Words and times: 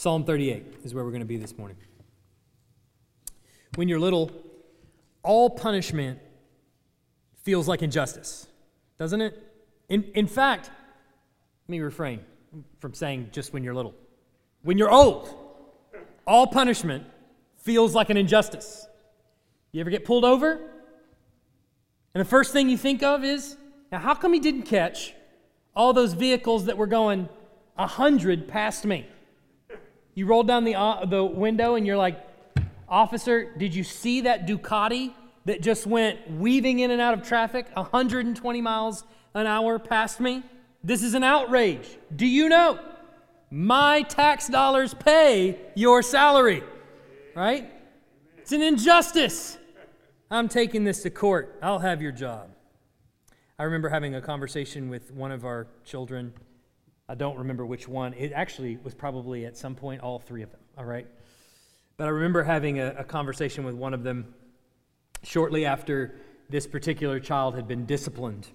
Psalm 0.00 0.24
38 0.24 0.64
is 0.82 0.94
where 0.94 1.04
we're 1.04 1.10
going 1.10 1.20
to 1.20 1.26
be 1.26 1.36
this 1.36 1.58
morning. 1.58 1.76
When 3.74 3.86
you're 3.86 4.00
little, 4.00 4.30
all 5.22 5.50
punishment 5.50 6.18
feels 7.42 7.68
like 7.68 7.82
injustice, 7.82 8.46
doesn't 8.96 9.20
it? 9.20 9.38
In, 9.90 10.04
in 10.14 10.26
fact, 10.26 10.70
let 10.70 11.72
me 11.72 11.80
refrain 11.80 12.20
from 12.78 12.94
saying 12.94 13.28
just 13.30 13.52
when 13.52 13.62
you're 13.62 13.74
little. 13.74 13.94
When 14.62 14.78
you're 14.78 14.90
old, 14.90 15.34
all 16.26 16.46
punishment 16.46 17.04
feels 17.58 17.94
like 17.94 18.08
an 18.08 18.16
injustice. 18.16 18.86
You 19.70 19.82
ever 19.82 19.90
get 19.90 20.06
pulled 20.06 20.24
over? 20.24 20.52
And 22.14 22.24
the 22.24 22.30
first 22.30 22.54
thing 22.54 22.70
you 22.70 22.78
think 22.78 23.02
of 23.02 23.22
is, 23.22 23.54
now 23.92 23.98
how 23.98 24.14
come 24.14 24.32
he 24.32 24.40
didn't 24.40 24.62
catch 24.62 25.12
all 25.76 25.92
those 25.92 26.14
vehicles 26.14 26.64
that 26.64 26.78
were 26.78 26.86
going 26.86 27.28
100 27.74 28.48
past 28.48 28.86
me? 28.86 29.06
You 30.20 30.26
roll 30.26 30.42
down 30.42 30.64
the, 30.64 30.74
uh, 30.74 31.06
the 31.06 31.24
window 31.24 31.76
and 31.76 31.86
you're 31.86 31.96
like, 31.96 32.20
Officer, 32.90 33.54
did 33.56 33.74
you 33.74 33.82
see 33.82 34.20
that 34.20 34.46
Ducati 34.46 35.14
that 35.46 35.62
just 35.62 35.86
went 35.86 36.30
weaving 36.32 36.80
in 36.80 36.90
and 36.90 37.00
out 37.00 37.14
of 37.14 37.26
traffic 37.26 37.68
120 37.72 38.60
miles 38.60 39.04
an 39.32 39.46
hour 39.46 39.78
past 39.78 40.20
me? 40.20 40.42
This 40.84 41.02
is 41.02 41.14
an 41.14 41.24
outrage. 41.24 41.88
Do 42.14 42.26
you 42.26 42.50
know? 42.50 42.78
My 43.50 44.02
tax 44.02 44.46
dollars 44.46 44.92
pay 44.92 45.58
your 45.74 46.02
salary, 46.02 46.64
right? 47.34 47.72
It's 48.36 48.52
an 48.52 48.60
injustice. 48.60 49.56
I'm 50.30 50.50
taking 50.50 50.84
this 50.84 51.02
to 51.04 51.08
court. 51.08 51.58
I'll 51.62 51.78
have 51.78 52.02
your 52.02 52.12
job. 52.12 52.50
I 53.58 53.62
remember 53.62 53.88
having 53.88 54.14
a 54.16 54.20
conversation 54.20 54.90
with 54.90 55.12
one 55.12 55.32
of 55.32 55.46
our 55.46 55.66
children. 55.86 56.34
I 57.10 57.16
don't 57.16 57.38
remember 57.38 57.66
which 57.66 57.88
one. 57.88 58.14
It 58.14 58.30
actually 58.32 58.78
was 58.84 58.94
probably 58.94 59.44
at 59.44 59.56
some 59.56 59.74
point 59.74 60.00
all 60.00 60.20
three 60.20 60.42
of 60.42 60.52
them, 60.52 60.60
all 60.78 60.84
right? 60.84 61.08
But 61.96 62.06
I 62.06 62.10
remember 62.10 62.44
having 62.44 62.78
a, 62.78 62.94
a 62.98 63.04
conversation 63.04 63.64
with 63.64 63.74
one 63.74 63.94
of 63.94 64.04
them 64.04 64.32
shortly 65.24 65.66
after 65.66 66.14
this 66.48 66.68
particular 66.68 67.18
child 67.18 67.56
had 67.56 67.66
been 67.66 67.84
disciplined. 67.84 68.46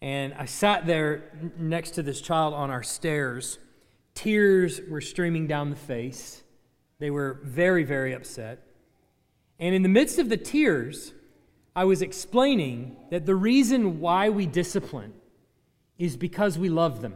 And 0.00 0.32
I 0.32 0.46
sat 0.46 0.86
there 0.86 1.24
next 1.58 1.90
to 1.92 2.02
this 2.02 2.22
child 2.22 2.54
on 2.54 2.70
our 2.70 2.82
stairs. 2.82 3.58
Tears 4.14 4.80
were 4.88 5.02
streaming 5.02 5.46
down 5.46 5.68
the 5.68 5.76
face. 5.76 6.42
They 6.98 7.10
were 7.10 7.38
very, 7.44 7.84
very 7.84 8.14
upset. 8.14 8.66
And 9.58 9.74
in 9.74 9.82
the 9.82 9.90
midst 9.90 10.18
of 10.18 10.30
the 10.30 10.38
tears, 10.38 11.12
I 11.76 11.84
was 11.84 12.00
explaining 12.00 12.96
that 13.10 13.26
the 13.26 13.36
reason 13.36 14.00
why 14.00 14.30
we 14.30 14.46
discipline 14.46 15.12
is 15.98 16.16
because 16.16 16.56
we 16.56 16.70
love 16.70 17.02
them. 17.02 17.14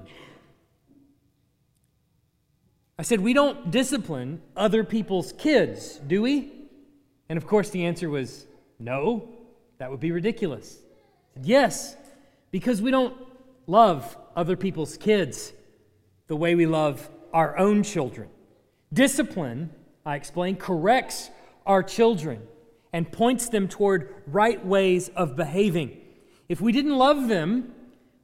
I 2.98 3.03
said, 3.03 3.21
We 3.21 3.33
don't 3.33 3.71
discipline 3.71 4.41
other 4.57 4.85
people's 4.85 5.33
kids, 5.33 5.98
do 6.07 6.23
we? 6.23 6.53
And 7.29 7.37
of 7.37 7.47
course, 7.47 7.71
the 7.71 7.87
answer 7.87 8.11
was 8.11 8.47
no, 8.79 9.29
that 9.79 9.91
would 9.91 10.01
be 10.01 10.12
ridiculous. 10.12 10.79
Said, 11.34 11.47
yes, 11.47 11.97
because 12.51 12.83
we 12.83 12.91
don't 12.91 13.17
love 13.67 14.17
other 14.37 14.57
people's 14.57 14.97
kids 14.97 15.53
the 16.27 16.37
way 16.37 16.55
we 16.55 16.67
love 16.67 17.09
our 17.33 17.57
own 17.57 17.83
children. 17.83 18.29
Discipline, 18.93 19.71
I 20.05 20.17
explained, 20.17 20.59
corrects 20.59 21.31
our 21.65 21.83
children 21.83 22.43
and 22.93 23.11
points 23.11 23.49
them 23.49 23.69
toward 23.69 24.15
right 24.27 24.65
ways 24.65 25.09
of 25.17 25.34
behaving. 25.37 25.97
If 26.49 26.61
we 26.61 26.73
didn't 26.73 26.99
love 26.99 27.29
them, 27.29 27.73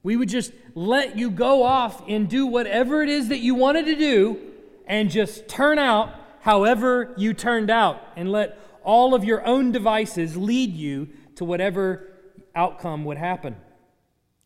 we 0.03 0.17
would 0.17 0.29
just 0.29 0.53
let 0.75 1.17
you 1.17 1.31
go 1.31 1.63
off 1.63 2.03
and 2.09 2.29
do 2.29 2.47
whatever 2.47 3.03
it 3.03 3.09
is 3.09 3.29
that 3.29 3.39
you 3.39 3.55
wanted 3.55 3.87
to 3.87 3.97
do 3.97 4.48
and 4.89 5.11
just 5.11 5.49
turn 5.49 5.79
out 5.79 6.13
however 6.41 7.15
you 7.17 7.35
turned 7.35 7.71
out 7.71 8.01
and 8.17 8.33
let 8.33 8.59
all 8.83 9.15
of 9.15 9.23
your 9.23 9.45
own 9.45 9.71
devices 9.71 10.37
lead 10.37 10.73
you 10.73 11.09
to 11.37 11.45
whatever 11.45 12.13
outcome 12.55 13.05
would 13.05 13.19
happen. 13.19 13.55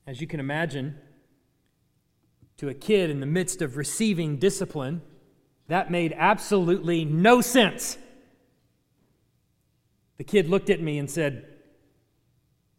As 0.06 0.20
you 0.20 0.26
can 0.26 0.40
imagine, 0.40 0.98
to 2.56 2.68
a 2.68 2.74
kid 2.74 3.08
in 3.08 3.20
the 3.20 3.26
midst 3.26 3.62
of 3.62 3.76
receiving 3.76 4.36
discipline, 4.36 5.00
that 5.68 5.90
made 5.90 6.12
absolutely 6.16 7.04
no 7.04 7.40
sense. 7.40 7.96
The 10.18 10.24
kid 10.24 10.48
looked 10.48 10.70
at 10.70 10.80
me 10.80 10.98
and 10.98 11.10
said, 11.10 11.46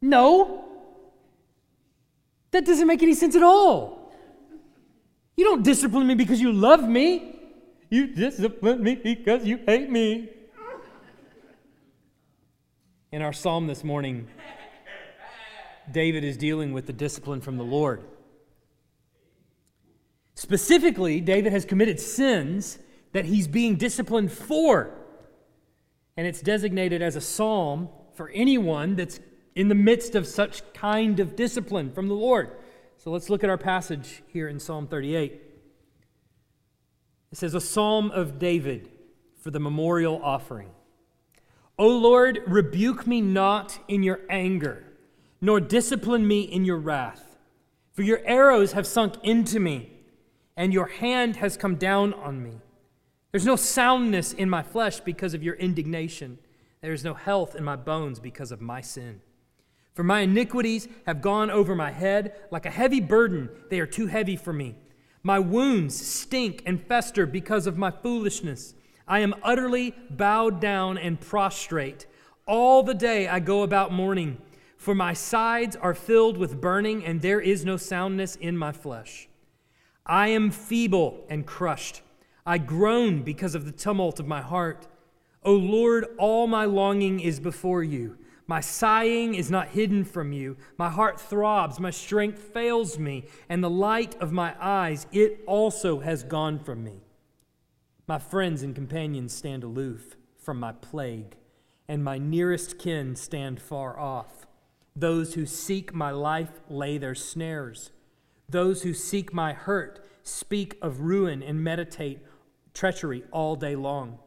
No, 0.02 0.66
that 2.52 2.66
doesn't 2.66 2.88
make 2.88 3.02
any 3.02 3.13
sense 3.13 3.35
at 3.35 3.44
all. 3.44 4.13
You 5.35 5.46
don't 5.46 5.63
discipline 5.63 6.06
me 6.06 6.16
because 6.16 6.40
you 6.40 6.52
love 6.52 6.88
me. 6.88 7.32
You 7.93 8.07
discipline 8.07 8.81
me 8.81 8.95
because 8.95 9.45
you 9.45 9.59
hate 9.67 9.87
me. 9.87 10.27
In 13.11 13.21
our 13.21 13.31
psalm 13.31 13.67
this 13.67 13.83
morning, 13.83 14.27
David 15.91 16.23
is 16.23 16.35
dealing 16.35 16.73
with 16.73 16.87
the 16.87 16.93
discipline 16.93 17.39
from 17.39 17.57
the 17.57 17.63
Lord. 17.63 18.03
Specifically, 20.33 21.21
David 21.21 21.51
has 21.51 21.65
committed 21.65 21.99
sins 21.99 22.79
that 23.11 23.25
he's 23.25 23.47
being 23.47 23.75
disciplined 23.75 24.31
for. 24.31 24.95
And 26.17 26.25
it's 26.25 26.41
designated 26.41 27.03
as 27.03 27.15
a 27.15 27.21
psalm 27.21 27.89
for 28.15 28.29
anyone 28.29 28.95
that's 28.95 29.19
in 29.53 29.67
the 29.67 29.75
midst 29.75 30.15
of 30.15 30.25
such 30.25 30.63
kind 30.73 31.19
of 31.19 31.35
discipline 31.35 31.91
from 31.91 32.07
the 32.07 32.15
Lord. 32.15 32.49
So 32.97 33.11
let's 33.11 33.29
look 33.29 33.43
at 33.43 33.51
our 33.51 33.57
passage 33.59 34.23
here 34.29 34.47
in 34.47 34.59
Psalm 34.59 34.87
38. 34.87 35.53
It 37.33 37.38
says, 37.38 37.55
A 37.55 37.59
psalm 37.59 38.11
of 38.11 38.38
David 38.38 38.91
for 39.39 39.49
the 39.49 39.59
memorial 39.59 40.21
offering. 40.21 40.69
O 41.79 41.88
Lord, 41.88 42.41
rebuke 42.45 43.07
me 43.07 43.21
not 43.21 43.79
in 43.88 44.03
your 44.03 44.19
anger, 44.29 44.83
nor 45.41 45.59
discipline 45.59 46.27
me 46.27 46.41
in 46.41 46.63
your 46.63 46.77
wrath. 46.77 47.39
For 47.91 48.03
your 48.03 48.22
arrows 48.23 48.73
have 48.73 48.85
sunk 48.85 49.16
into 49.23 49.59
me, 49.59 49.89
and 50.55 50.72
your 50.72 50.85
hand 50.85 51.38
has 51.38 51.57
come 51.57 51.77
down 51.77 52.13
on 52.13 52.43
me. 52.43 52.61
There's 53.31 53.47
no 53.47 53.55
soundness 53.55 54.33
in 54.33 54.47
my 54.47 54.61
flesh 54.61 54.99
because 54.99 55.33
of 55.33 55.41
your 55.41 55.55
indignation. 55.55 56.38
There 56.81 56.93
is 56.93 57.03
no 57.03 57.16
health 57.16 57.55
in 57.55 57.63
my 57.63 57.77
bones 57.77 58.19
because 58.19 58.51
of 58.51 58.61
my 58.61 58.81
sin. 58.81 59.22
For 59.95 60.03
my 60.03 60.19
iniquities 60.19 60.88
have 61.07 61.23
gone 61.23 61.49
over 61.49 61.75
my 61.75 61.89
head 61.89 62.35
like 62.51 62.67
a 62.67 62.69
heavy 62.69 62.99
burden. 62.99 63.49
They 63.72 63.79
are 63.79 63.88
too 63.88 64.05
heavy 64.05 64.35
for 64.35 64.53
me. 64.53 64.75
My 65.25 65.39
wounds 65.39 65.95
stink 65.95 66.61
and 66.66 66.85
fester 66.85 67.25
because 67.25 67.66
of 67.66 67.78
my 67.78 67.91
foolishness. 67.91 68.75
I 69.07 69.19
am 69.19 69.34
utterly 69.41 69.95
bowed 70.09 70.59
down 70.59 70.97
and 70.97 71.19
prostrate. 71.19 72.06
All 72.45 72.84
the 72.84 72.94
day 72.94 73.29
I 73.29 73.39
go 73.39 73.63
about 73.63 73.94
mourning, 73.94 74.38
for 74.75 74.94
my 74.94 75.13
sides 75.13 75.78
are 75.78 75.94
filled 75.94 76.38
with 76.38 76.59
burning, 76.59 77.06
and 77.06 77.22
there 77.22 77.39
is 77.39 77.63
no 77.63 77.78
soundness 77.78 78.35
in 78.35 78.57
my 78.57 78.73
flesh. 78.73 79.29
I 80.06 80.28
am 80.28 80.51
feeble 80.51 81.23
and 81.29 81.45
crushed. 81.45 82.01
I 82.45 82.57
groan 82.57 83.23
because 83.23 83.55
of 83.55 83.63
the 83.63 83.72
tumult 83.72 84.19
of 84.19 84.28
my 84.28 84.41
heart. 84.41 84.88
O 85.44 85.53
Lord, 85.53 86.05
all 86.17 86.47
my 86.47 86.66
longing 86.66 87.22
is 87.22 87.40
before 87.40 87.81
you. 87.81 88.17
My 88.45 88.59
sighing 88.59 89.35
is 89.35 89.49
not 89.49 89.69
hidden 89.69 90.03
from 90.03 90.33
you. 90.33 90.57
My 90.77 90.89
heart 90.89 91.19
throbs, 91.19 91.79
my 91.79 91.91
strength 91.91 92.39
fails 92.39 92.99
me, 92.99 93.25
and 93.47 93.63
the 93.63 93.69
light 93.69 94.15
of 94.19 94.31
my 94.31 94.55
eyes, 94.59 95.07
it 95.11 95.41
also 95.47 95.99
has 96.01 96.23
gone 96.23 96.59
from 96.59 96.83
me. 96.83 97.01
My 98.07 98.19
friends 98.19 98.61
and 98.63 98.75
companions 98.75 99.33
stand 99.33 99.63
aloof 99.63 100.17
from 100.37 100.59
my 100.59 100.73
plague, 100.73 101.37
and 101.87 102.03
my 102.03 102.17
nearest 102.17 102.77
kin 102.77 103.15
stand 103.15 103.61
far 103.61 103.97
off. 103.97 104.45
Those 104.95 105.35
who 105.35 105.45
seek 105.45 105.93
my 105.93 106.11
life 106.11 106.61
lay 106.69 106.97
their 106.97 107.15
snares. 107.15 107.91
Those 108.49 108.83
who 108.83 108.93
seek 108.93 109.33
my 109.33 109.53
hurt 109.53 110.05
speak 110.21 110.77
of 110.81 110.99
ruin 110.99 111.41
and 111.41 111.63
meditate 111.63 112.19
treachery 112.73 113.23
all 113.31 113.55
day 113.55 113.75
long. 113.75 114.19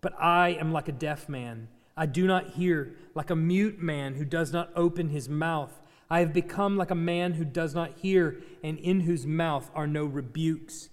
But 0.00 0.14
I 0.20 0.50
am 0.50 0.72
like 0.72 0.88
a 0.88 0.92
deaf 0.92 1.28
man. 1.28 1.68
I 1.96 2.06
do 2.06 2.26
not 2.26 2.50
hear, 2.50 2.94
like 3.14 3.30
a 3.30 3.36
mute 3.36 3.80
man 3.80 4.14
who 4.14 4.24
does 4.24 4.52
not 4.52 4.70
open 4.74 5.08
his 5.08 5.28
mouth. 5.28 5.80
I 6.08 6.20
have 6.20 6.32
become 6.32 6.76
like 6.76 6.90
a 6.90 6.94
man 6.94 7.34
who 7.34 7.44
does 7.44 7.74
not 7.74 7.98
hear, 7.98 8.42
and 8.62 8.78
in 8.78 9.00
whose 9.00 9.26
mouth 9.26 9.70
are 9.74 9.86
no 9.86 10.04
rebukes. 10.04 10.88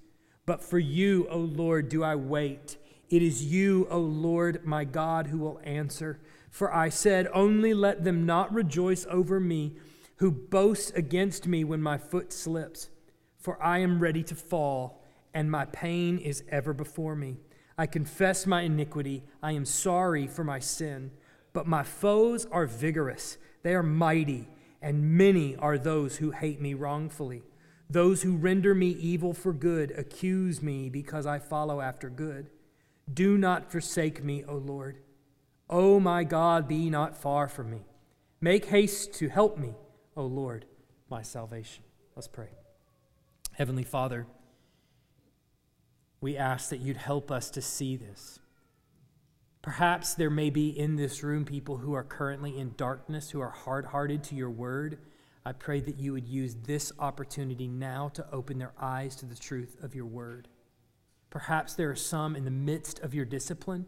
But 0.46 0.64
for 0.64 0.80
you, 0.80 1.28
O 1.30 1.38
Lord, 1.38 1.90
do 1.90 2.04
I 2.04 2.16
wait. 2.16 2.78
It 3.10 3.22
is 3.22 3.46
you, 3.46 3.88
O 3.90 4.00
Lord, 4.00 4.66
my 4.66 4.84
God, 4.84 5.28
who 5.28 5.40
will 5.40 5.60
answer. 5.64 6.20
For 6.50 6.74
I 6.74 6.90
said, 6.90 7.28
Only 7.34 7.74
let 7.74 8.04
them 8.04 8.26
not 8.26 8.54
rejoice 8.54 9.06
over 9.10 9.40
me 9.40 9.76
who 10.18 10.32
boast 10.32 10.96
against 10.98 11.48
me 11.48 11.64
when 11.64 11.82
my 11.82 11.98
foot 11.98 12.34
slips. 12.34 12.90
For 13.38 13.62
I 13.64 13.80
am 13.80 14.00
ready 14.00 14.24
to 14.24 14.36
fall 14.36 15.02
and 15.34 15.50
my 15.50 15.66
pain 15.66 16.18
is 16.18 16.44
ever 16.50 16.74
before 16.74 17.16
me. 17.16 17.38
I 17.80 17.86
confess 17.86 18.46
my 18.46 18.64
iniquity. 18.64 19.24
I 19.42 19.54
am 19.54 19.64
sorry 19.64 20.28
for 20.28 20.44
my 20.44 20.60
sin. 20.60 21.12
But 21.54 21.66
my 21.66 21.84
foes 21.84 22.46
are 22.52 22.66
vigorous, 22.66 23.38
they 23.64 23.74
are 23.74 23.82
mighty, 23.82 24.50
and 24.82 25.18
many 25.18 25.56
are 25.56 25.78
those 25.78 26.18
who 26.18 26.32
hate 26.32 26.60
me 26.60 26.74
wrongfully. 26.74 27.42
Those 27.90 28.22
who 28.22 28.36
render 28.36 28.76
me 28.76 28.90
evil 28.90 29.34
for 29.34 29.54
good 29.54 29.92
accuse 29.98 30.62
me 30.62 30.90
because 30.90 31.26
I 31.26 31.40
follow 31.40 31.80
after 31.80 32.10
good. 32.10 32.50
Do 33.12 33.38
not 33.38 33.72
forsake 33.72 34.26
me, 34.26 34.44
O 34.44 34.56
Lord. 34.56 35.00
O 35.70 36.02
my 36.02 36.26
God, 36.26 36.68
be 36.68 36.90
not 36.90 37.16
far 37.16 37.48
from 37.48 37.72
me. 37.72 37.86
Make 38.42 38.66
haste 38.66 39.14
to 39.14 39.30
help 39.30 39.58
me, 39.58 39.74
O 40.18 40.26
Lord, 40.26 40.66
my 41.10 41.22
salvation. 41.22 41.86
Let's 42.14 42.28
pray. 42.28 42.50
Heavenly 43.54 43.84
Father, 43.84 44.28
we 46.22 46.38
ask 46.38 46.70
that 46.70 46.80
you'd 46.80 46.98
help 46.98 47.32
us 47.32 47.50
to 47.52 47.62
see 47.62 47.96
this. 47.96 48.40
Perhaps 49.62 50.16
there 50.16 50.30
may 50.30 50.50
be 50.50 50.70
in 50.70 50.96
this 50.96 51.24
room 51.24 51.46
people 51.46 51.78
who 51.78 51.94
are 51.94 52.04
currently 52.04 52.58
in 52.58 52.74
darkness, 52.78 53.30
who 53.30 53.42
are 53.42 53.50
hard 53.50 53.88
hearted 53.88 54.24
to 54.26 54.36
your 54.36 54.50
word. 54.50 55.00
I 55.46 55.52
pray 55.52 55.82
that 55.82 56.00
you 56.00 56.14
would 56.14 56.28
use 56.28 56.56
this 56.66 56.92
opportunity 57.00 57.68
now 57.68 58.10
to 58.10 58.26
open 58.32 58.58
their 58.58 58.74
eyes 58.80 59.16
to 59.18 59.26
the 59.26 59.36
truth 59.36 59.76
of 59.82 59.96
your 59.96 60.06
word. 60.06 60.48
Perhaps 61.30 61.76
there 61.76 61.90
are 61.90 61.96
some 61.96 62.36
in 62.36 62.46
the 62.46 62.52
midst 62.52 63.00
of 63.00 63.14
your 63.14 63.26
discipline 63.26 63.86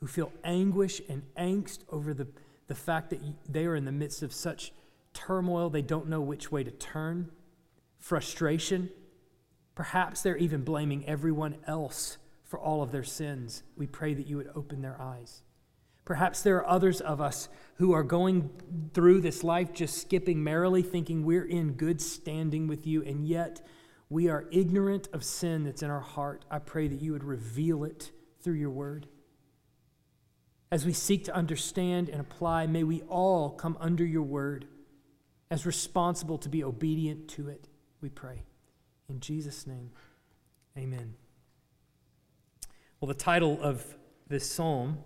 who 0.00 0.06
feel 0.06 0.32
anguish 0.44 1.00
and 1.08 1.22
angst 1.36 1.80
over 1.90 2.14
the, 2.14 2.28
the 2.66 2.74
fact 2.74 3.10
that 3.10 3.20
they 3.48 3.66
are 3.66 3.74
in 3.74 3.84
the 3.84 3.92
midst 3.92 4.22
of 4.22 4.32
such 4.32 4.72
turmoil 5.12 5.70
they 5.70 5.82
don't 5.82 6.08
know 6.08 6.20
which 6.20 6.52
way 6.52 6.62
to 6.62 6.70
turn, 6.70 7.30
frustration. 7.98 8.90
Perhaps 9.78 10.22
they're 10.22 10.36
even 10.36 10.64
blaming 10.64 11.06
everyone 11.06 11.54
else 11.64 12.18
for 12.42 12.58
all 12.58 12.82
of 12.82 12.90
their 12.90 13.04
sins. 13.04 13.62
We 13.76 13.86
pray 13.86 14.12
that 14.12 14.26
you 14.26 14.36
would 14.36 14.50
open 14.56 14.82
their 14.82 15.00
eyes. 15.00 15.42
Perhaps 16.04 16.42
there 16.42 16.56
are 16.56 16.66
others 16.66 17.00
of 17.00 17.20
us 17.20 17.48
who 17.76 17.92
are 17.92 18.02
going 18.02 18.50
through 18.92 19.20
this 19.20 19.44
life 19.44 19.72
just 19.72 19.96
skipping 19.98 20.42
merrily, 20.42 20.82
thinking 20.82 21.24
we're 21.24 21.44
in 21.44 21.74
good 21.74 22.00
standing 22.00 22.66
with 22.66 22.88
you, 22.88 23.04
and 23.04 23.24
yet 23.24 23.64
we 24.10 24.28
are 24.28 24.46
ignorant 24.50 25.08
of 25.12 25.22
sin 25.22 25.62
that's 25.62 25.84
in 25.84 25.90
our 25.90 26.00
heart. 26.00 26.44
I 26.50 26.58
pray 26.58 26.88
that 26.88 27.00
you 27.00 27.12
would 27.12 27.22
reveal 27.22 27.84
it 27.84 28.10
through 28.42 28.54
your 28.54 28.70
word. 28.70 29.06
As 30.72 30.84
we 30.84 30.92
seek 30.92 31.22
to 31.26 31.34
understand 31.36 32.08
and 32.08 32.20
apply, 32.20 32.66
may 32.66 32.82
we 32.82 33.02
all 33.02 33.50
come 33.50 33.78
under 33.78 34.04
your 34.04 34.24
word 34.24 34.66
as 35.52 35.64
responsible 35.64 36.38
to 36.38 36.48
be 36.48 36.64
obedient 36.64 37.28
to 37.28 37.48
it, 37.48 37.68
we 38.00 38.08
pray. 38.08 38.42
In 39.08 39.20
Jesus' 39.20 39.66
name, 39.66 39.90
amen. 40.76 41.14
Well, 43.00 43.08
the 43.08 43.14
title 43.14 43.58
of 43.62 43.82
this 44.28 44.50
psalm 44.50 44.98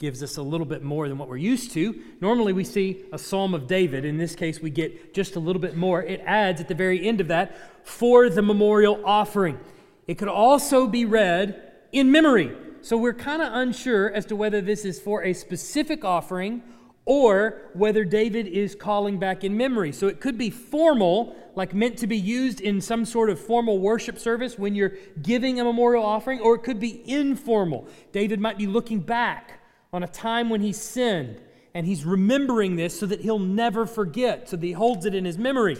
gives 0.00 0.24
us 0.24 0.38
a 0.38 0.42
little 0.42 0.66
bit 0.66 0.82
more 0.82 1.08
than 1.08 1.18
what 1.18 1.28
we're 1.28 1.36
used 1.36 1.70
to. 1.72 2.02
Normally, 2.20 2.52
we 2.52 2.64
see 2.64 3.04
a 3.12 3.18
psalm 3.18 3.54
of 3.54 3.68
David. 3.68 4.04
In 4.04 4.18
this 4.18 4.34
case, 4.34 4.60
we 4.60 4.70
get 4.70 5.14
just 5.14 5.36
a 5.36 5.40
little 5.40 5.62
bit 5.62 5.76
more. 5.76 6.02
It 6.02 6.20
adds 6.26 6.60
at 6.60 6.66
the 6.66 6.74
very 6.74 7.06
end 7.06 7.20
of 7.20 7.28
that, 7.28 7.86
for 7.86 8.28
the 8.28 8.42
memorial 8.42 9.00
offering. 9.04 9.60
It 10.08 10.18
could 10.18 10.28
also 10.28 10.88
be 10.88 11.04
read 11.04 11.72
in 11.92 12.10
memory. 12.10 12.56
So 12.80 12.96
we're 12.96 13.14
kind 13.14 13.40
of 13.40 13.52
unsure 13.52 14.10
as 14.10 14.26
to 14.26 14.36
whether 14.36 14.60
this 14.60 14.84
is 14.84 15.00
for 15.00 15.22
a 15.22 15.32
specific 15.32 16.04
offering 16.04 16.62
or 17.06 17.60
whether 17.74 18.04
David 18.04 18.46
is 18.46 18.74
calling 18.74 19.18
back 19.18 19.44
in 19.44 19.56
memory. 19.56 19.92
So 19.92 20.06
it 20.06 20.20
could 20.20 20.38
be 20.38 20.50
formal, 20.50 21.36
like 21.54 21.74
meant 21.74 21.98
to 21.98 22.06
be 22.06 22.16
used 22.16 22.60
in 22.60 22.80
some 22.80 23.04
sort 23.04 23.28
of 23.28 23.38
formal 23.38 23.78
worship 23.78 24.18
service 24.18 24.58
when 24.58 24.74
you're 24.74 24.92
giving 25.22 25.60
a 25.60 25.64
memorial 25.64 26.04
offering, 26.04 26.40
or 26.40 26.54
it 26.54 26.62
could 26.62 26.80
be 26.80 27.02
informal. 27.10 27.86
David 28.12 28.40
might 28.40 28.56
be 28.56 28.66
looking 28.66 29.00
back 29.00 29.60
on 29.92 30.02
a 30.02 30.08
time 30.08 30.48
when 30.48 30.62
he 30.62 30.72
sinned, 30.72 31.40
and 31.74 31.86
he's 31.86 32.04
remembering 32.04 32.76
this 32.76 32.98
so 32.98 33.06
that 33.06 33.20
he'll 33.20 33.38
never 33.38 33.84
forget, 33.84 34.48
so 34.48 34.56
that 34.56 34.66
he 34.66 34.72
holds 34.72 35.04
it 35.04 35.14
in 35.14 35.24
his 35.24 35.36
memory. 35.36 35.76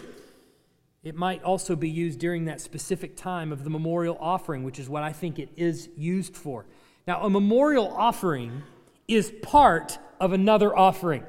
It 1.02 1.14
might 1.14 1.42
also 1.42 1.74
be 1.76 1.90
used 1.90 2.18
during 2.18 2.46
that 2.46 2.60
specific 2.60 3.16
time 3.16 3.50
of 3.52 3.64
the 3.64 3.70
memorial 3.70 4.16
offering, 4.20 4.62
which 4.62 4.78
is 4.78 4.88
what 4.88 5.02
I 5.02 5.12
think 5.12 5.38
it 5.38 5.50
is 5.56 5.88
used 5.96 6.36
for. 6.36 6.66
Now, 7.06 7.22
a 7.22 7.30
memorial 7.30 7.88
offering 7.88 8.62
is 9.06 9.32
part 9.42 9.98
of 10.20 10.32
another 10.32 10.76
offering. 10.76 11.24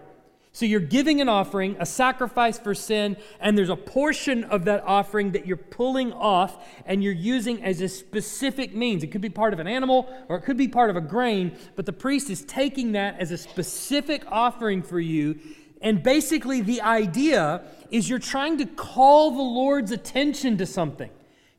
So 0.56 0.66
you're 0.66 0.80
giving 0.80 1.20
an 1.20 1.28
offering, 1.28 1.76
a 1.82 1.86
sacrifice 1.86 2.58
for 2.58 2.74
sin, 2.74 3.18
and 3.42 3.58
there's 3.58 3.70
a 3.70 3.76
portion 3.76 4.46
of 4.46 4.64
that 4.66 4.86
offering 4.86 5.34
that 5.34 5.46
you're 5.46 5.58
pulling 5.58 6.14
off 6.14 6.66
and 6.86 7.04
you're 7.04 7.12
using 7.12 7.62
as 7.62 7.82
a 7.82 7.90
specific 7.90 8.74
means. 8.74 9.04
It 9.04 9.08
could 9.08 9.20
be 9.20 9.30
part 9.30 9.52
of 9.52 9.60
an 9.60 9.68
animal 9.68 10.08
or 10.30 10.38
it 10.38 10.44
could 10.44 10.56
be 10.56 10.70
part 10.70 10.90
of 10.90 10.96
a 10.96 11.02
grain, 11.02 11.58
but 11.76 11.86
the 11.86 11.92
priest 11.92 12.30
is 12.30 12.46
taking 12.46 12.94
that 12.94 13.20
as 13.20 13.32
a 13.32 13.38
specific 13.38 14.24
offering 14.32 14.82
for 14.82 14.98
you. 14.98 15.38
And 15.82 16.02
basically, 16.02 16.62
the 16.62 16.82
idea 16.82 17.64
is 17.92 18.10
you're 18.10 18.18
trying 18.18 18.58
to 18.60 18.66
call 18.66 19.32
the 19.32 19.44
Lord's 19.44 19.92
attention 19.92 20.58
to 20.60 20.66
something. 20.66 21.10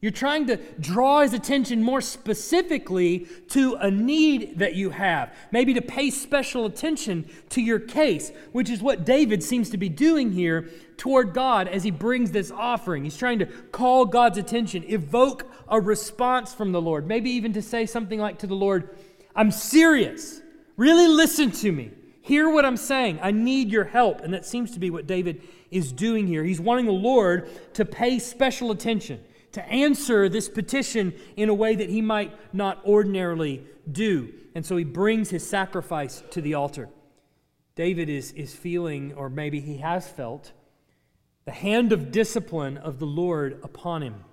You're 0.02 0.12
trying 0.12 0.46
to 0.48 0.58
draw 0.78 1.22
his 1.22 1.32
attention 1.32 1.82
more 1.82 2.02
specifically 2.02 3.26
to 3.48 3.76
a 3.76 3.90
need 3.90 4.58
that 4.58 4.74
you 4.74 4.90
have, 4.90 5.34
maybe 5.50 5.72
to 5.72 5.80
pay 5.80 6.10
special 6.10 6.66
attention 6.66 7.26
to 7.48 7.62
your 7.62 7.80
case, 7.80 8.30
which 8.52 8.68
is 8.68 8.82
what 8.82 9.06
David 9.06 9.42
seems 9.42 9.70
to 9.70 9.78
be 9.78 9.88
doing 9.88 10.32
here 10.32 10.68
toward 10.98 11.32
God 11.32 11.66
as 11.66 11.82
he 11.82 11.90
brings 11.90 12.30
this 12.30 12.50
offering. 12.50 13.04
He's 13.04 13.16
trying 13.16 13.38
to 13.38 13.46
call 13.46 14.04
God's 14.04 14.36
attention, 14.36 14.84
evoke 14.86 15.50
a 15.66 15.80
response 15.80 16.52
from 16.52 16.72
the 16.72 16.80
Lord, 16.80 17.06
maybe 17.06 17.30
even 17.30 17.54
to 17.54 17.62
say 17.62 17.86
something 17.86 18.20
like 18.20 18.38
to 18.40 18.46
the 18.46 18.54
Lord, 18.54 18.96
I'm 19.34 19.50
serious. 19.50 20.42
Really 20.76 21.08
listen 21.08 21.50
to 21.52 21.72
me. 21.72 21.90
Hear 22.20 22.50
what 22.50 22.66
I'm 22.66 22.76
saying. 22.76 23.20
I 23.22 23.30
need 23.30 23.70
your 23.70 23.84
help. 23.84 24.20
And 24.20 24.34
that 24.34 24.44
seems 24.44 24.72
to 24.72 24.78
be 24.78 24.90
what 24.90 25.06
David 25.06 25.42
is 25.70 25.90
doing 25.90 26.26
here. 26.26 26.44
He's 26.44 26.60
wanting 26.60 26.86
the 26.86 26.92
Lord 26.92 27.48
to 27.74 27.84
pay 27.84 28.18
special 28.18 28.72
attention 28.72 29.20
to 29.56 29.66
answer 29.70 30.28
this 30.28 30.50
petition 30.50 31.14
in 31.34 31.48
a 31.48 31.54
way 31.54 31.74
that 31.74 31.88
he 31.88 32.02
might 32.02 32.30
not 32.54 32.84
ordinarily 32.84 33.64
do. 33.90 34.30
And 34.54 34.66
so 34.66 34.76
he 34.76 34.84
brings 34.84 35.30
his 35.30 35.48
sacrifice 35.48 36.22
to 36.32 36.42
the 36.42 36.52
altar. 36.52 36.90
David 37.74 38.10
is, 38.10 38.32
is 38.32 38.54
feeling, 38.54 39.14
or 39.14 39.30
maybe 39.30 39.60
he 39.60 39.78
has 39.78 40.06
felt, 40.06 40.52
the 41.46 41.52
hand 41.52 41.92
of 41.92 42.12
discipline 42.12 42.76
of 42.76 42.98
the 42.98 43.06
Lord 43.06 43.58
upon 43.62 44.02
him. 44.02 44.24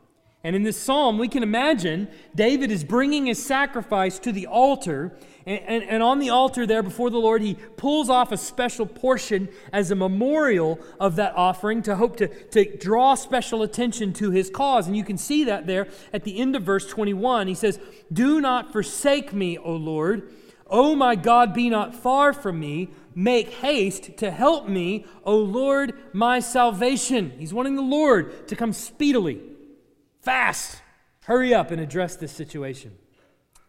And 0.46 0.58
in 0.58 0.64
this 0.64 0.76
psalm, 0.76 1.18
we 1.18 1.30
can 1.30 1.42
imagine 1.42 2.10
David 2.36 2.70
is 2.70 2.84
bringing 2.84 3.28
his 3.28 3.44
sacrifice 3.44 4.20
to 4.20 4.34
the 4.34 4.48
altar. 4.48 5.18
And, 5.46 5.62
and, 5.66 5.84
and, 5.84 6.04
on 6.04 6.20
the 6.20 6.32
altar 6.32 6.66
there 6.66 6.84
before 6.84 7.10
the 7.10 7.18
Lord, 7.18 7.42
he 7.42 7.54
pulls 7.78 8.10
off 8.10 8.34
a 8.34 8.38
special 8.38 8.86
portion 8.86 9.48
as 9.72 9.90
a 9.90 9.96
memorial 9.96 10.80
of 11.00 11.16
that 11.16 11.34
offering 11.38 11.82
to 11.84 11.96
hope 11.96 12.18
to, 12.18 12.28
to 12.28 12.78
draw 12.78 13.16
special 13.16 13.62
attention 13.62 14.12
to 14.14 14.32
his 14.32 14.50
cause. 14.50 14.86
And 14.86 14.98
you 14.98 15.06
can 15.06 15.18
see 15.18 15.46
that 15.46 15.66
there 15.66 15.88
at 16.12 16.26
the 16.26 16.38
end 16.40 16.58
of 16.58 16.64
verse 16.64 16.88
21. 16.88 17.48
He 17.48 17.56
says, 17.56 17.80
Do 18.12 18.42
not 18.42 18.74
forsake 18.74 19.32
me, 19.32 19.58
O 19.58 19.72
Lord. 19.72 20.30
O 20.68 20.94
my 20.94 21.16
God, 21.16 21.54
be 21.54 21.70
not 21.70 21.96
far 21.96 22.34
from 22.34 22.60
me. 22.60 22.90
Make 23.16 23.50
haste 23.50 24.18
to 24.18 24.32
help 24.32 24.68
me, 24.68 25.06
O 25.24 25.38
Lord, 25.38 25.94
my 26.12 26.42
salvation. 26.42 27.32
He's 27.38 27.54
wanting 27.54 27.76
the 27.76 27.82
Lord 27.82 28.48
to 28.50 28.56
come 28.58 28.74
speedily. 28.74 29.53
Fast! 30.24 30.82
Hurry 31.26 31.54
up 31.54 31.72
and 31.72 31.82
address 31.82 32.16
this 32.16 32.32
situation. 32.32 32.96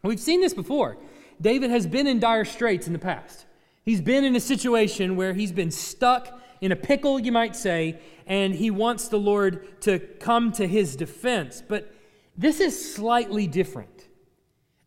We've 0.03 0.21
seen 0.21 0.41
this 0.41 0.55
before. 0.55 0.97
David 1.41 1.71
has 1.71 1.87
been 1.87 2.07
in 2.07 2.21
dire 2.21 2.45
straits 2.45 2.87
in 2.87 2.93
the 2.93 2.99
past. 2.99 3.47
He's 3.85 4.01
been 4.01 4.25
in 4.25 4.35
a 4.37 4.41
situation 4.41 5.17
where 5.17 5.35
he's 5.35 5.53
been 5.53 5.71
stuck 5.71 6.41
in 6.61 6.73
a 6.73 6.77
pickle, 6.77 7.19
you 7.19 7.33
might 7.33 7.57
say, 7.57 8.01
and 8.27 8.55
he 8.55 8.71
wants 8.71 9.09
the 9.09 9.19
Lord 9.19 9.81
to 9.83 9.99
come 9.99 10.53
to 10.53 10.67
his 10.67 10.97
defense. 10.97 11.63
But 11.67 11.93
this 12.37 12.61
is 12.61 12.95
slightly 12.95 13.47
different. 13.47 14.09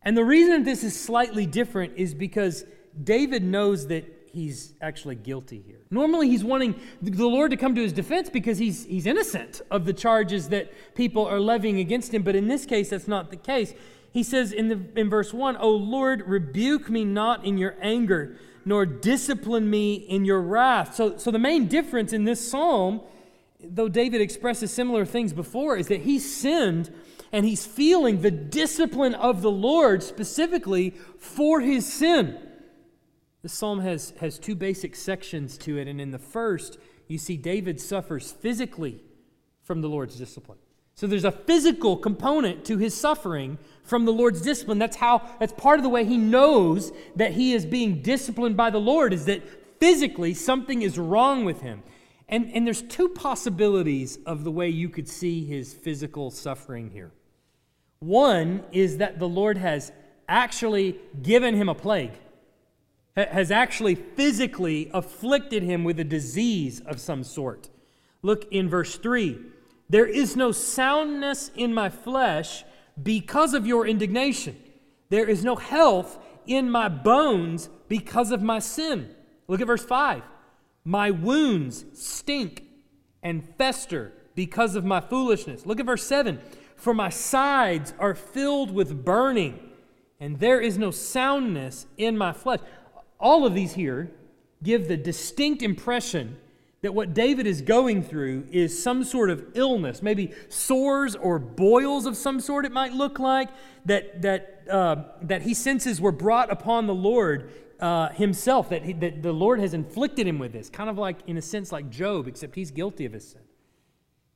And 0.02 0.16
the 0.16 0.24
reason 0.24 0.64
this 0.64 0.82
is 0.82 0.98
slightly 0.98 1.46
different 1.46 1.94
is 1.96 2.14
because 2.14 2.64
David 3.04 3.42
knows 3.42 3.88
that 3.88 4.17
he's 4.38 4.74
actually 4.80 5.16
guilty 5.16 5.62
here. 5.66 5.80
Normally, 5.90 6.28
he's 6.28 6.44
wanting 6.44 6.80
the 7.02 7.26
Lord 7.26 7.50
to 7.50 7.56
come 7.56 7.74
to 7.74 7.82
his 7.82 7.92
defense 7.92 8.30
because 8.30 8.58
he's, 8.58 8.84
he's 8.84 9.06
innocent 9.06 9.60
of 9.70 9.84
the 9.84 9.92
charges 9.92 10.48
that 10.50 10.72
people 10.94 11.26
are 11.26 11.40
levying 11.40 11.80
against 11.80 12.14
him. 12.14 12.22
But 12.22 12.36
in 12.36 12.48
this 12.48 12.64
case, 12.64 12.90
that's 12.90 13.08
not 13.08 13.30
the 13.30 13.36
case. 13.36 13.74
He 14.12 14.22
says 14.22 14.52
in, 14.52 14.68
the, 14.68 14.80
in 14.98 15.10
verse 15.10 15.34
1, 15.34 15.56
O 15.56 15.70
Lord, 15.70 16.22
rebuke 16.26 16.88
me 16.88 17.04
not 17.04 17.44
in 17.44 17.58
your 17.58 17.76
anger, 17.80 18.36
nor 18.64 18.86
discipline 18.86 19.68
me 19.68 19.94
in 19.94 20.24
your 20.24 20.40
wrath. 20.40 20.94
So, 20.94 21.18
so 21.18 21.30
the 21.30 21.38
main 21.38 21.66
difference 21.66 22.12
in 22.12 22.24
this 22.24 22.50
psalm, 22.50 23.00
though 23.62 23.88
David 23.88 24.20
expresses 24.20 24.70
similar 24.70 25.04
things 25.04 25.32
before, 25.32 25.76
is 25.76 25.88
that 25.88 26.02
he 26.02 26.18
sinned 26.18 26.92
and 27.32 27.44
he's 27.44 27.66
feeling 27.66 28.22
the 28.22 28.30
discipline 28.30 29.14
of 29.14 29.42
the 29.42 29.50
Lord 29.50 30.02
specifically 30.02 30.90
for 31.18 31.60
his 31.60 31.90
sin. 31.90 32.38
The 33.42 33.48
psalm 33.48 33.80
has, 33.80 34.12
has 34.20 34.38
two 34.38 34.54
basic 34.54 34.96
sections 34.96 35.56
to 35.58 35.78
it, 35.78 35.86
and 35.88 36.00
in 36.00 36.10
the 36.10 36.18
first, 36.18 36.78
you 37.06 37.18
see 37.18 37.36
David 37.36 37.80
suffers 37.80 38.32
physically 38.32 39.00
from 39.62 39.80
the 39.80 39.88
Lord's 39.88 40.16
discipline. 40.16 40.58
So 40.94 41.06
there's 41.06 41.24
a 41.24 41.30
physical 41.30 41.96
component 41.96 42.64
to 42.64 42.78
his 42.78 42.92
suffering 42.92 43.58
from 43.84 44.04
the 44.04 44.12
Lord's 44.12 44.42
discipline. 44.42 44.80
That's 44.80 44.96
how 44.96 45.22
that's 45.38 45.52
part 45.52 45.78
of 45.78 45.84
the 45.84 45.88
way 45.88 46.04
he 46.04 46.16
knows 46.16 46.90
that 47.14 47.32
he 47.32 47.52
is 47.52 47.64
being 47.64 48.02
disciplined 48.02 48.56
by 48.56 48.70
the 48.70 48.80
Lord 48.80 49.12
is 49.12 49.26
that 49.26 49.42
physically 49.78 50.34
something 50.34 50.82
is 50.82 50.98
wrong 50.98 51.44
with 51.44 51.60
him. 51.60 51.84
And, 52.28 52.50
and 52.52 52.66
there's 52.66 52.82
two 52.82 53.10
possibilities 53.10 54.18
of 54.26 54.42
the 54.42 54.50
way 54.50 54.68
you 54.68 54.88
could 54.88 55.08
see 55.08 55.44
his 55.44 55.72
physical 55.72 56.32
suffering 56.32 56.90
here. 56.90 57.12
One 58.00 58.64
is 58.72 58.98
that 58.98 59.20
the 59.20 59.28
Lord 59.28 59.56
has 59.56 59.92
actually 60.28 60.98
given 61.22 61.54
him 61.54 61.68
a 61.68 61.74
plague, 61.74 62.12
has 63.24 63.50
actually 63.50 63.94
physically 63.94 64.90
afflicted 64.94 65.62
him 65.62 65.84
with 65.84 65.98
a 65.98 66.04
disease 66.04 66.80
of 66.80 67.00
some 67.00 67.24
sort. 67.24 67.68
Look 68.22 68.50
in 68.52 68.68
verse 68.68 68.96
3 68.96 69.38
There 69.88 70.06
is 70.06 70.36
no 70.36 70.52
soundness 70.52 71.50
in 71.54 71.74
my 71.74 71.88
flesh 71.88 72.64
because 73.02 73.54
of 73.54 73.66
your 73.66 73.86
indignation, 73.86 74.56
there 75.08 75.28
is 75.28 75.44
no 75.44 75.56
health 75.56 76.18
in 76.46 76.70
my 76.70 76.88
bones 76.88 77.68
because 77.88 78.30
of 78.30 78.42
my 78.42 78.58
sin. 78.58 79.14
Look 79.46 79.60
at 79.60 79.66
verse 79.66 79.84
5. 79.84 80.22
My 80.84 81.10
wounds 81.10 81.84
stink 81.94 82.64
and 83.22 83.46
fester 83.56 84.12
because 84.34 84.74
of 84.74 84.84
my 84.84 85.00
foolishness. 85.00 85.66
Look 85.66 85.80
at 85.80 85.86
verse 85.86 86.04
7. 86.04 86.40
For 86.76 86.94
my 86.94 87.08
sides 87.08 87.92
are 87.98 88.14
filled 88.14 88.70
with 88.70 89.04
burning, 89.04 89.58
and 90.20 90.38
there 90.38 90.60
is 90.60 90.78
no 90.78 90.90
soundness 90.90 91.86
in 91.96 92.16
my 92.16 92.32
flesh. 92.32 92.60
All 93.18 93.44
of 93.46 93.54
these 93.54 93.72
here 93.72 94.10
give 94.62 94.88
the 94.88 94.96
distinct 94.96 95.62
impression 95.62 96.36
that 96.80 96.94
what 96.94 97.12
David 97.12 97.46
is 97.46 97.60
going 97.60 98.02
through 98.02 98.46
is 98.52 98.80
some 98.80 99.02
sort 99.02 99.30
of 99.30 99.44
illness, 99.54 100.00
maybe 100.00 100.32
sores 100.48 101.16
or 101.16 101.38
boils 101.38 102.06
of 102.06 102.16
some 102.16 102.38
sort, 102.38 102.64
it 102.64 102.72
might 102.72 102.92
look 102.92 103.18
like, 103.18 103.48
that, 103.84 104.22
that, 104.22 104.62
uh, 104.70 104.96
that 105.22 105.42
he 105.42 105.54
senses 105.54 106.00
were 106.00 106.12
brought 106.12 106.52
upon 106.52 106.86
the 106.86 106.94
Lord 106.94 107.50
uh, 107.80 108.10
himself, 108.10 108.68
that, 108.68 108.84
he, 108.84 108.92
that 108.92 109.22
the 109.22 109.32
Lord 109.32 109.58
has 109.58 109.74
inflicted 109.74 110.26
him 110.26 110.38
with 110.38 110.52
this, 110.52 110.70
kind 110.70 110.88
of 110.88 110.96
like, 110.96 111.18
in 111.26 111.36
a 111.36 111.42
sense, 111.42 111.72
like 111.72 111.90
Job, 111.90 112.28
except 112.28 112.54
he's 112.54 112.70
guilty 112.70 113.04
of 113.06 113.12
his 113.12 113.28
sin. 113.28 113.42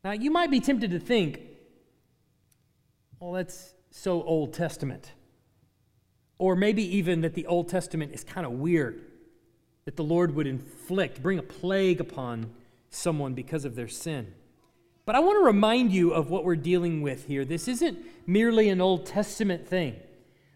Now, 0.03 0.13
you 0.13 0.33
might 0.33 0.51
be 0.51 0.59
tempted 0.59 0.91
to 0.91 0.99
think, 0.99 1.43
well, 3.21 3.33
that's 3.33 3.75
so 3.93 4.23
Old 4.25 4.53
Testament. 4.53 5.13
Or 6.43 6.57
maybe 6.57 6.83
even 6.97 7.21
that 7.21 7.35
the 7.35 7.47
Old 7.47 7.69
Testament 7.69 8.13
is 8.13 8.25
kind 8.25 8.45
of 8.45 8.55
weird, 8.55 9.01
that 9.85 9.95
the 9.95 10.03
Lord 10.03 10.35
would 10.35 10.49
inflict, 10.49 11.23
bring 11.23 11.39
a 11.39 11.43
plague 11.43 12.01
upon 12.01 12.51
someone 12.91 13.33
because 13.33 13.65
of 13.65 13.77
their 13.77 13.87
sin. 13.87 14.35
But 15.07 15.15
I 15.15 15.21
want 15.21 15.39
to 15.39 15.45
remind 15.45 15.93
you 15.93 16.11
of 16.11 16.31
what 16.31 16.45
we're 16.45 16.57
dealing 16.57 17.01
with 17.01 17.29
here. 17.29 17.45
This 17.45 17.69
isn't 17.69 17.97
merely 18.27 18.71
an 18.71 18.81
Old 18.81 19.07
Testament 19.07 19.69
thing. 19.69 19.95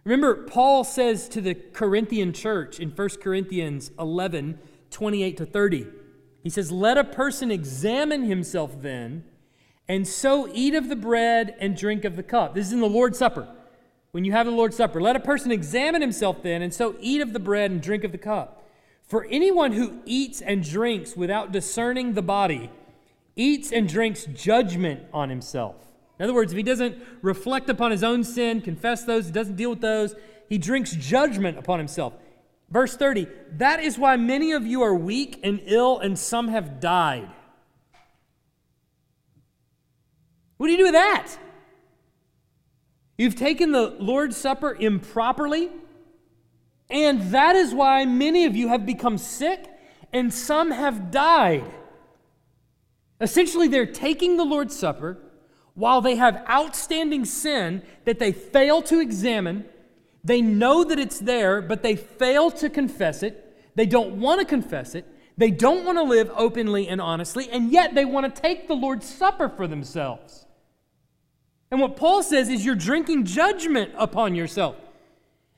Remember, 0.03 0.35
Paul 0.35 0.83
says 0.83 1.29
to 1.29 1.41
the 1.41 1.55
Corinthian 1.55 2.33
church 2.33 2.81
in 2.81 2.91
1 2.91 3.09
Corinthians 3.23 3.93
11 3.97 4.59
28 4.91 5.37
to 5.37 5.47
30, 5.47 5.87
he 6.43 6.51
says, 6.51 6.73
Let 6.73 6.99
a 6.99 7.05
person 7.05 7.53
examine 7.53 8.25
himself 8.25 8.83
then, 8.83 9.23
and 9.87 10.09
so 10.09 10.51
eat 10.53 10.75
of 10.75 10.89
the 10.89 10.97
bread 10.97 11.55
and 11.61 11.77
drink 11.77 12.05
of 12.05 12.17
the 12.17 12.25
cup. 12.25 12.57
This 12.57 12.67
is 12.67 12.73
in 12.73 12.81
the 12.81 12.89
Lord's 12.89 13.19
Supper. 13.19 13.56
When 14.17 14.25
you 14.25 14.33
have 14.33 14.47
the 14.47 14.53
Lord's 14.53 14.77
Supper, 14.77 14.99
let 14.99 15.15
a 15.15 15.21
person 15.21 15.53
examine 15.53 16.01
himself 16.01 16.43
then, 16.43 16.63
and 16.63 16.73
so 16.73 16.97
eat 17.01 17.21
of 17.21 17.35
the 17.35 17.39
bread 17.39 17.71
and 17.71 17.83
drink 17.83 18.03
of 18.03 18.13
the 18.13 18.17
cup. 18.17 18.67
For 19.07 19.27
anyone 19.27 19.73
who 19.73 20.01
eats 20.07 20.41
and 20.41 20.65
drinks 20.65 21.15
without 21.15 21.53
discerning 21.53 22.15
the 22.15 22.23
body 22.23 22.71
eats 23.37 23.73
and 23.73 23.87
drinks 23.87 24.25
judgment 24.25 25.03
on 25.13 25.29
himself. 25.29 25.77
In 26.19 26.25
other 26.25 26.33
words, 26.33 26.51
if 26.51 26.57
he 26.57 26.63
doesn't 26.63 26.97
reflect 27.21 27.69
upon 27.69 27.91
his 27.91 28.03
own 28.03 28.25
sin, 28.25 28.63
confess 28.63 29.05
those, 29.05 29.31
doesn't 29.31 29.57
deal 29.57 29.69
with 29.69 29.83
those, 29.83 30.15
he 30.49 30.57
drinks 30.57 30.93
judgment 30.93 31.59
upon 31.59 31.79
himself. 31.79 32.15
Verse 32.71 32.97
30 32.97 33.27
That 33.59 33.81
is 33.81 33.99
why 33.99 34.17
many 34.17 34.53
of 34.53 34.67
you 34.67 34.81
are 34.81 34.95
weak 34.95 35.41
and 35.45 35.61
ill, 35.67 35.99
and 35.99 36.19
some 36.19 36.49
have 36.49 36.81
died. 36.81 37.29
What 40.57 40.69
do 40.69 40.73
you 40.73 40.79
do 40.79 40.85
with 40.85 40.95
that? 40.95 41.37
You've 43.19 43.35
taken 43.35 43.73
the 43.73 43.97
Lord's 43.99 44.37
Supper 44.37 44.77
improperly, 44.79 45.71
and 46.91 47.33
that 47.33 47.57
is 47.57 47.73
why 47.75 48.05
many 48.05 48.45
of 48.45 48.55
you 48.55 48.69
have 48.69 48.85
become 48.85 49.19
sick, 49.19 49.67
and 50.13 50.33
some 50.33 50.71
have 50.71 51.11
died. 51.11 51.65
Essentially, 53.21 53.69
they're 53.69 53.87
taking 53.87 54.37
the 54.37 54.45
Lord's 54.45 54.77
Supper 54.77 55.19
while 55.77 56.01
they 56.01 56.17
have 56.17 56.43
outstanding 56.49 57.25
sin 57.27 57.83
that 58.07 58.19
they 58.19 58.33
fail 58.33 58.81
to 58.83 58.99
examine, 58.99 59.67
they 60.25 60.41
know 60.41 60.83
that 60.85 60.99
it's 60.99 61.21
there, 61.21 61.61
but 61.61 61.83
they 61.83 61.95
fail 61.97 62.51
to 62.53 62.71
confess 62.71 63.23
it. 63.23 63.55
They 63.75 63.85
don't 63.85 64.19
want 64.19 64.41
to 64.41 64.47
confess 64.47 64.95
it. 64.95 65.07
They 65.37 65.51
don't 65.51 65.85
want 65.85 65.99
to 65.99 66.03
live 66.03 66.31
openly 66.35 66.89
and 66.89 66.99
honestly, 66.99 67.51
and 67.51 67.71
yet 67.71 67.95
they 67.95 68.07
want 68.07 68.35
to 68.35 68.43
take 68.43 68.69
the 68.69 68.75
Lord's 68.75 69.07
Supper 69.07 69.51
for 69.51 69.69
themselves. 69.69 70.46
And 71.71 71.81
what 71.81 71.97
Paul 71.97 72.23
says 72.23 72.49
is 72.49 72.65
you're 72.65 72.75
drinking 72.75 73.25
judgment 73.25 73.93
upon 73.97 74.35
yourself. 74.35 74.77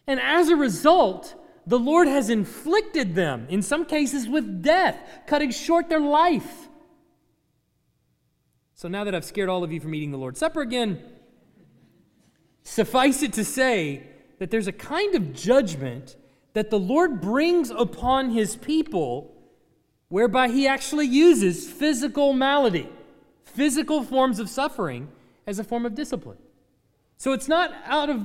And 0.07 0.19
as 0.21 0.49
a 0.49 0.57
result, 0.57 1.35
the 1.67 1.79
Lord 1.79 2.09
has 2.09 2.31
inflicted 2.31 3.15
them, 3.15 3.47
in 3.51 3.61
some 3.61 3.85
cases 3.85 4.27
with 4.27 4.63
death, 4.63 4.99
cutting 5.27 5.51
short 5.51 5.91
their 5.91 6.01
life. 6.01 6.69
So 8.75 8.89
now 8.89 9.05
that 9.05 9.15
I've 9.15 9.25
scared 9.25 9.51
all 9.51 9.63
of 9.63 9.71
you 9.71 9.81
from 9.81 9.95
eating 9.95 10.11
the 10.11 10.19
Lord's 10.19 10.39
Supper 10.39 10.63
again, 10.63 11.03
suffice 12.63 13.23
it 13.23 13.35
to 13.35 13.45
say 13.45 14.07
that 14.39 14.51
there's 14.51 14.67
a 14.67 14.73
kind 14.73 15.15
of 15.15 15.35
judgment 15.35 16.17
that 16.55 16.71
the 16.71 16.79
Lord 16.79 17.21
brings 17.21 17.71
upon 17.71 18.31
his 18.31 18.57
people 18.57 19.35
whereby 20.09 20.49
he 20.49 20.67
actually 20.67 21.07
uses 21.07 21.71
physical 21.71 22.33
malady, 22.33 22.89
physical 23.45 24.03
forms 24.03 24.39
of 24.39 24.49
suffering 24.49 25.09
as 25.49 25.59
a 25.59 25.65
form 25.65 25.87
of 25.87 25.95
discipline. 25.95 26.37
So 27.17 27.33
it's 27.33 27.49
not 27.49 27.75
out 27.87 28.11
of, 28.11 28.23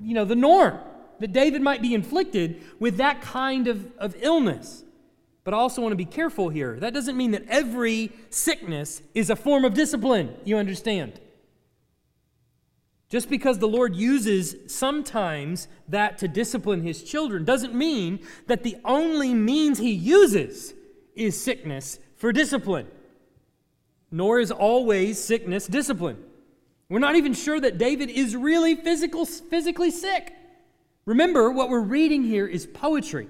you 0.00 0.14
know, 0.14 0.24
the 0.24 0.34
norm 0.34 0.80
that 1.20 1.32
David 1.32 1.60
might 1.60 1.82
be 1.82 1.92
inflicted 1.92 2.62
with 2.80 2.96
that 2.96 3.20
kind 3.20 3.68
of, 3.68 3.92
of 3.98 4.16
illness. 4.18 4.82
But 5.44 5.52
I 5.52 5.58
also 5.58 5.82
want 5.82 5.92
to 5.92 5.96
be 5.96 6.06
careful 6.06 6.48
here. 6.48 6.80
That 6.80 6.94
doesn't 6.94 7.16
mean 7.16 7.32
that 7.32 7.44
every 7.46 8.10
sickness 8.30 9.02
is 9.14 9.28
a 9.28 9.36
form 9.36 9.66
of 9.66 9.74
discipline, 9.74 10.34
you 10.44 10.56
understand. 10.56 11.20
Just 13.10 13.28
because 13.28 13.58
the 13.58 13.68
Lord 13.68 13.94
uses 13.94 14.72
sometimes 14.74 15.68
that 15.88 16.16
to 16.18 16.26
discipline 16.26 16.82
his 16.82 17.02
children 17.02 17.44
doesn't 17.44 17.74
mean 17.74 18.20
that 18.46 18.62
the 18.62 18.78
only 18.82 19.34
means 19.34 19.78
he 19.78 19.92
uses 19.92 20.72
is 21.14 21.38
sickness 21.38 21.98
for 22.16 22.32
discipline. 22.32 22.86
Nor 24.10 24.40
is 24.40 24.50
always 24.50 25.22
sickness 25.22 25.66
discipline. 25.66 26.16
We're 26.92 26.98
not 26.98 27.16
even 27.16 27.32
sure 27.32 27.58
that 27.58 27.78
David 27.78 28.10
is 28.10 28.36
really 28.36 28.74
physical, 28.74 29.24
physically 29.24 29.90
sick. 29.90 30.34
Remember, 31.06 31.50
what 31.50 31.70
we're 31.70 31.80
reading 31.80 32.22
here 32.22 32.46
is 32.46 32.66
poetry. 32.66 33.28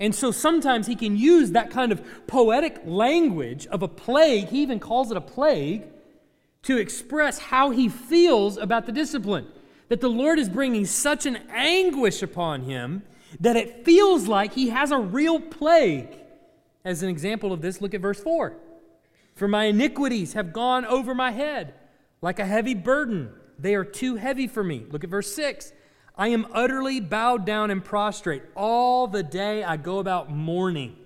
And 0.00 0.12
so 0.12 0.32
sometimes 0.32 0.88
he 0.88 0.96
can 0.96 1.16
use 1.16 1.52
that 1.52 1.70
kind 1.70 1.92
of 1.92 2.04
poetic 2.26 2.80
language 2.84 3.68
of 3.68 3.84
a 3.84 3.86
plague, 3.86 4.48
he 4.48 4.60
even 4.62 4.80
calls 4.80 5.12
it 5.12 5.16
a 5.16 5.20
plague, 5.20 5.84
to 6.64 6.78
express 6.78 7.38
how 7.38 7.70
he 7.70 7.88
feels 7.88 8.56
about 8.56 8.86
the 8.86 8.92
discipline. 8.92 9.46
That 9.88 10.00
the 10.00 10.10
Lord 10.10 10.40
is 10.40 10.48
bringing 10.48 10.84
such 10.84 11.26
an 11.26 11.36
anguish 11.48 12.22
upon 12.22 12.64
him 12.64 13.04
that 13.38 13.54
it 13.54 13.84
feels 13.84 14.26
like 14.26 14.54
he 14.54 14.70
has 14.70 14.90
a 14.90 14.98
real 14.98 15.38
plague. 15.38 16.08
As 16.84 17.04
an 17.04 17.08
example 17.08 17.52
of 17.52 17.62
this, 17.62 17.80
look 17.80 17.94
at 17.94 18.00
verse 18.00 18.20
4. 18.20 18.56
For 19.36 19.46
my 19.46 19.66
iniquities 19.66 20.32
have 20.32 20.52
gone 20.52 20.84
over 20.84 21.14
my 21.14 21.30
head 21.30 21.72
like 22.26 22.40
a 22.40 22.44
heavy 22.44 22.74
burden. 22.74 23.30
They 23.56 23.76
are 23.76 23.84
too 23.84 24.16
heavy 24.16 24.48
for 24.48 24.64
me. 24.64 24.84
Look 24.90 25.04
at 25.04 25.10
verse 25.10 25.32
6. 25.32 25.72
I 26.16 26.26
am 26.26 26.48
utterly 26.52 26.98
bowed 26.98 27.46
down 27.46 27.70
and 27.70 27.84
prostrate. 27.84 28.42
All 28.56 29.06
the 29.06 29.22
day 29.22 29.62
I 29.62 29.76
go 29.76 30.00
about 30.00 30.28
mourning. 30.28 30.96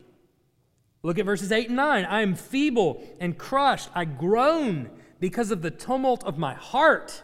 Look 1.03 1.19
at 1.19 1.27
verses 1.27 1.53
8 1.53 1.67
and 1.67 1.77
9. 1.77 2.07
I 2.07 2.23
am 2.23 2.35
feeble 2.35 3.07
and 3.21 3.37
crushed. 3.37 3.91
I 3.95 4.07
groan 4.07 4.89
because 5.21 5.51
of 5.51 5.61
the 5.61 5.71
tumult 5.71 6.25
of 6.25 6.39
my 6.39 6.55
heart. 6.55 7.23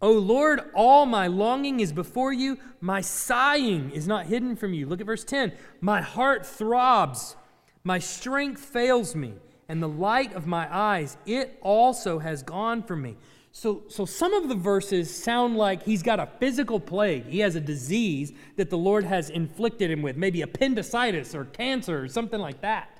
O 0.00 0.12
Lord, 0.12 0.62
all 0.72 1.04
my 1.04 1.26
longing 1.26 1.80
is 1.80 1.92
before 1.92 2.32
you. 2.32 2.56
My 2.80 3.02
sighing 3.02 3.90
is 3.90 4.08
not 4.08 4.28
hidden 4.28 4.56
from 4.56 4.72
you. 4.72 4.86
Look 4.86 5.02
at 5.02 5.06
verse 5.06 5.24
10. 5.24 5.52
My 5.82 6.00
heart 6.00 6.46
throbs. 6.46 7.36
My 7.82 7.98
strength 7.98 8.62
fails 8.62 9.14
me, 9.14 9.34
and 9.68 9.82
the 9.82 9.88
light 9.88 10.32
of 10.34 10.46
my 10.46 10.68
eyes, 10.74 11.16
it 11.26 11.58
also 11.62 12.18
has 12.18 12.42
gone 12.42 12.82
from 12.82 13.02
me. 13.02 13.16
So, 13.52 13.84
so 13.88 14.04
some 14.04 14.34
of 14.34 14.48
the 14.48 14.54
verses 14.56 15.14
sound 15.14 15.56
like 15.56 15.84
he's 15.84 16.02
got 16.02 16.18
a 16.18 16.26
physical 16.40 16.80
plague. 16.80 17.26
He 17.26 17.38
has 17.38 17.54
a 17.54 17.60
disease 17.60 18.32
that 18.56 18.68
the 18.68 18.76
Lord 18.76 19.04
has 19.04 19.30
inflicted 19.30 19.90
him 19.90 20.02
with, 20.02 20.16
maybe 20.16 20.42
appendicitis 20.42 21.34
or 21.34 21.44
cancer 21.44 22.02
or 22.02 22.08
something 22.08 22.40
like 22.40 22.62
that. 22.62 22.90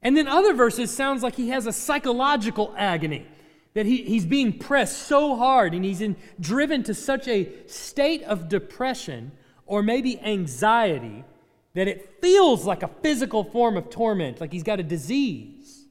And 0.00 0.16
then 0.16 0.28
other 0.28 0.54
verses 0.54 0.90
sounds 0.90 1.22
like 1.22 1.34
he 1.34 1.48
has 1.48 1.66
a 1.66 1.72
psychological 1.72 2.72
agony, 2.76 3.26
that 3.74 3.84
he, 3.84 4.04
he's 4.04 4.26
being 4.26 4.58
pressed 4.58 4.98
so 5.08 5.36
hard 5.36 5.74
and 5.74 5.84
he's 5.84 6.00
in, 6.00 6.16
driven 6.38 6.82
to 6.84 6.94
such 6.94 7.26
a 7.26 7.50
state 7.66 8.22
of 8.22 8.48
depression 8.48 9.32
or 9.66 9.82
maybe 9.82 10.20
anxiety 10.20 11.24
that 11.74 11.88
it 11.88 12.20
feels 12.20 12.66
like 12.66 12.82
a 12.82 12.88
physical 13.02 13.44
form 13.44 13.76
of 13.76 13.90
torment, 13.90 14.40
like 14.40 14.52
he's 14.52 14.62
got 14.62 14.80
a 14.80 14.82
disease. 14.82 15.86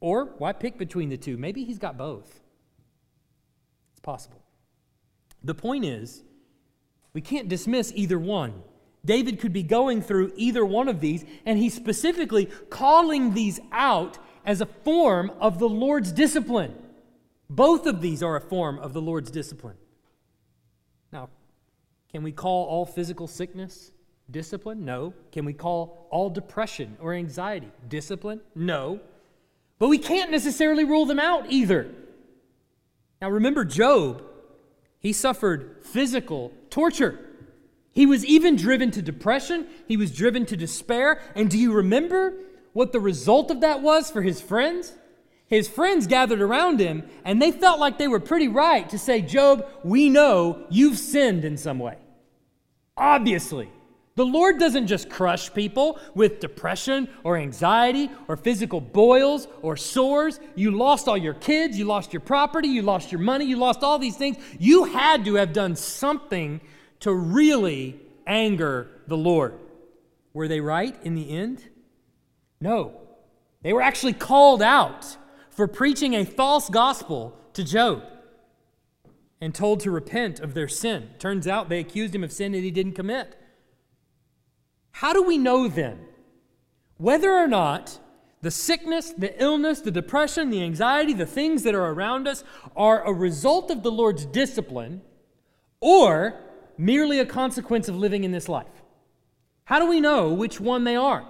Or 0.00 0.34
why 0.38 0.52
pick 0.52 0.78
between 0.78 1.10
the 1.10 1.16
two? 1.16 1.36
Maybe 1.36 1.64
he's 1.64 1.78
got 1.78 1.96
both. 1.96 2.40
It's 3.92 4.00
possible. 4.00 4.42
The 5.44 5.54
point 5.54 5.84
is, 5.84 6.22
we 7.12 7.20
can't 7.20 7.48
dismiss 7.48 7.92
either 7.94 8.18
one. 8.18 8.62
David 9.04 9.40
could 9.40 9.52
be 9.52 9.62
going 9.62 10.02
through 10.02 10.32
either 10.36 10.64
one 10.64 10.88
of 10.88 11.00
these, 11.00 11.24
and 11.44 11.58
he's 11.58 11.74
specifically 11.74 12.46
calling 12.70 13.34
these 13.34 13.60
out 13.70 14.18
as 14.44 14.60
a 14.60 14.66
form 14.66 15.30
of 15.40 15.58
the 15.58 15.68
Lord's 15.68 16.12
discipline. 16.12 16.74
Both 17.48 17.86
of 17.86 18.00
these 18.00 18.22
are 18.22 18.36
a 18.36 18.40
form 18.40 18.78
of 18.78 18.92
the 18.92 19.00
Lord's 19.00 19.30
discipline. 19.30 19.76
Now, 21.12 21.28
can 22.10 22.22
we 22.22 22.32
call 22.32 22.66
all 22.66 22.86
physical 22.86 23.26
sickness 23.26 23.92
discipline? 24.30 24.84
No. 24.84 25.14
Can 25.30 25.44
we 25.44 25.52
call 25.52 26.06
all 26.10 26.30
depression 26.30 26.96
or 27.00 27.14
anxiety 27.14 27.70
discipline? 27.88 28.40
No. 28.54 29.00
But 29.78 29.88
we 29.88 29.98
can't 29.98 30.30
necessarily 30.30 30.84
rule 30.84 31.06
them 31.06 31.18
out 31.18 31.46
either. 31.50 31.90
Now, 33.20 33.30
remember 33.30 33.64
Job. 33.64 34.22
He 34.98 35.12
suffered 35.12 35.78
physical 35.82 36.52
torture. 36.70 37.18
He 37.92 38.06
was 38.06 38.24
even 38.24 38.56
driven 38.56 38.90
to 38.92 39.02
depression. 39.02 39.66
He 39.86 39.96
was 39.96 40.12
driven 40.12 40.46
to 40.46 40.56
despair. 40.56 41.20
And 41.34 41.50
do 41.50 41.58
you 41.58 41.72
remember 41.72 42.34
what 42.72 42.92
the 42.92 43.00
result 43.00 43.50
of 43.50 43.60
that 43.60 43.82
was 43.82 44.10
for 44.10 44.22
his 44.22 44.40
friends? 44.40 44.92
His 45.46 45.68
friends 45.68 46.06
gathered 46.06 46.40
around 46.40 46.80
him 46.80 47.02
and 47.24 47.42
they 47.42 47.52
felt 47.52 47.78
like 47.78 47.98
they 47.98 48.08
were 48.08 48.20
pretty 48.20 48.48
right 48.48 48.88
to 48.88 48.98
say, 48.98 49.20
Job, 49.20 49.66
we 49.84 50.08
know 50.08 50.64
you've 50.70 50.98
sinned 50.98 51.44
in 51.44 51.58
some 51.58 51.78
way. 51.78 51.98
Obviously. 52.96 53.70
The 54.14 54.26
Lord 54.26 54.58
doesn't 54.58 54.88
just 54.88 55.08
crush 55.08 55.52
people 55.54 55.98
with 56.14 56.38
depression 56.38 57.08
or 57.24 57.38
anxiety 57.38 58.10
or 58.28 58.36
physical 58.36 58.80
boils 58.80 59.48
or 59.62 59.76
sores. 59.76 60.38
You 60.54 60.72
lost 60.72 61.08
all 61.08 61.16
your 61.16 61.34
kids, 61.34 61.78
you 61.78 61.86
lost 61.86 62.12
your 62.12 62.20
property, 62.20 62.68
you 62.68 62.82
lost 62.82 63.10
your 63.10 63.22
money, 63.22 63.46
you 63.46 63.56
lost 63.56 63.82
all 63.82 63.98
these 63.98 64.16
things. 64.16 64.36
You 64.58 64.84
had 64.84 65.24
to 65.24 65.36
have 65.36 65.54
done 65.54 65.76
something 65.76 66.60
to 67.00 67.12
really 67.14 67.98
anger 68.26 68.88
the 69.06 69.16
Lord. 69.16 69.54
Were 70.34 70.46
they 70.46 70.60
right 70.60 70.94
in 71.02 71.14
the 71.14 71.30
end? 71.30 71.68
No. 72.60 73.00
They 73.62 73.72
were 73.72 73.82
actually 73.82 74.12
called 74.12 74.62
out 74.62 75.16
for 75.50 75.66
preaching 75.66 76.14
a 76.14 76.24
false 76.24 76.68
gospel 76.68 77.36
to 77.54 77.64
Job 77.64 78.04
and 79.40 79.54
told 79.54 79.80
to 79.80 79.90
repent 79.90 80.38
of 80.38 80.54
their 80.54 80.68
sin. 80.68 81.10
Turns 81.18 81.48
out 81.48 81.68
they 81.68 81.80
accused 81.80 82.14
him 82.14 82.22
of 82.22 82.32
sin 82.32 82.52
that 82.52 82.60
he 82.60 82.70
didn't 82.70 82.92
commit. 82.92 83.38
How 84.92 85.12
do 85.12 85.22
we 85.22 85.38
know 85.38 85.68
then 85.68 85.98
whether 86.96 87.32
or 87.32 87.48
not 87.48 87.98
the 88.42 88.50
sickness, 88.50 89.10
the 89.10 89.40
illness, 89.42 89.80
the 89.80 89.90
depression, 89.90 90.50
the 90.50 90.62
anxiety, 90.62 91.14
the 91.14 91.26
things 91.26 91.62
that 91.62 91.74
are 91.74 91.90
around 91.92 92.28
us 92.28 92.44
are 92.76 93.04
a 93.06 93.12
result 93.12 93.70
of 93.70 93.82
the 93.82 93.90
Lord's 93.90 94.24
discipline 94.26 95.00
or 95.80 96.40
merely 96.76 97.18
a 97.18 97.26
consequence 97.26 97.88
of 97.88 97.96
living 97.96 98.24
in 98.24 98.32
this 98.32 98.48
life? 98.48 98.82
How 99.64 99.78
do 99.78 99.88
we 99.88 100.00
know 100.00 100.32
which 100.32 100.60
one 100.60 100.84
they 100.84 100.96
are? 100.96 101.26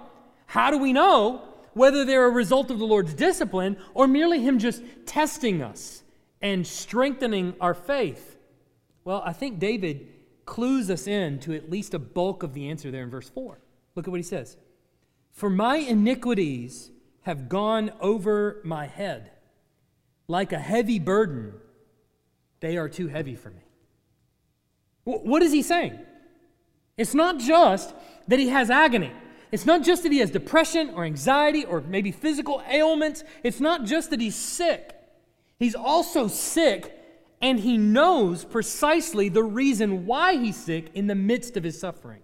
How 0.47 0.71
do 0.71 0.77
we 0.77 0.91
know 0.91 1.41
whether 1.73 2.03
they're 2.05 2.25
a 2.25 2.31
result 2.31 2.69
of 2.69 2.79
the 2.79 2.85
Lord's 2.85 3.13
discipline 3.13 3.77
or 3.93 4.07
merely 4.07 4.41
Him 4.41 4.59
just 4.59 4.83
testing 5.05 5.61
us 5.61 6.03
and 6.41 6.65
strengthening 6.65 7.55
our 7.61 7.73
faith? 7.73 8.37
Well, 9.05 9.21
I 9.25 9.33
think 9.33 9.59
David 9.59 10.07
clues 10.45 10.89
us 10.89 11.07
in 11.07 11.39
to 11.39 11.53
at 11.53 11.69
least 11.69 11.93
a 11.93 11.99
bulk 11.99 12.43
of 12.43 12.53
the 12.53 12.69
answer 12.69 12.91
there 12.91 13.03
in 13.03 13.09
verse 13.09 13.29
4. 13.29 13.59
Look 13.95 14.07
at 14.07 14.11
what 14.11 14.19
he 14.19 14.23
says 14.23 14.57
For 15.31 15.49
my 15.49 15.77
iniquities 15.77 16.91
have 17.21 17.49
gone 17.49 17.91
over 17.99 18.61
my 18.63 18.85
head. 18.85 19.31
Like 20.27 20.53
a 20.53 20.59
heavy 20.59 20.99
burden, 20.99 21.53
they 22.61 22.77
are 22.77 22.87
too 22.87 23.07
heavy 23.07 23.35
for 23.35 23.49
me. 23.49 23.61
What 25.03 25.41
is 25.41 25.51
he 25.51 25.61
saying? 25.61 25.99
It's 26.97 27.13
not 27.13 27.39
just 27.39 27.93
that 28.27 28.39
he 28.39 28.47
has 28.49 28.69
agony. 28.69 29.11
It's 29.51 29.65
not 29.65 29.83
just 29.83 30.03
that 30.03 30.11
he 30.11 30.19
has 30.19 30.31
depression 30.31 30.91
or 30.95 31.03
anxiety 31.03 31.65
or 31.65 31.81
maybe 31.81 32.11
physical 32.11 32.63
ailments. 32.69 33.23
It's 33.43 33.59
not 33.59 33.83
just 33.83 34.09
that 34.11 34.21
he's 34.21 34.35
sick. 34.35 34.95
He's 35.59 35.75
also 35.75 36.27
sick 36.27 36.97
and 37.43 37.59
he 37.59 37.77
knows 37.77 38.45
precisely 38.45 39.27
the 39.27 39.43
reason 39.43 40.05
why 40.05 40.37
he's 40.37 40.55
sick 40.55 40.89
in 40.93 41.07
the 41.07 41.13
midst 41.13 41.57
of 41.57 41.63
his 41.63 41.77
suffering. 41.77 42.21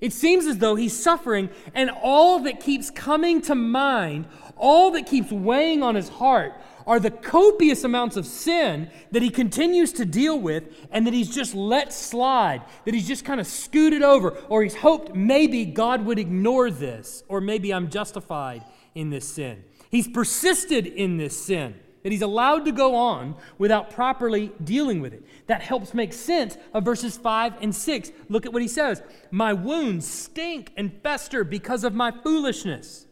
It 0.00 0.14
seems 0.14 0.46
as 0.46 0.56
though 0.58 0.76
he's 0.76 0.98
suffering, 0.98 1.50
and 1.74 1.90
all 1.90 2.40
that 2.40 2.60
keeps 2.60 2.90
coming 2.90 3.42
to 3.42 3.54
mind, 3.54 4.26
all 4.56 4.92
that 4.92 5.06
keeps 5.06 5.30
weighing 5.30 5.82
on 5.82 5.94
his 5.94 6.08
heart, 6.08 6.54
are 6.86 6.98
the 6.98 7.10
copious 7.10 7.84
amounts 7.84 8.16
of 8.16 8.24
sin 8.24 8.90
that 9.10 9.20
he 9.20 9.28
continues 9.28 9.92
to 9.92 10.06
deal 10.06 10.40
with 10.40 10.64
and 10.90 11.06
that 11.06 11.12
he's 11.12 11.34
just 11.34 11.54
let 11.54 11.92
slide, 11.92 12.62
that 12.86 12.94
he's 12.94 13.06
just 13.06 13.26
kind 13.26 13.40
of 13.40 13.46
scooted 13.46 14.02
over, 14.02 14.30
or 14.48 14.62
he's 14.62 14.76
hoped 14.76 15.14
maybe 15.14 15.66
God 15.66 16.06
would 16.06 16.18
ignore 16.18 16.70
this, 16.70 17.24
or 17.28 17.42
maybe 17.42 17.74
I'm 17.74 17.90
justified 17.90 18.64
in 18.94 19.10
this 19.10 19.28
sin. 19.28 19.64
He's 19.90 20.08
persisted 20.08 20.86
in 20.86 21.18
this 21.18 21.38
sin 21.38 21.74
that 22.02 22.12
he's 22.12 22.22
allowed 22.22 22.64
to 22.64 22.72
go 22.72 22.94
on 22.94 23.36
without 23.58 23.90
properly 23.90 24.52
dealing 24.62 25.00
with 25.00 25.12
it. 25.12 25.24
That 25.46 25.62
helps 25.62 25.94
make 25.94 26.12
sense 26.12 26.56
of 26.72 26.84
verses 26.84 27.16
5 27.16 27.54
and 27.60 27.74
6. 27.74 28.12
Look 28.28 28.46
at 28.46 28.52
what 28.52 28.62
he 28.62 28.68
says 28.68 29.02
My 29.30 29.52
wounds 29.52 30.06
stink 30.06 30.72
and 30.76 30.92
fester 31.02 31.44
because 31.44 31.84
of 31.84 31.94
my 31.94 32.10
foolishness. 32.10 33.06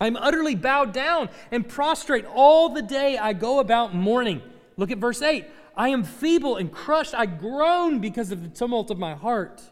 I'm 0.00 0.16
utterly 0.16 0.54
bowed 0.54 0.92
down 0.92 1.30
and 1.50 1.66
prostrate 1.66 2.26
all 2.26 2.68
the 2.68 2.82
day 2.82 3.16
I 3.16 3.32
go 3.32 3.60
about 3.60 3.94
mourning. 3.94 4.42
Look 4.76 4.90
at 4.90 4.98
verse 4.98 5.22
8. 5.22 5.46
I 5.76 5.88
am 5.88 6.04
feeble 6.04 6.56
and 6.56 6.70
crushed. 6.70 7.14
I 7.14 7.26
groan 7.26 8.00
because 8.00 8.30
of 8.30 8.42
the 8.42 8.48
tumult 8.48 8.90
of 8.90 8.98
my 8.98 9.14
heart. 9.14 9.62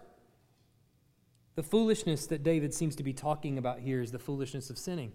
The 1.56 1.62
foolishness 1.62 2.26
that 2.26 2.42
David 2.42 2.74
seems 2.74 2.96
to 2.96 3.02
be 3.02 3.12
talking 3.12 3.58
about 3.58 3.80
here 3.80 4.02
is 4.02 4.10
the 4.10 4.18
foolishness 4.18 4.70
of 4.70 4.78
sinning. 4.78 5.12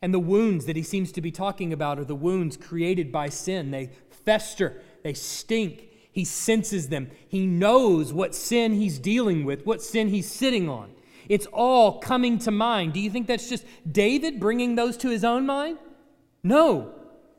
And 0.00 0.14
the 0.14 0.18
wounds 0.18 0.66
that 0.66 0.76
he 0.76 0.82
seems 0.82 1.10
to 1.12 1.20
be 1.20 1.30
talking 1.30 1.72
about 1.72 1.98
are 1.98 2.04
the 2.04 2.14
wounds 2.14 2.56
created 2.56 3.10
by 3.10 3.28
sin. 3.28 3.70
They 3.70 3.90
fester, 4.10 4.80
they 5.02 5.14
stink. 5.14 5.88
He 6.10 6.24
senses 6.24 6.88
them. 6.88 7.10
He 7.28 7.46
knows 7.46 8.12
what 8.12 8.34
sin 8.34 8.74
he's 8.74 8.98
dealing 8.98 9.44
with, 9.44 9.64
what 9.64 9.80
sin 9.80 10.08
he's 10.08 10.28
sitting 10.28 10.68
on. 10.68 10.90
It's 11.28 11.46
all 11.46 11.98
coming 12.00 12.38
to 12.40 12.50
mind. 12.50 12.92
Do 12.92 13.00
you 13.00 13.10
think 13.10 13.26
that's 13.26 13.48
just 13.48 13.64
David 13.90 14.40
bringing 14.40 14.74
those 14.74 14.96
to 14.98 15.10
his 15.10 15.22
own 15.24 15.46
mind? 15.46 15.78
No. 16.42 16.92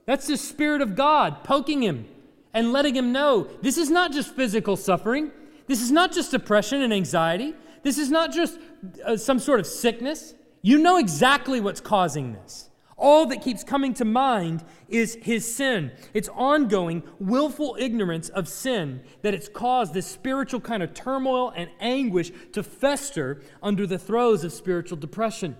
That's 0.05 0.27
the 0.27 0.37
Spirit 0.37 0.81
of 0.81 0.95
God 0.95 1.43
poking 1.43 1.83
him 1.83 2.05
and 2.53 2.71
letting 2.71 2.95
him 2.95 3.11
know 3.11 3.49
this 3.61 3.77
is 3.77 3.89
not 3.89 4.11
just 4.11 4.35
physical 4.35 4.75
suffering. 4.75 5.31
This 5.67 5.81
is 5.81 5.91
not 5.91 6.11
just 6.11 6.31
depression 6.31 6.81
and 6.81 6.93
anxiety. 6.93 7.55
This 7.83 7.97
is 7.97 8.09
not 8.09 8.31
just 8.31 8.57
uh, 9.05 9.17
some 9.17 9.39
sort 9.39 9.59
of 9.59 9.67
sickness. 9.67 10.33
You 10.61 10.77
know 10.77 10.97
exactly 10.97 11.61
what's 11.61 11.81
causing 11.81 12.33
this. 12.33 12.69
All 12.97 13.25
that 13.27 13.41
keeps 13.41 13.63
coming 13.63 13.93
to 13.95 14.05
mind 14.05 14.63
is 14.89 15.17
his 15.21 15.49
sin. 15.55 15.91
It's 16.13 16.27
ongoing, 16.35 17.03
willful 17.17 17.77
ignorance 17.79 18.27
of 18.27 18.49
sin 18.49 19.01
that 19.21 19.33
it's 19.33 19.47
caused 19.47 19.93
this 19.93 20.05
spiritual 20.05 20.59
kind 20.59 20.83
of 20.83 20.93
turmoil 20.93 21.53
and 21.55 21.69
anguish 21.79 22.31
to 22.51 22.61
fester 22.61 23.41
under 23.63 23.87
the 23.87 23.97
throes 23.97 24.43
of 24.43 24.51
spiritual 24.51 24.97
depression. 24.97 25.55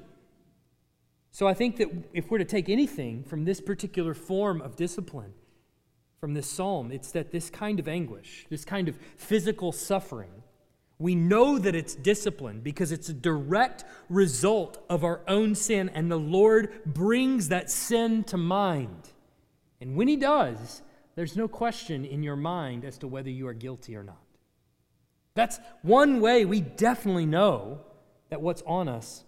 So 1.31 1.47
I 1.47 1.53
think 1.53 1.77
that 1.77 1.87
if 2.13 2.29
we're 2.29 2.39
to 2.39 2.45
take 2.45 2.67
anything 2.67 3.23
from 3.23 3.45
this 3.45 3.61
particular 3.61 4.13
form 4.13 4.61
of 4.61 4.75
discipline, 4.75 5.33
from 6.19 6.33
this 6.33 6.47
psalm, 6.47 6.91
it's 6.91 7.11
that 7.13 7.31
this 7.31 7.49
kind 7.49 7.79
of 7.79 7.87
anguish, 7.87 8.45
this 8.49 8.65
kind 8.65 8.89
of 8.89 8.99
physical 9.15 9.71
suffering, 9.71 10.43
we 10.99 11.15
know 11.15 11.57
that 11.57 11.75
it's 11.75 11.95
discipline 11.95 12.59
because 12.59 12.91
it's 12.91 13.07
a 13.07 13.13
direct 13.13 13.85
result 14.09 14.83
of 14.89 15.05
our 15.05 15.21
own 15.27 15.55
sin, 15.55 15.89
and 15.93 16.11
the 16.11 16.19
Lord 16.19 16.83
brings 16.85 17.47
that 17.49 17.71
sin 17.71 18.25
to 18.25 18.37
mind. 18.37 19.09
And 19.79 19.95
when 19.95 20.09
He 20.09 20.17
does, 20.17 20.81
there's 21.15 21.37
no 21.37 21.47
question 21.47 22.03
in 22.03 22.21
your 22.21 22.35
mind 22.35 22.83
as 22.83 22.97
to 22.97 23.07
whether 23.07 23.29
you 23.29 23.47
are 23.47 23.53
guilty 23.53 23.95
or 23.95 24.03
not. 24.03 24.21
That's 25.35 25.59
one 25.83 26.19
way 26.19 26.43
we 26.43 26.59
definitely 26.59 27.25
know 27.25 27.79
that 28.29 28.41
what's 28.41 28.61
on 28.63 28.89
us 28.89 29.23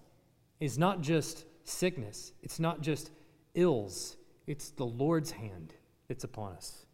is 0.60 0.78
not 0.78 1.02
just 1.02 1.46
sickness, 1.64 2.34
it's 2.44 2.60
not 2.60 2.82
just 2.82 3.12
ills, 3.56 4.18
it's 4.46 4.72
the 4.72 4.86
Lord's 4.86 5.32
hand 5.32 5.74
that's 6.10 6.26
upon 6.26 6.54
us. 6.54 6.86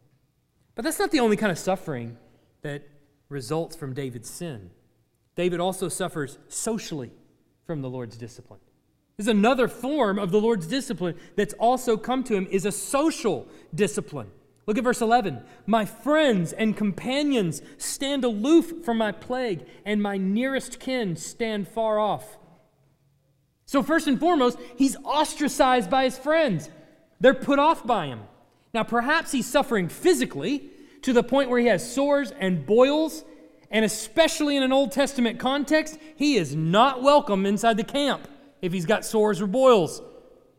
But 0.76 0.84
that's 0.84 1.00
not 1.00 1.10
the 1.10 1.18
only 1.18 1.36
kind 1.36 1.50
of 1.50 1.58
suffering 1.58 2.16
that 2.62 2.86
results 3.28 3.76
from 3.76 3.94
David's 3.94 4.30
sin. 4.30 4.70
David 5.34 5.60
also 5.60 5.88
suffers 5.88 6.38
socially 6.48 7.12
from 7.66 7.82
the 7.82 7.90
Lord's 7.90 8.16
discipline. 8.16 8.60
There's 9.16 9.28
another 9.28 9.68
form 9.68 10.18
of 10.18 10.30
the 10.30 10.40
Lord's 10.40 10.66
discipline 10.66 11.16
that's 11.36 11.54
also 11.54 11.96
come 11.96 12.22
to 12.24 12.34
him 12.34 12.46
is 12.50 12.64
a 12.64 12.72
social 12.72 13.48
discipline. 13.74 14.30
Look 14.66 14.78
at 14.78 14.84
verse 14.84 15.00
11. 15.00 15.42
My 15.66 15.84
friends 15.84 16.52
and 16.52 16.76
companions 16.76 17.62
stand 17.78 18.24
aloof 18.24 18.84
from 18.84 18.98
my 18.98 19.12
plague, 19.12 19.64
and 19.84 20.02
my 20.02 20.18
nearest 20.18 20.78
kin 20.78 21.16
stand 21.16 21.66
far 21.68 21.98
off. 21.98 22.38
So, 23.64 23.82
first 23.82 24.06
and 24.06 24.20
foremost, 24.20 24.58
he's 24.76 24.96
ostracized 25.04 25.90
by 25.90 26.04
his 26.04 26.18
friends. 26.18 26.68
They're 27.20 27.34
put 27.34 27.58
off 27.58 27.86
by 27.86 28.06
him. 28.06 28.20
Now, 28.72 28.82
perhaps 28.82 29.32
he's 29.32 29.46
suffering 29.46 29.88
physically 29.88 30.70
to 31.08 31.14
the 31.14 31.22
point 31.22 31.48
where 31.48 31.58
he 31.58 31.68
has 31.68 31.90
sores 31.90 32.34
and 32.38 32.66
boils, 32.66 33.24
and 33.70 33.82
especially 33.82 34.58
in 34.58 34.62
an 34.62 34.74
Old 34.74 34.92
Testament 34.92 35.38
context, 35.38 35.98
he 36.16 36.36
is 36.36 36.54
not 36.54 37.02
welcome 37.02 37.46
inside 37.46 37.78
the 37.78 37.82
camp 37.82 38.28
if 38.60 38.74
he's 38.74 38.84
got 38.84 39.06
sores 39.06 39.40
or 39.40 39.46
boils. 39.46 40.02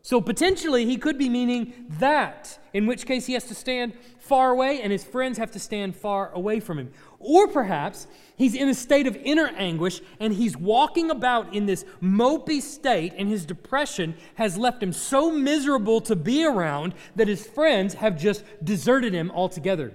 So, 0.02 0.20
potentially, 0.20 0.88
he 0.88 0.98
could 0.98 1.20
be 1.20 1.30
meaning 1.30 1.86
that, 2.00 2.58
in 2.74 2.88
which 2.88 3.06
case 3.06 3.28
he 3.28 3.34
has 3.34 3.44
to 3.44 3.54
stand 3.54 3.94
far 4.18 4.50
away 4.50 4.82
and 4.82 4.92
his 4.92 5.04
friends 5.04 5.38
have 5.38 5.52
to 5.52 5.60
stand 5.60 5.96
far 5.96 6.32
away 6.32 6.60
from 6.60 6.80
him. 6.80 6.94
Or 7.20 7.48
perhaps 7.48 8.08
he's 8.36 8.56
in 8.56 8.70
a 8.70 8.74
state 8.74 9.06
of 9.06 9.16
inner 9.18 9.50
anguish 9.50 10.02
and 10.20 10.34
he's 10.34 10.58
walking 10.58 11.12
about 11.12 11.54
in 11.54 11.68
this 11.68 11.86
mopey 12.02 12.60
state, 12.60 13.14
and 13.16 13.30
his 13.30 13.46
depression 13.46 14.16
has 14.34 14.58
left 14.58 14.82
him 14.82 14.94
so 14.94 15.30
miserable 15.30 16.02
to 16.02 16.16
be 16.16 16.44
around 16.44 16.96
that 17.16 17.28
his 17.28 17.46
friends 17.46 17.94
have 17.94 18.18
just 18.18 18.44
deserted 18.64 19.14
him 19.14 19.30
altogether. 19.30 19.94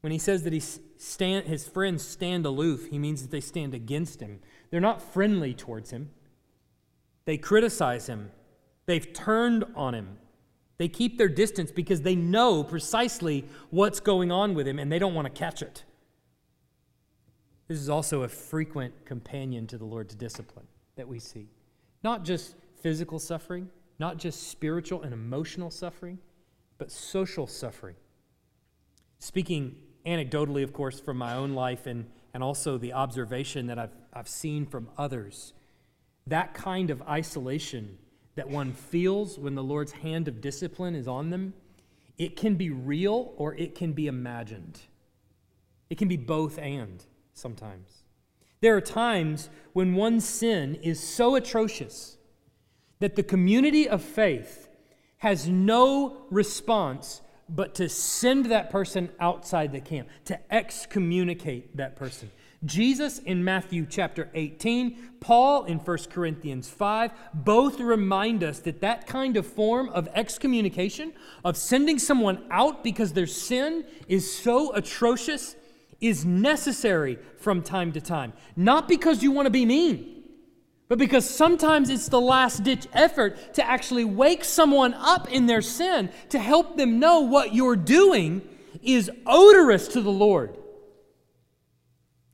When 0.00 0.12
he 0.12 0.18
says 0.18 0.44
that 0.44 0.52
he 0.52 0.60
stand, 0.60 1.46
his 1.46 1.68
friends 1.68 2.02
stand 2.02 2.46
aloof, 2.46 2.88
he 2.90 2.98
means 2.98 3.22
that 3.22 3.30
they 3.30 3.40
stand 3.40 3.74
against 3.74 4.20
him. 4.20 4.40
They're 4.70 4.80
not 4.80 5.02
friendly 5.02 5.54
towards 5.54 5.90
him, 5.90 6.10
they 7.26 7.36
criticize 7.36 8.06
him, 8.06 8.30
they've 8.86 9.12
turned 9.12 9.64
on 9.74 9.94
him. 9.94 10.18
They 10.78 10.88
keep 10.88 11.18
their 11.18 11.28
distance 11.28 11.70
because 11.70 12.00
they 12.00 12.16
know 12.16 12.64
precisely 12.64 13.44
what's 13.68 14.00
going 14.00 14.32
on 14.32 14.54
with 14.54 14.66
him 14.66 14.78
and 14.78 14.90
they 14.90 14.98
don't 14.98 15.12
want 15.12 15.26
to 15.26 15.30
catch 15.30 15.60
it. 15.60 15.84
This 17.68 17.78
is 17.78 17.90
also 17.90 18.22
a 18.22 18.28
frequent 18.28 19.04
companion 19.04 19.66
to 19.66 19.76
the 19.76 19.84
Lord's 19.84 20.14
discipline 20.14 20.66
that 20.96 21.06
we 21.06 21.18
see. 21.18 21.50
Not 22.02 22.24
just 22.24 22.54
physical 22.80 23.18
suffering, 23.18 23.68
not 23.98 24.16
just 24.16 24.48
spiritual 24.48 25.02
and 25.02 25.12
emotional 25.12 25.70
suffering, 25.70 26.18
but 26.78 26.90
social 26.90 27.46
suffering. 27.46 27.96
Speaking 29.18 29.76
anecdotally, 30.06 30.62
of 30.62 30.72
course, 30.72 31.00
from 31.00 31.16
my 31.16 31.34
own 31.34 31.54
life 31.54 31.86
and, 31.86 32.06
and 32.32 32.42
also 32.42 32.78
the 32.78 32.92
observation 32.92 33.66
that 33.66 33.78
I've, 33.78 33.94
I've 34.12 34.28
seen 34.28 34.66
from 34.66 34.88
others, 34.96 35.52
that 36.26 36.54
kind 36.54 36.90
of 36.90 37.02
isolation 37.02 37.98
that 38.36 38.48
one 38.48 38.72
feels 38.72 39.38
when 39.38 39.54
the 39.54 39.62
Lord's 39.62 39.92
hand 39.92 40.28
of 40.28 40.40
discipline 40.40 40.94
is 40.94 41.08
on 41.08 41.30
them, 41.30 41.54
it 42.16 42.36
can 42.36 42.54
be 42.54 42.70
real 42.70 43.32
or 43.36 43.54
it 43.54 43.74
can 43.74 43.92
be 43.92 44.06
imagined. 44.06 44.80
It 45.88 45.98
can 45.98 46.08
be 46.08 46.16
both 46.16 46.58
and 46.58 47.04
sometimes. 47.34 48.04
There 48.60 48.76
are 48.76 48.80
times 48.80 49.48
when 49.72 49.94
one's 49.94 50.28
sin 50.28 50.76
is 50.76 51.00
so 51.00 51.34
atrocious 51.34 52.18
that 52.98 53.16
the 53.16 53.22
community 53.22 53.88
of 53.88 54.02
faith 54.02 54.68
has 55.18 55.48
no 55.48 56.26
response 56.30 57.22
but 57.54 57.74
to 57.76 57.88
send 57.88 58.46
that 58.46 58.70
person 58.70 59.10
outside 59.20 59.72
the 59.72 59.80
camp, 59.80 60.08
to 60.26 60.38
excommunicate 60.52 61.76
that 61.76 61.96
person. 61.96 62.30
Jesus 62.64 63.18
in 63.20 63.42
Matthew 63.42 63.86
chapter 63.86 64.28
18, 64.34 65.12
Paul 65.20 65.64
in 65.64 65.78
1 65.78 65.98
Corinthians 66.10 66.68
5, 66.68 67.10
both 67.32 67.80
remind 67.80 68.44
us 68.44 68.58
that 68.60 68.82
that 68.82 69.06
kind 69.06 69.38
of 69.38 69.46
form 69.46 69.88
of 69.90 70.08
excommunication, 70.14 71.12
of 71.42 71.56
sending 71.56 71.98
someone 71.98 72.44
out 72.50 72.84
because 72.84 73.14
their 73.14 73.26
sin 73.26 73.84
is 74.08 74.30
so 74.30 74.74
atrocious, 74.74 75.56
is 76.02 76.24
necessary 76.24 77.18
from 77.38 77.62
time 77.62 77.92
to 77.92 78.00
time. 78.00 78.34
Not 78.56 78.88
because 78.88 79.22
you 79.22 79.32
want 79.32 79.46
to 79.46 79.50
be 79.50 79.64
mean, 79.64 80.19
but 80.90 80.98
because 80.98 81.28
sometimes 81.28 81.88
it's 81.88 82.10
the 82.10 82.20
last 82.20 82.62
ditch 82.64 82.86
effort 82.92 83.54
to 83.54 83.66
actually 83.66 84.04
wake 84.04 84.44
someone 84.44 84.92
up 84.92 85.32
in 85.32 85.46
their 85.46 85.62
sin, 85.62 86.10
to 86.28 86.38
help 86.38 86.76
them 86.76 86.98
know 86.98 87.20
what 87.20 87.54
you're 87.54 87.76
doing 87.76 88.42
is 88.82 89.10
odorous 89.26 89.88
to 89.88 90.02
the 90.02 90.10
Lord 90.10 90.54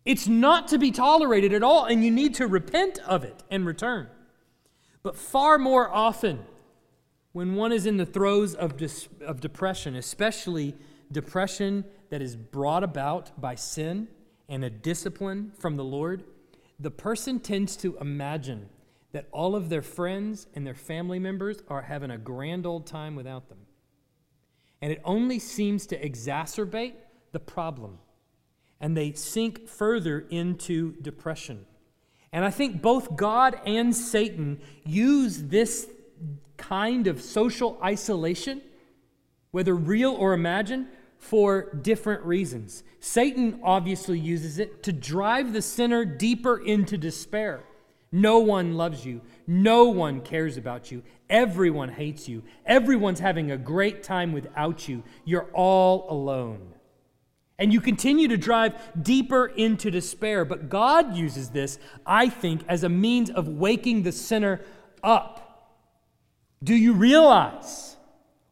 it's 0.06 0.28
not 0.28 0.68
to 0.68 0.78
be 0.78 0.92
tolerated 0.92 1.52
at 1.52 1.64
all, 1.64 1.84
and 1.84 2.04
you 2.04 2.12
need 2.12 2.36
to 2.36 2.46
repent 2.46 3.00
of 3.00 3.24
it 3.24 3.42
and 3.50 3.66
return. 3.66 4.06
But 5.02 5.16
far 5.16 5.58
more 5.58 5.92
often, 5.92 6.44
when 7.32 7.56
one 7.56 7.72
is 7.72 7.86
in 7.86 7.96
the 7.96 8.06
throes 8.06 8.54
of, 8.54 8.76
dis- 8.76 9.08
of 9.20 9.40
depression, 9.40 9.96
especially 9.96 10.76
depression 11.10 11.84
that 12.10 12.22
is 12.22 12.36
brought 12.36 12.84
about 12.84 13.38
by 13.38 13.56
sin 13.56 14.06
and 14.48 14.64
a 14.64 14.70
discipline 14.70 15.50
from 15.58 15.74
the 15.74 15.84
Lord, 15.84 16.22
the 16.78 16.90
person 16.90 17.40
tends 17.40 17.76
to 17.76 17.96
imagine 17.98 18.68
that 19.12 19.28
all 19.32 19.56
of 19.56 19.68
their 19.68 19.82
friends 19.82 20.46
and 20.54 20.66
their 20.66 20.74
family 20.74 21.18
members 21.18 21.62
are 21.68 21.82
having 21.82 22.10
a 22.10 22.18
grand 22.18 22.66
old 22.66 22.86
time 22.86 23.16
without 23.16 23.48
them. 23.48 23.58
And 24.82 24.92
it 24.92 25.00
only 25.04 25.38
seems 25.38 25.86
to 25.86 25.98
exacerbate 25.98 26.94
the 27.32 27.40
problem 27.40 27.98
and 28.80 28.96
they 28.96 29.12
sink 29.12 29.68
further 29.68 30.26
into 30.30 30.92
depression. 31.00 31.64
And 32.32 32.44
I 32.44 32.50
think 32.50 32.82
both 32.82 33.16
God 33.16 33.58
and 33.64 33.94
Satan 33.94 34.60
use 34.84 35.44
this 35.44 35.88
kind 36.56 37.06
of 37.06 37.22
social 37.22 37.78
isolation, 37.82 38.60
whether 39.50 39.74
real 39.74 40.12
or 40.12 40.34
imagined, 40.34 40.88
for 41.28 41.74
different 41.82 42.22
reasons. 42.22 42.84
Satan 43.00 43.60
obviously 43.62 44.18
uses 44.18 44.58
it 44.58 44.82
to 44.84 44.92
drive 44.92 45.52
the 45.52 45.62
sinner 45.62 46.04
deeper 46.04 46.56
into 46.56 46.96
despair. 46.96 47.64
No 48.12 48.38
one 48.38 48.74
loves 48.74 49.04
you. 49.04 49.20
No 49.46 49.86
one 49.86 50.20
cares 50.20 50.56
about 50.56 50.90
you. 50.92 51.02
Everyone 51.28 51.88
hates 51.88 52.28
you. 52.28 52.44
Everyone's 52.64 53.20
having 53.20 53.50
a 53.50 53.56
great 53.56 54.02
time 54.02 54.32
without 54.32 54.88
you. 54.88 55.02
You're 55.24 55.50
all 55.52 56.06
alone. 56.08 56.74
And 57.58 57.72
you 57.72 57.80
continue 57.80 58.28
to 58.28 58.36
drive 58.36 58.74
deeper 59.02 59.46
into 59.46 59.90
despair. 59.90 60.44
But 60.44 60.68
God 60.68 61.16
uses 61.16 61.50
this, 61.50 61.78
I 62.06 62.28
think, 62.28 62.62
as 62.68 62.84
a 62.84 62.88
means 62.88 63.30
of 63.30 63.48
waking 63.48 64.02
the 64.02 64.12
sinner 64.12 64.60
up. 65.02 65.42
Do 66.62 66.74
you 66.74 66.92
realize 66.92 67.95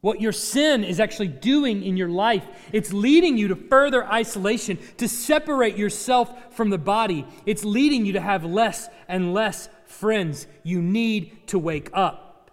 what 0.04 0.20
your 0.20 0.32
sin 0.32 0.84
is 0.84 1.00
actually 1.00 1.28
doing 1.28 1.82
in 1.82 1.96
your 1.96 2.10
life? 2.10 2.44
It's 2.72 2.92
leading 2.92 3.38
you 3.38 3.48
to 3.48 3.56
further 3.56 4.04
isolation, 4.04 4.78
to 4.98 5.08
separate 5.08 5.78
yourself 5.78 6.54
from 6.54 6.68
the 6.68 6.76
body. 6.76 7.26
It's 7.46 7.64
leading 7.64 8.04
you 8.04 8.12
to 8.12 8.20
have 8.20 8.44
less 8.44 8.90
and 9.08 9.32
less 9.32 9.70
friends. 9.86 10.46
You 10.62 10.82
need 10.82 11.46
to 11.46 11.58
wake 11.58 11.88
up. 11.94 12.50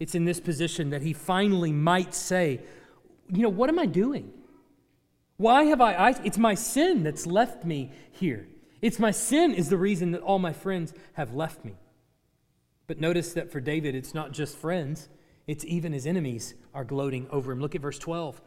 It's 0.00 0.14
in 0.14 0.24
this 0.24 0.40
position 0.40 0.88
that 0.88 1.02
he 1.02 1.12
finally 1.12 1.70
might 1.70 2.14
say, 2.14 2.62
You 3.28 3.42
know, 3.42 3.50
what 3.50 3.68
am 3.68 3.78
I 3.78 3.84
doing? 3.84 4.32
Why 5.36 5.64
have 5.64 5.82
I, 5.82 6.14
It's 6.24 6.38
my 6.38 6.54
sin 6.54 7.02
that's 7.02 7.26
left 7.26 7.66
me 7.66 7.92
here. 8.10 8.48
It's 8.80 8.98
my 8.98 9.10
sin 9.10 9.52
is 9.52 9.68
the 9.68 9.76
reason 9.76 10.12
that 10.12 10.22
all 10.22 10.38
my 10.38 10.54
friends 10.54 10.94
have 11.12 11.34
left 11.34 11.62
me. 11.62 11.74
But 12.86 13.00
notice 13.00 13.34
that 13.34 13.52
for 13.52 13.60
David, 13.60 13.94
it's 13.94 14.14
not 14.14 14.32
just 14.32 14.56
friends, 14.56 15.10
it's 15.46 15.64
even 15.64 15.92
his 15.92 16.06
enemies 16.06 16.54
are 16.72 16.84
gloating 16.84 17.26
over 17.30 17.52
him. 17.52 17.60
Look 17.60 17.74
at 17.74 17.82
verse 17.82 17.98
12. 17.98 18.40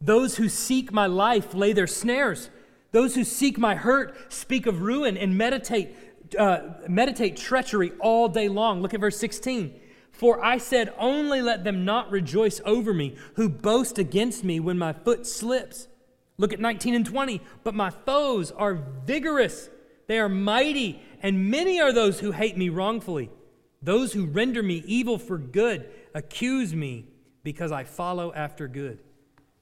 Those 0.00 0.36
who 0.36 0.48
seek 0.48 0.92
my 0.92 1.06
life 1.06 1.54
lay 1.54 1.72
their 1.72 1.86
snares. 1.86 2.50
Those 2.92 3.14
who 3.14 3.24
seek 3.24 3.58
my 3.58 3.74
hurt 3.74 4.32
speak 4.32 4.66
of 4.66 4.82
ruin 4.82 5.16
and 5.16 5.36
meditate, 5.36 5.94
uh, 6.38 6.60
meditate 6.88 7.36
treachery 7.36 7.92
all 8.00 8.28
day 8.28 8.48
long. 8.48 8.80
Look 8.80 8.94
at 8.94 9.00
verse 9.00 9.18
16. 9.18 9.80
For 10.10 10.42
I 10.42 10.56
said, 10.56 10.94
Only 10.98 11.42
let 11.42 11.64
them 11.64 11.84
not 11.84 12.10
rejoice 12.10 12.60
over 12.64 12.94
me, 12.94 13.16
who 13.34 13.50
boast 13.50 13.98
against 13.98 14.44
me 14.44 14.60
when 14.60 14.78
my 14.78 14.94
foot 14.94 15.26
slips. 15.26 15.88
Look 16.38 16.54
at 16.54 16.60
19 16.60 16.94
and 16.94 17.04
20. 17.04 17.42
But 17.64 17.74
my 17.74 17.90
foes 17.90 18.50
are 18.50 18.82
vigorous, 19.04 19.68
they 20.06 20.18
are 20.18 20.28
mighty, 20.28 21.02
and 21.22 21.50
many 21.50 21.80
are 21.80 21.92
those 21.92 22.20
who 22.20 22.32
hate 22.32 22.56
me 22.56 22.70
wrongfully. 22.70 23.30
Those 23.82 24.14
who 24.14 24.24
render 24.24 24.62
me 24.62 24.82
evil 24.86 25.18
for 25.18 25.36
good 25.36 25.88
accuse 26.16 26.74
me 26.74 27.06
because 27.44 27.70
I 27.70 27.84
follow 27.84 28.32
after 28.34 28.66
good. 28.66 28.98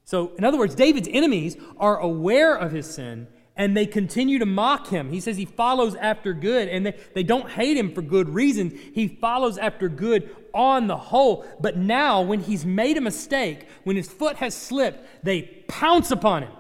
So, 0.05 0.33
in 0.39 0.45
other 0.45 0.57
words, 0.57 0.75
David's 0.75 1.09
enemies 1.11 1.57
are 1.79 1.99
aware 1.99 2.55
of 2.55 2.73
his 2.73 2.87
sin 2.87 3.27
and 3.57 3.77
they 3.77 3.87
continue 3.87 4.39
to 4.39 4.47
mock 4.47 4.89
him. 4.89 5.11
He 5.11 5.21
says 5.21 5.37
he 5.37 5.45
follows 5.45 5.95
after 5.95 6.33
good, 6.33 6.67
and 6.67 6.85
they, 6.85 6.99
they 7.15 7.23
don't 7.23 7.49
hate 7.49 7.77
him 7.77 7.95
for 7.95 8.03
good 8.03 8.29
reasons. 8.29 8.73
He 8.93 9.07
follows 9.07 9.59
after 9.59 9.89
good 9.89 10.35
on 10.53 10.89
the 10.89 10.97
whole. 10.97 11.45
But 11.61 11.77
now, 11.77 12.21
when 12.21 12.41
he's 12.41 12.67
made 12.67 12.97
a 12.97 13.01
mistake, 13.01 13.69
when 13.85 13.95
his 13.95 14.09
foot 14.09 14.37
has 14.37 14.57
slipped, 14.57 15.25
they 15.25 15.43
pounce 15.69 16.11
upon 16.11 16.43
him 16.43 16.53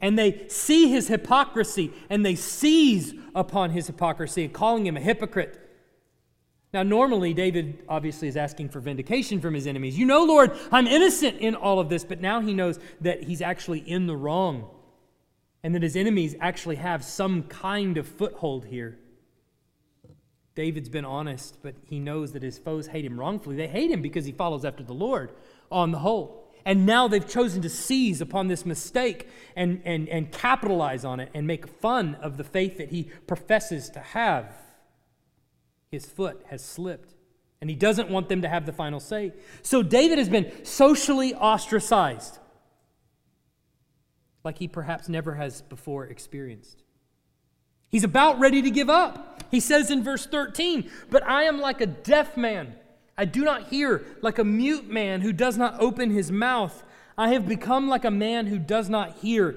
and 0.00 0.16
they 0.18 0.46
see 0.48 0.88
his 0.88 1.08
hypocrisy 1.08 1.92
and 2.10 2.24
they 2.24 2.36
seize 2.36 3.14
upon 3.34 3.70
his 3.70 3.88
hypocrisy, 3.88 4.46
calling 4.46 4.86
him 4.86 4.96
a 4.96 5.00
hypocrite. 5.00 5.65
Now, 6.76 6.82
normally, 6.82 7.32
David 7.32 7.82
obviously 7.88 8.28
is 8.28 8.36
asking 8.36 8.68
for 8.68 8.80
vindication 8.80 9.40
from 9.40 9.54
his 9.54 9.66
enemies. 9.66 9.98
You 9.98 10.04
know, 10.04 10.24
Lord, 10.24 10.52
I'm 10.70 10.86
innocent 10.86 11.38
in 11.38 11.54
all 11.54 11.80
of 11.80 11.88
this, 11.88 12.04
but 12.04 12.20
now 12.20 12.42
he 12.42 12.52
knows 12.52 12.78
that 13.00 13.22
he's 13.22 13.40
actually 13.40 13.78
in 13.78 14.06
the 14.06 14.14
wrong 14.14 14.68
and 15.62 15.74
that 15.74 15.82
his 15.82 15.96
enemies 15.96 16.34
actually 16.38 16.76
have 16.76 17.02
some 17.02 17.44
kind 17.44 17.96
of 17.96 18.06
foothold 18.06 18.66
here. 18.66 18.98
David's 20.54 20.90
been 20.90 21.06
honest, 21.06 21.56
but 21.62 21.76
he 21.86 21.98
knows 21.98 22.32
that 22.32 22.42
his 22.42 22.58
foes 22.58 22.88
hate 22.88 23.06
him 23.06 23.18
wrongfully. 23.18 23.56
They 23.56 23.68
hate 23.68 23.90
him 23.90 24.02
because 24.02 24.26
he 24.26 24.32
follows 24.32 24.66
after 24.66 24.82
the 24.82 24.92
Lord 24.92 25.32
on 25.72 25.92
the 25.92 26.00
whole. 26.00 26.52
And 26.66 26.84
now 26.84 27.08
they've 27.08 27.26
chosen 27.26 27.62
to 27.62 27.70
seize 27.70 28.20
upon 28.20 28.48
this 28.48 28.66
mistake 28.66 29.30
and, 29.56 29.80
and, 29.86 30.10
and 30.10 30.30
capitalize 30.30 31.06
on 31.06 31.20
it 31.20 31.30
and 31.32 31.46
make 31.46 31.68
fun 31.80 32.16
of 32.16 32.36
the 32.36 32.44
faith 32.44 32.76
that 32.76 32.90
he 32.90 33.04
professes 33.26 33.88
to 33.88 34.00
have. 34.00 34.65
His 35.90 36.06
foot 36.06 36.44
has 36.48 36.64
slipped, 36.64 37.14
and 37.60 37.70
he 37.70 37.76
doesn't 37.76 38.10
want 38.10 38.28
them 38.28 38.42
to 38.42 38.48
have 38.48 38.66
the 38.66 38.72
final 38.72 39.00
say. 39.00 39.32
So 39.62 39.82
David 39.82 40.18
has 40.18 40.28
been 40.28 40.64
socially 40.64 41.34
ostracized, 41.34 42.38
like 44.44 44.58
he 44.58 44.68
perhaps 44.68 45.08
never 45.08 45.34
has 45.34 45.62
before 45.62 46.06
experienced. 46.06 46.82
He's 47.88 48.04
about 48.04 48.40
ready 48.40 48.62
to 48.62 48.70
give 48.70 48.90
up. 48.90 49.44
He 49.50 49.60
says 49.60 49.90
in 49.90 50.02
verse 50.02 50.26
13, 50.26 50.90
But 51.08 51.22
I 51.22 51.44
am 51.44 51.60
like 51.60 51.80
a 51.80 51.86
deaf 51.86 52.36
man 52.36 52.74
I 53.18 53.24
do 53.24 53.44
not 53.44 53.68
hear 53.68 54.04
like 54.20 54.38
a 54.38 54.44
mute 54.44 54.88
man 54.88 55.22
who 55.22 55.32
does 55.32 55.56
not 55.56 55.80
open 55.80 56.10
his 56.10 56.30
mouth. 56.30 56.84
I 57.16 57.30
have 57.30 57.48
become 57.48 57.88
like 57.88 58.04
a 58.04 58.10
man 58.10 58.46
who 58.46 58.58
does 58.58 58.90
not 58.90 59.18
hear, 59.18 59.56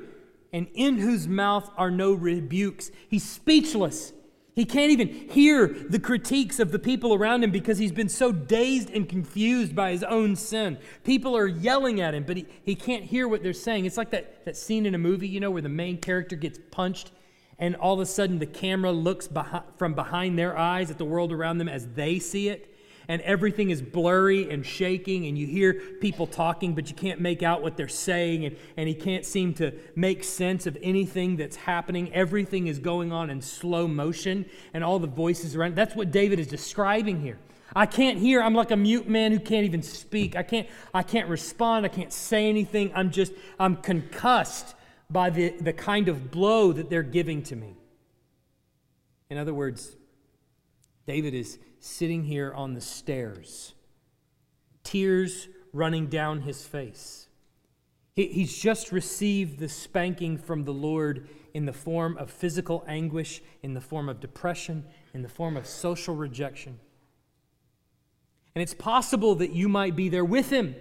and 0.53 0.67
in 0.73 0.97
whose 0.97 1.27
mouth 1.27 1.69
are 1.75 1.91
no 1.91 2.13
rebukes. 2.13 2.89
He's 3.09 3.27
speechless. 3.27 4.13
He 4.59 4.65
can't 4.65 4.91
even 4.91 5.07
hear 5.07 5.67
the 5.67 5.99
critiques 5.99 6.59
of 6.59 6.73
the 6.73 6.79
people 6.79 7.13
around 7.13 7.45
him 7.45 7.51
because 7.51 7.77
he's 7.77 7.93
been 7.93 8.09
so 8.09 8.33
dazed 8.33 8.89
and 8.89 9.07
confused 9.07 9.73
by 9.73 9.91
his 9.91 10.03
own 10.03 10.35
sin. 10.35 10.77
People 11.05 11.37
are 11.37 11.47
yelling 11.47 12.01
at 12.01 12.13
him, 12.13 12.23
but 12.23 12.35
he, 12.35 12.45
he 12.63 12.75
can't 12.75 13.05
hear 13.05 13.25
what 13.25 13.41
they're 13.41 13.53
saying. 13.53 13.85
It's 13.85 13.95
like 13.95 14.09
that, 14.09 14.43
that 14.43 14.57
scene 14.57 14.85
in 14.85 14.93
a 14.95 14.97
movie, 14.97 15.29
you 15.29 15.39
know, 15.39 15.49
where 15.49 15.61
the 15.61 15.69
main 15.69 15.97
character 15.97 16.35
gets 16.35 16.59
punched 16.71 17.11
and 17.57 17.73
all 17.77 17.93
of 17.93 18.01
a 18.01 18.05
sudden 18.05 18.39
the 18.39 18.45
camera 18.45 18.91
looks 18.91 19.29
from 19.77 19.93
behind 19.93 20.37
their 20.37 20.57
eyes 20.57 20.91
at 20.91 20.97
the 20.97 21.05
world 21.05 21.31
around 21.31 21.57
them 21.59 21.69
as 21.69 21.87
they 21.93 22.19
see 22.19 22.49
it 22.49 22.68
and 23.09 23.23
everything 23.23 23.71
is 23.71 23.81
blurry 23.81 24.49
and 24.51 24.63
shaking, 24.63 25.25
and 25.25 25.37
you 25.37 25.47
hear 25.47 25.73
people 25.99 26.27
talking, 26.27 26.75
but 26.75 26.89
you 26.89 26.95
can't 26.95 27.19
make 27.19 27.41
out 27.41 27.63
what 27.63 27.75
they're 27.75 27.87
saying, 27.87 28.45
and, 28.45 28.55
and 28.77 28.87
he 28.87 28.93
can't 28.93 29.25
seem 29.25 29.53
to 29.55 29.73
make 29.95 30.23
sense 30.23 30.67
of 30.67 30.77
anything 30.83 31.35
that's 31.35 31.55
happening. 31.55 32.13
Everything 32.13 32.67
is 32.67 32.77
going 32.77 33.11
on 33.11 33.31
in 33.31 33.41
slow 33.41 33.87
motion, 33.87 34.45
and 34.75 34.83
all 34.83 34.99
the 34.99 35.07
voices 35.07 35.55
around. 35.55 35.75
That's 35.75 35.95
what 35.95 36.11
David 36.11 36.39
is 36.39 36.47
describing 36.47 37.19
here. 37.19 37.39
I 37.75 37.87
can't 37.87 38.19
hear. 38.19 38.41
I'm 38.41 38.53
like 38.53 38.71
a 38.71 38.77
mute 38.77 39.09
man 39.09 39.31
who 39.31 39.39
can't 39.39 39.65
even 39.65 39.81
speak. 39.81 40.35
I 40.35 40.43
can't, 40.43 40.67
I 40.93 41.01
can't 41.01 41.27
respond. 41.29 41.85
I 41.85 41.89
can't 41.89 42.13
say 42.13 42.47
anything. 42.47 42.91
I'm 42.93 43.09
just, 43.09 43.33
I'm 43.59 43.75
concussed 43.75 44.75
by 45.09 45.31
the, 45.31 45.49
the 45.49 45.73
kind 45.73 46.09
of 46.09 46.29
blow 46.29 46.71
that 46.73 46.91
they're 46.91 47.01
giving 47.01 47.41
to 47.43 47.55
me. 47.55 47.75
In 49.31 49.37
other 49.37 49.53
words, 49.53 49.95
David 51.09 51.33
is 51.33 51.57
sitting 51.79 52.25
here 52.25 52.53
on 52.53 52.75
the 52.75 52.81
stairs, 52.81 53.73
tears 54.83 55.47
running 55.73 56.05
down 56.05 56.41
his 56.41 56.63
face. 56.63 57.27
He, 58.15 58.27
he's 58.27 58.55
just 58.55 58.91
received 58.91 59.57
the 59.57 59.69
spanking 59.69 60.37
from 60.37 60.65
the 60.65 60.71
Lord 60.71 61.27
in 61.55 61.65
the 61.65 61.73
form 61.73 62.15
of 62.19 62.29
physical 62.29 62.85
anguish, 62.87 63.41
in 63.63 63.73
the 63.73 63.81
form 63.81 64.07
of 64.07 64.19
depression, 64.19 64.85
in 65.15 65.23
the 65.23 65.29
form 65.29 65.57
of 65.57 65.65
social 65.65 66.13
rejection. 66.13 66.79
And 68.53 68.61
it's 68.61 68.75
possible 68.75 69.33
that 69.33 69.51
you 69.51 69.67
might 69.67 69.95
be 69.95 70.09
there 70.09 70.23
with 70.23 70.51
him. 70.51 70.75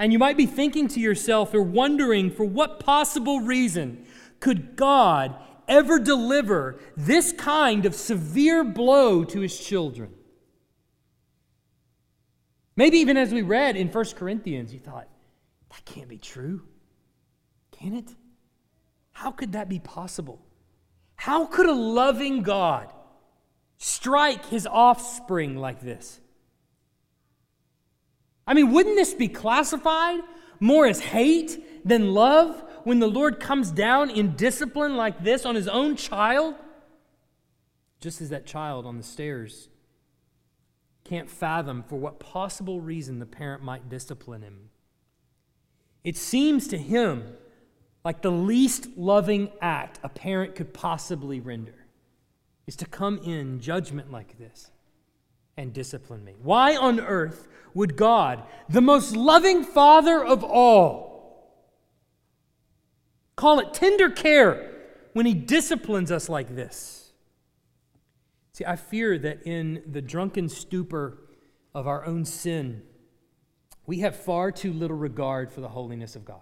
And 0.00 0.12
you 0.12 0.18
might 0.18 0.36
be 0.36 0.46
thinking 0.46 0.88
to 0.88 0.98
yourself 0.98 1.54
or 1.54 1.62
wondering 1.62 2.32
for 2.32 2.42
what 2.42 2.80
possible 2.80 3.42
reason 3.42 4.06
could 4.40 4.74
God 4.74 5.36
ever 5.68 5.98
deliver 5.98 6.80
this 6.96 7.32
kind 7.32 7.86
of 7.86 7.94
severe 7.94 8.64
blow 8.64 9.24
to 9.24 9.40
his 9.40 9.58
children. 9.58 10.14
Maybe 12.76 12.98
even 12.98 13.16
as 13.16 13.32
we 13.32 13.42
read 13.42 13.76
in 13.76 13.88
1 13.88 14.04
Corinthians, 14.16 14.72
you 14.72 14.78
thought, 14.78 15.08
that 15.70 15.84
can't 15.84 16.08
be 16.08 16.18
true. 16.18 16.62
Can 17.72 17.92
it? 17.92 18.14
How 19.12 19.30
could 19.30 19.52
that 19.52 19.68
be 19.68 19.80
possible? 19.80 20.40
How 21.16 21.46
could 21.46 21.66
a 21.66 21.74
loving 21.74 22.42
God 22.42 22.92
strike 23.78 24.46
his 24.46 24.66
offspring 24.66 25.56
like 25.56 25.80
this? 25.80 26.20
I 28.46 28.54
mean, 28.54 28.72
wouldn't 28.72 28.96
this 28.96 29.12
be 29.12 29.28
classified 29.28 30.20
more 30.60 30.86
as 30.86 31.00
hate 31.00 31.86
than 31.86 32.14
love? 32.14 32.62
When 32.88 33.00
the 33.00 33.06
Lord 33.06 33.38
comes 33.38 33.70
down 33.70 34.08
in 34.08 34.34
discipline 34.34 34.96
like 34.96 35.22
this 35.22 35.44
on 35.44 35.54
his 35.54 35.68
own 35.68 35.94
child? 35.94 36.54
Just 38.00 38.22
as 38.22 38.30
that 38.30 38.46
child 38.46 38.86
on 38.86 38.96
the 38.96 39.02
stairs 39.02 39.68
can't 41.04 41.28
fathom 41.28 41.82
for 41.82 41.96
what 41.96 42.18
possible 42.18 42.80
reason 42.80 43.18
the 43.18 43.26
parent 43.26 43.62
might 43.62 43.90
discipline 43.90 44.40
him. 44.40 44.70
It 46.02 46.16
seems 46.16 46.66
to 46.68 46.78
him 46.78 47.24
like 48.06 48.22
the 48.22 48.32
least 48.32 48.88
loving 48.96 49.50
act 49.60 50.00
a 50.02 50.08
parent 50.08 50.54
could 50.54 50.72
possibly 50.72 51.40
render 51.40 51.84
is 52.66 52.76
to 52.76 52.86
come 52.86 53.18
in 53.18 53.60
judgment 53.60 54.10
like 54.10 54.38
this 54.38 54.70
and 55.58 55.74
discipline 55.74 56.24
me. 56.24 56.36
Why 56.40 56.74
on 56.74 57.00
earth 57.00 57.48
would 57.74 57.98
God, 57.98 58.44
the 58.66 58.80
most 58.80 59.14
loving 59.14 59.62
Father 59.62 60.24
of 60.24 60.42
all, 60.42 61.07
Call 63.38 63.60
it 63.60 63.72
tender 63.72 64.10
care 64.10 64.68
when 65.12 65.24
He 65.24 65.32
disciplines 65.32 66.10
us 66.10 66.28
like 66.28 66.56
this. 66.56 67.12
See, 68.52 68.64
I 68.64 68.74
fear 68.74 69.16
that 69.16 69.46
in 69.46 69.80
the 69.86 70.02
drunken 70.02 70.48
stupor 70.48 71.18
of 71.72 71.86
our 71.86 72.04
own 72.04 72.24
sin, 72.24 72.82
we 73.86 74.00
have 74.00 74.16
far 74.16 74.50
too 74.50 74.72
little 74.72 74.96
regard 74.96 75.52
for 75.52 75.60
the 75.60 75.68
holiness 75.68 76.16
of 76.16 76.24
God. 76.24 76.40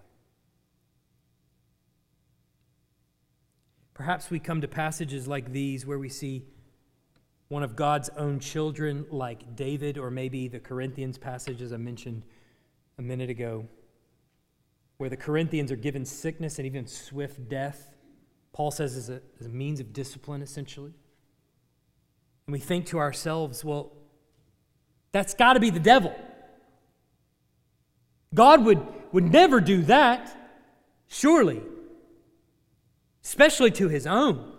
Perhaps 3.92 4.30
we 4.30 4.38
come 4.38 4.62
to 4.62 4.68
passages 4.68 5.28
like 5.28 5.52
these 5.52 5.84
where 5.84 5.98
we 5.98 6.08
see 6.08 6.46
one 7.48 7.62
of 7.62 7.76
God's 7.76 8.08
own 8.16 8.40
children, 8.40 9.04
like 9.10 9.54
David, 9.54 9.98
or 9.98 10.10
maybe 10.10 10.48
the 10.48 10.60
Corinthians 10.60 11.18
passage, 11.18 11.60
as 11.60 11.74
I 11.74 11.76
mentioned 11.76 12.22
a 12.98 13.02
minute 13.02 13.28
ago, 13.28 13.66
where 14.98 15.10
the 15.10 15.16
Corinthians 15.16 15.70
are 15.70 15.76
given 15.76 16.04
sickness 16.04 16.58
and 16.58 16.66
even 16.66 16.86
swift 16.86 17.48
death. 17.48 17.94
Paul 18.52 18.70
says 18.70 18.96
as 18.96 19.10
a, 19.10 19.20
as 19.38 19.46
a 19.46 19.50
means 19.50 19.80
of 19.80 19.92
discipline, 19.92 20.42
essentially. 20.42 20.92
And 22.46 22.52
we 22.52 22.58
think 22.58 22.86
to 22.86 22.98
ourselves, 22.98 23.64
well, 23.64 23.92
that's 25.12 25.34
got 25.34 25.54
to 25.54 25.60
be 25.60 25.70
the 25.70 25.80
devil. 25.80 26.14
God 28.34 28.64
would, 28.64 28.82
would 29.12 29.30
never 29.30 29.60
do 29.60 29.82
that, 29.82 30.34
surely, 31.06 31.62
especially 33.24 33.70
to 33.72 33.88
his 33.88 34.06
own 34.06 34.55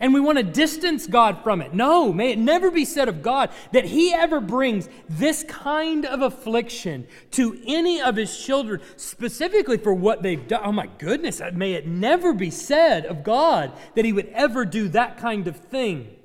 and 0.00 0.12
we 0.12 0.20
want 0.20 0.38
to 0.38 0.44
distance 0.44 1.06
God 1.06 1.42
from 1.42 1.60
it. 1.60 1.74
No, 1.74 2.12
may 2.12 2.32
it 2.32 2.38
never 2.38 2.70
be 2.70 2.84
said 2.84 3.08
of 3.08 3.22
God 3.22 3.50
that 3.72 3.84
He 3.84 4.12
ever 4.12 4.40
brings 4.40 4.88
this 5.08 5.44
kind 5.44 6.04
of 6.04 6.22
affliction 6.22 7.06
to 7.32 7.60
any 7.66 8.00
of 8.00 8.16
His 8.16 8.36
children, 8.36 8.80
specifically 8.96 9.78
for 9.78 9.94
what 9.94 10.22
they've 10.22 10.46
done. 10.46 10.62
Oh 10.64 10.72
my 10.72 10.88
goodness, 10.98 11.40
uh, 11.40 11.50
may 11.54 11.74
it 11.74 11.86
never 11.86 12.32
be 12.32 12.50
said 12.50 13.06
of 13.06 13.22
God 13.22 13.72
that 13.94 14.04
He 14.04 14.12
would 14.12 14.28
ever 14.28 14.64
do 14.64 14.88
that 14.88 15.18
kind 15.18 15.48
of 15.48 15.56
thing. 15.56 16.16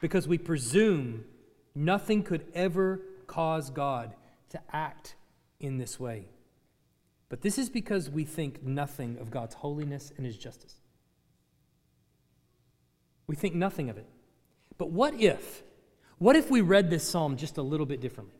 Because 0.00 0.26
we 0.26 0.38
presume 0.38 1.24
nothing 1.74 2.22
could 2.22 2.44
ever 2.54 3.00
cause 3.26 3.70
God 3.70 4.14
to 4.50 4.60
act 4.72 5.14
in 5.60 5.78
this 5.78 5.98
way. 5.98 6.26
But 7.28 7.40
this 7.40 7.56
is 7.56 7.70
because 7.70 8.10
we 8.10 8.24
think 8.24 8.62
nothing 8.62 9.16
of 9.18 9.30
God's 9.30 9.54
holiness 9.54 10.12
and 10.16 10.26
His 10.26 10.36
justice. 10.36 10.81
We 13.26 13.36
think 13.36 13.54
nothing 13.54 13.90
of 13.90 13.96
it. 13.96 14.06
But 14.78 14.90
what 14.90 15.20
if? 15.20 15.62
What 16.18 16.36
if 16.36 16.50
we 16.50 16.60
read 16.60 16.90
this 16.90 17.06
psalm 17.06 17.36
just 17.36 17.58
a 17.58 17.62
little 17.62 17.86
bit 17.86 18.00
differently? 18.00 18.38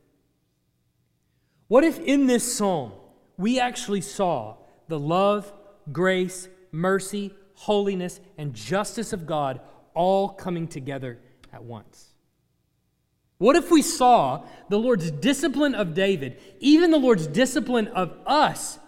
What 1.68 1.84
if 1.84 1.98
in 1.98 2.26
this 2.26 2.56
psalm 2.56 2.92
we 3.36 3.58
actually 3.58 4.02
saw 4.02 4.56
the 4.88 4.98
love, 4.98 5.52
grace, 5.90 6.48
mercy, 6.70 7.32
holiness, 7.54 8.20
and 8.36 8.54
justice 8.54 9.12
of 9.12 9.26
God 9.26 9.60
all 9.94 10.28
coming 10.28 10.68
together 10.68 11.18
at 11.52 11.62
once? 11.64 12.12
What 13.38 13.56
if 13.56 13.70
we 13.70 13.82
saw 13.82 14.44
the 14.68 14.78
Lord's 14.78 15.10
discipline 15.10 15.74
of 15.74 15.94
David, 15.94 16.38
even 16.60 16.92
the 16.92 16.98
Lord's 16.98 17.26
discipline 17.26 17.88
of 17.88 18.16
us, 18.26 18.78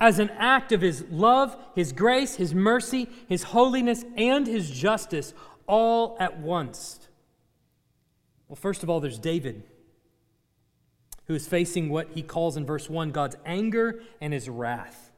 as 0.00 0.18
an 0.18 0.30
act 0.30 0.72
of 0.72 0.80
his 0.80 1.04
love, 1.10 1.56
his 1.74 1.92
grace, 1.92 2.36
his 2.36 2.54
mercy, 2.54 3.08
his 3.28 3.44
holiness, 3.44 4.04
and 4.16 4.46
his 4.46 4.70
justice 4.70 5.34
all 5.66 6.16
at 6.20 6.38
once. 6.38 7.00
Well, 8.48 8.56
first 8.56 8.82
of 8.82 8.90
all, 8.90 9.00
there's 9.00 9.18
David, 9.18 9.62
who 11.26 11.34
is 11.34 11.46
facing 11.46 11.88
what 11.88 12.08
he 12.14 12.22
calls 12.22 12.56
in 12.56 12.66
verse 12.66 12.90
1 12.90 13.12
God's 13.12 13.36
anger 13.46 14.02
and 14.20 14.32
his 14.32 14.48
wrath. 14.48 15.12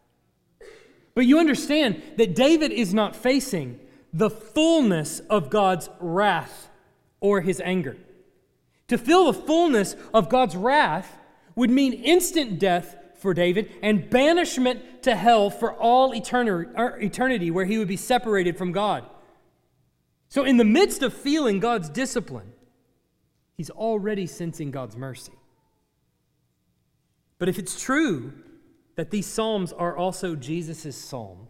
But 1.15 1.27
you 1.27 1.39
understand 1.39 2.03
that 2.17 2.35
David 2.35 2.71
is 2.71 2.93
not 2.93 3.17
facing 3.17 3.81
the 4.13 4.31
fullness 4.31 5.21
of 5.31 5.51
God's 5.51 5.89
wrath 5.99 6.69
or 7.21 7.41
his 7.41 7.61
anger. 7.63 7.97
To 8.89 8.99
feel 8.99 9.25
the 9.25 9.39
fullness 9.39 9.97
of 10.15 10.29
God's 10.29 10.55
wrath 10.55 11.19
would 11.55 11.71
mean 11.71 11.93
instant 11.93 12.59
death 12.59 12.97
for 13.27 13.35
David 13.35 13.73
and 13.83 14.09
banishment 14.09 15.03
to 15.03 15.17
hell 15.17 15.51
for 15.51 15.75
all 15.75 16.13
er, 16.13 16.99
eternity, 17.03 17.51
where 17.51 17.65
he 17.65 17.77
would 17.77 17.89
be 17.89 17.97
separated 17.97 18.57
from 18.57 18.71
God. 18.71 19.05
So, 20.29 20.45
in 20.45 20.59
the 20.59 20.65
midst 20.65 21.03
of 21.03 21.13
feeling 21.13 21.59
God's 21.59 21.89
discipline, 21.89 22.53
he's 23.57 23.69
already 23.69 24.29
sensing 24.29 24.71
God's 24.71 24.97
mercy. 24.97 25.33
But 27.41 27.49
if 27.49 27.59
it's 27.59 27.83
true 27.83 28.33
that 28.95 29.11
these 29.11 29.27
Psalms 29.27 29.73
are 29.73 29.97
also 29.97 30.37
Jesus' 30.37 30.95
Psalm, 30.95 31.49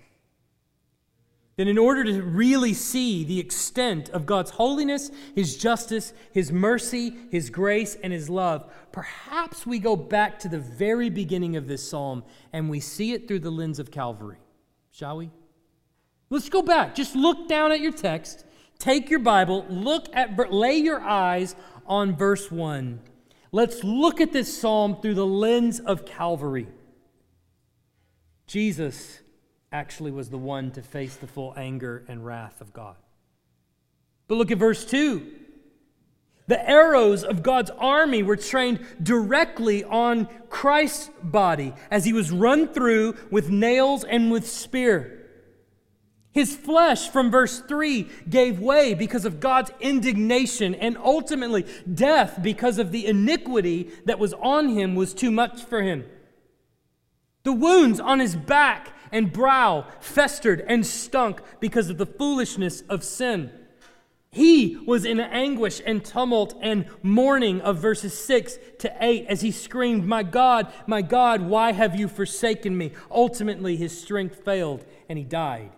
then 1.56 1.68
in 1.68 1.78
order 1.78 2.04
to 2.04 2.22
really 2.22 2.74
see 2.74 3.24
the 3.24 3.40
extent 3.40 4.10
of 4.10 4.26
God's 4.26 4.50
holiness, 4.50 5.10
His 5.34 5.56
justice, 5.56 6.12
His 6.32 6.52
mercy, 6.52 7.16
His 7.30 7.48
grace, 7.48 7.96
and 8.02 8.12
His 8.12 8.28
love, 8.28 8.70
perhaps 8.92 9.66
we 9.66 9.78
go 9.78 9.96
back 9.96 10.38
to 10.40 10.48
the 10.48 10.58
very 10.58 11.08
beginning 11.08 11.56
of 11.56 11.66
this 11.66 11.88
psalm 11.88 12.24
and 12.52 12.68
we 12.68 12.78
see 12.78 13.12
it 13.12 13.26
through 13.26 13.38
the 13.40 13.50
lens 13.50 13.78
of 13.78 13.90
Calvary. 13.90 14.38
Shall 14.90 15.16
we? 15.16 15.30
Let's 16.28 16.50
go 16.50 16.60
back. 16.60 16.94
Just 16.94 17.16
look 17.16 17.48
down 17.48 17.72
at 17.72 17.80
your 17.80 17.92
text, 17.92 18.44
take 18.78 19.08
your 19.08 19.20
Bible, 19.20 19.64
look 19.70 20.14
at, 20.14 20.52
lay 20.52 20.76
your 20.76 21.00
eyes 21.00 21.56
on 21.86 22.14
verse 22.16 22.50
1. 22.50 23.00
Let's 23.50 23.82
look 23.82 24.20
at 24.20 24.32
this 24.32 24.58
psalm 24.60 25.00
through 25.00 25.14
the 25.14 25.26
lens 25.26 25.80
of 25.80 26.04
Calvary. 26.04 26.66
Jesus 28.46 29.20
actually 29.76 30.10
was 30.10 30.30
the 30.30 30.38
one 30.38 30.70
to 30.70 30.80
face 30.80 31.16
the 31.16 31.26
full 31.26 31.52
anger 31.54 32.02
and 32.08 32.24
wrath 32.24 32.62
of 32.62 32.72
God. 32.72 32.96
But 34.26 34.36
look 34.36 34.50
at 34.50 34.56
verse 34.56 34.84
2. 34.86 35.32
The 36.46 36.70
arrows 36.70 37.22
of 37.24 37.42
God's 37.42 37.70
army 37.70 38.22
were 38.22 38.36
trained 38.36 38.80
directly 39.02 39.84
on 39.84 40.28
Christ's 40.48 41.10
body 41.22 41.74
as 41.90 42.06
he 42.06 42.14
was 42.14 42.30
run 42.30 42.68
through 42.68 43.16
with 43.30 43.50
nails 43.50 44.02
and 44.02 44.30
with 44.30 44.48
spear. 44.48 45.12
His 46.32 46.56
flesh, 46.56 47.08
from 47.08 47.30
verse 47.30 47.60
3, 47.60 48.08
gave 48.28 48.60
way 48.60 48.94
because 48.94 49.24
of 49.24 49.40
God's 49.40 49.70
indignation, 49.80 50.74
and 50.74 50.96
ultimately, 50.98 51.66
death 51.92 52.40
because 52.42 52.78
of 52.78 52.92
the 52.92 53.06
iniquity 53.06 53.90
that 54.04 54.18
was 54.18 54.32
on 54.34 54.68
him 54.70 54.94
was 54.94 55.14
too 55.14 55.30
much 55.30 55.62
for 55.62 55.82
him. 55.82 56.04
The 57.42 57.52
wounds 57.52 58.00
on 58.00 58.20
his 58.20 58.36
back 58.36 58.92
and 59.12 59.32
brow 59.32 59.86
festered 60.00 60.64
and 60.66 60.86
stunk 60.86 61.40
because 61.60 61.90
of 61.90 61.98
the 61.98 62.06
foolishness 62.06 62.82
of 62.88 63.04
sin. 63.04 63.50
He 64.36 64.76
was 64.76 65.06
in 65.06 65.18
anguish 65.18 65.80
and 65.86 66.04
tumult 66.04 66.58
and 66.60 66.84
mourning 67.02 67.62
of 67.62 67.78
verses 67.78 68.12
6 68.22 68.58
to 68.80 68.94
8 69.00 69.26
as 69.28 69.40
he 69.40 69.50
screamed, 69.50 70.04
My 70.04 70.22
God, 70.22 70.70
my 70.86 71.00
God, 71.00 71.40
why 71.40 71.72
have 71.72 71.98
you 71.98 72.06
forsaken 72.06 72.76
me? 72.76 72.92
Ultimately, 73.10 73.76
his 73.76 73.98
strength 73.98 74.44
failed 74.44 74.84
and 75.08 75.18
he 75.18 75.24
died. 75.24 75.70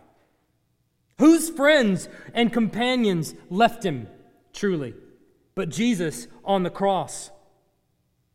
Whose 1.19 1.51
friends 1.51 2.09
and 2.35 2.53
companions 2.53 3.35
left 3.49 3.85
him, 3.85 4.09
truly, 4.53 4.95
but 5.55 5.69
Jesus 5.69 6.27
on 6.45 6.65
the 6.65 6.71
cross? 6.71 7.31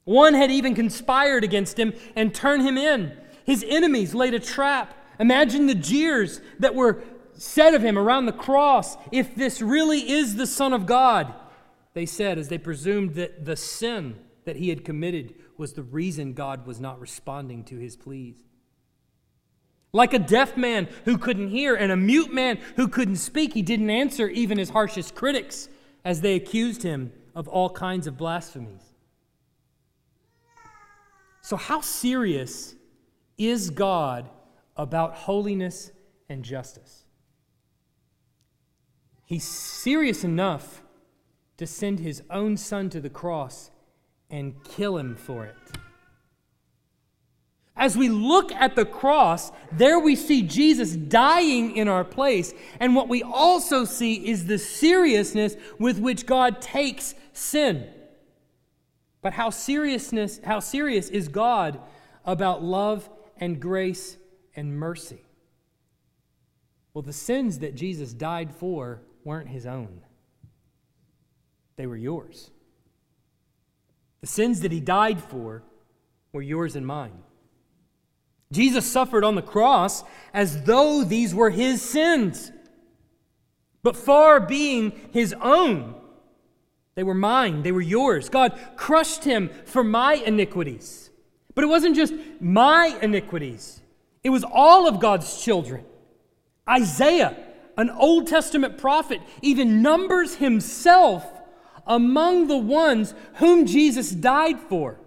One 0.05 0.33
had 0.33 0.51
even 0.51 0.75
conspired 0.75 1.43
against 1.43 1.77
him 1.77 1.93
and 2.15 2.33
turned 2.33 2.63
him 2.63 2.77
in. 2.77 3.17
His 3.45 3.65
enemies 3.67 4.13
laid 4.13 4.33
a 4.33 4.39
trap. 4.39 4.95
Imagine 5.19 5.67
the 5.67 5.75
jeers 5.75 6.41
that 6.59 6.75
were 6.75 7.03
said 7.33 7.73
of 7.73 7.83
him 7.83 7.97
around 7.97 8.25
the 8.25 8.31
cross. 8.31 8.97
If 9.11 9.35
this 9.35 9.61
really 9.61 10.11
is 10.11 10.35
the 10.35 10.47
Son 10.47 10.73
of 10.73 10.85
God, 10.85 11.33
they 11.93 12.05
said, 12.05 12.37
as 12.37 12.49
they 12.49 12.57
presumed 12.57 13.15
that 13.15 13.45
the 13.45 13.55
sin 13.55 14.15
that 14.45 14.55
he 14.55 14.69
had 14.69 14.83
committed 14.83 15.35
was 15.57 15.73
the 15.73 15.83
reason 15.83 16.33
God 16.33 16.65
was 16.65 16.79
not 16.79 16.99
responding 16.99 17.63
to 17.65 17.77
his 17.77 17.95
pleas. 17.95 18.43
Like 19.91 20.13
a 20.13 20.19
deaf 20.19 20.57
man 20.57 20.87
who 21.05 21.19
couldn't 21.19 21.49
hear 21.49 21.75
and 21.75 21.91
a 21.91 21.95
mute 21.95 22.33
man 22.33 22.57
who 22.75 22.87
couldn't 22.87 23.17
speak, 23.17 23.53
he 23.53 23.61
didn't 23.61 23.91
answer 23.91 24.27
even 24.27 24.57
his 24.57 24.71
harshest 24.71 25.13
critics 25.13 25.69
as 26.03 26.21
they 26.21 26.33
accused 26.35 26.81
him 26.81 27.11
of 27.35 27.47
all 27.47 27.69
kinds 27.69 28.07
of 28.07 28.17
blasphemies. 28.17 28.81
So, 31.41 31.57
how 31.57 31.81
serious 31.81 32.75
is 33.37 33.69
God 33.69 34.29
about 34.75 35.15
holiness 35.15 35.91
and 36.29 36.43
justice. 36.43 37.03
He's 39.25 39.47
serious 39.47 40.23
enough 40.23 40.83
to 41.57 41.67
send 41.67 41.99
his 41.99 42.23
own 42.29 42.57
son 42.57 42.89
to 42.89 42.99
the 42.99 43.09
cross 43.09 43.71
and 44.29 44.63
kill 44.63 44.97
him 44.97 45.15
for 45.15 45.45
it. 45.45 45.55
As 47.75 47.97
we 47.97 48.09
look 48.09 48.51
at 48.51 48.75
the 48.75 48.85
cross, 48.85 49.51
there 49.71 49.99
we 49.99 50.15
see 50.15 50.43
Jesus 50.43 50.95
dying 50.95 51.75
in 51.75 51.87
our 51.87 52.03
place. 52.03 52.53
And 52.79 52.95
what 52.95 53.09
we 53.09 53.23
also 53.23 53.83
see 53.83 54.27
is 54.27 54.45
the 54.45 54.59
seriousness 54.59 55.55
with 55.79 55.99
which 55.99 56.25
God 56.25 56.61
takes 56.61 57.15
sin. 57.33 57.87
But 59.21 59.33
how 59.33 59.49
seriousness 59.49 60.39
how 60.43 60.59
serious 60.59 61.09
is 61.09 61.27
God 61.29 61.79
about 62.25 62.63
love 62.63 63.09
and 63.43 63.59
grace 63.59 64.15
and 64.55 64.79
mercy. 64.79 65.21
Well, 66.93 67.01
the 67.01 67.11
sins 67.11 67.59
that 67.59 67.75
Jesus 67.75 68.13
died 68.13 68.55
for 68.55 69.01
weren't 69.25 69.49
his 69.49 69.65
own, 69.65 70.01
they 71.75 71.85
were 71.85 71.97
yours. 71.97 72.51
The 74.21 74.27
sins 74.27 74.61
that 74.61 74.71
he 74.71 74.79
died 74.79 75.21
for 75.21 75.61
were 76.31 76.41
yours 76.41 76.77
and 76.77 76.87
mine. 76.87 77.21
Jesus 78.53 78.89
suffered 78.89 79.25
on 79.25 79.35
the 79.35 79.41
cross 79.41 80.05
as 80.33 80.63
though 80.63 81.03
these 81.03 81.35
were 81.35 81.49
his 81.49 81.81
sins. 81.81 82.49
But 83.81 83.97
far 83.97 84.39
being 84.39 84.93
his 85.11 85.35
own, 85.41 85.95
they 86.95 87.03
were 87.03 87.13
mine, 87.13 87.63
they 87.63 87.73
were 87.73 87.81
yours. 87.81 88.29
God 88.29 88.57
crushed 88.77 89.25
him 89.25 89.49
for 89.65 89.83
my 89.83 90.13
iniquities. 90.13 91.09
But 91.55 91.63
it 91.63 91.67
wasn't 91.67 91.95
just 91.95 92.13
my 92.39 92.97
iniquities, 93.01 93.81
it 94.23 94.29
was 94.29 94.43
all 94.43 94.87
of 94.87 94.99
God's 94.99 95.43
children. 95.43 95.85
Isaiah, 96.67 97.35
an 97.77 97.89
Old 97.89 98.27
Testament 98.27 98.77
prophet, 98.77 99.19
even 99.41 99.81
numbers 99.81 100.35
himself 100.35 101.25
among 101.85 102.47
the 102.47 102.57
ones 102.57 103.13
whom 103.35 103.65
Jesus 103.65 104.11
died 104.11 104.59
for. 104.59 104.99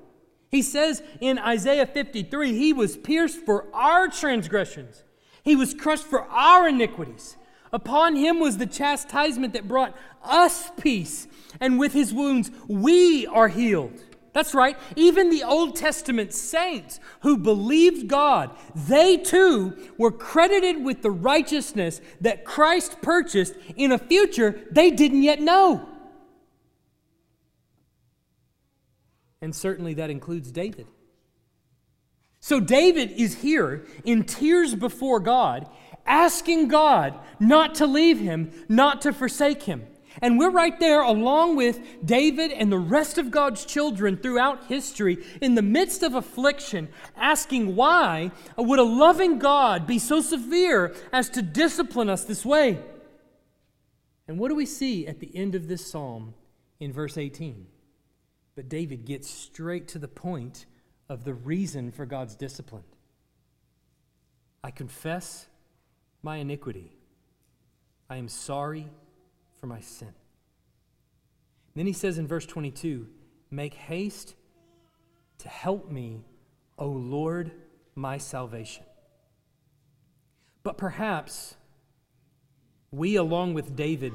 He 0.51 0.63
says 0.63 1.03
in 1.21 1.39
Isaiah 1.39 1.87
53 1.87 2.57
He 2.57 2.73
was 2.73 2.97
pierced 2.97 3.41
for 3.41 3.67
our 3.75 4.09
transgressions, 4.09 5.03
He 5.43 5.57
was 5.57 5.75
crushed 5.75 6.05
for 6.05 6.23
our 6.23 6.69
iniquities. 6.69 7.37
Upon 7.73 8.17
Him 8.17 8.39
was 8.39 8.59
the 8.59 8.67
chastisement 8.67 9.53
that 9.53 9.69
brought 9.69 9.95
us 10.23 10.71
peace, 10.79 11.27
and 11.61 11.79
with 11.79 11.93
His 11.93 12.15
wounds 12.15 12.51
we 12.69 13.27
are 13.27 13.49
healed. 13.49 14.01
That's 14.37 14.53
right. 14.53 14.77
Even 14.97 15.31
the 15.31 15.45
Old 15.45 15.77
Testament 15.77 16.35
saints 16.35 17.01
who 17.21 17.39
believed 17.39 18.07
God, 18.07 18.51
they 18.75 19.17
too 19.17 19.75
were 19.97 20.11
credited 20.11 20.85
with 20.85 21.01
the 21.01 21.11
righteousness 21.11 22.03
that 22.21 22.45
Christ 22.45 23.01
purchased 23.01 23.55
in 23.77 23.93
a 23.93 23.99
future 23.99 24.61
they 24.71 24.91
didn't 24.91 25.23
yet 25.23 25.41
know. 25.41 25.89
And 29.41 29.57
certainly 29.57 29.95
that 29.95 30.11
includes 30.11 30.53
David. 30.53 30.87
So 32.41 32.61
David 32.61 33.13
is 33.13 33.37
here 33.37 33.87
in 34.05 34.25
tears 34.25 34.75
before 34.75 35.19
God, 35.19 35.67
asking 36.05 36.69
God 36.69 37.19
not 37.41 37.77
to 37.77 37.87
leave 37.87 38.21
him, 38.21 38.53
not 38.69 39.01
to 39.01 39.15
forsake 39.15 39.63
him. 39.63 39.87
And 40.23 40.39
we're 40.39 40.51
right 40.51 40.79
there 40.81 41.03
along 41.03 41.57
with 41.57 41.81
David 42.05 42.53
and 42.53 42.73
the 42.73 42.79
rest 42.79 43.19
of 43.19 43.31
God's 43.31 43.65
children 43.65 44.17
throughout 44.17 44.67
history 44.67 45.25
in 45.43 45.55
the 45.55 45.63
midst 45.63 46.03
of 46.03 46.15
affliction, 46.15 46.89
asking 47.17 47.77
why 47.77 48.31
would 48.57 48.79
a 48.79 48.85
loving 48.85 49.39
God 49.39 49.87
be 49.87 49.99
so 49.99 50.21
severe 50.21 50.95
as 51.13 51.29
to 51.31 51.43
discipline 51.43 52.09
us 52.09 52.25
this 52.25 52.45
way? 52.45 52.79
And 54.29 54.39
what 54.39 54.49
do 54.49 54.55
we 54.55 54.67
see 54.67 55.07
at 55.07 55.21
the 55.21 55.35
end 55.37 55.55
of 55.55 55.69
this 55.69 55.87
psalm 55.87 56.35
in 56.81 56.93
verse 56.93 57.19
18? 57.19 57.67
But 58.55 58.69
David 58.69 59.05
gets 59.05 59.29
straight 59.29 59.89
to 59.89 59.99
the 59.99 60.09
point 60.09 60.67
of 61.09 61.25
the 61.25 61.35
reason 61.35 61.93
for 61.93 62.07
God's 62.07 62.35
discipline. 62.35 62.83
I 64.65 64.71
confess 64.71 65.47
my 66.23 66.39
iniquity. 66.39 66.97
I 68.09 68.17
am 68.17 68.29
sorry 68.29 68.89
for 69.59 69.67
my 69.67 69.81
sin. 69.81 70.13
then 71.75 71.87
he 71.87 71.93
says 71.93 72.19
in 72.19 72.27
verse 72.27 72.47
22 72.47 73.07
Make 73.51 73.75
haste 73.75 74.35
to 75.39 75.49
help 75.49 75.91
me, 75.91 76.25
O 76.79 76.87
Lord, 76.87 77.53
my 77.95 78.19
salvation. 78.19 78.85
But 80.63 80.77
perhaps 80.77 81.55
we, 82.91 83.17
along 83.17 83.55
with 83.55 83.77
David, 83.77 84.13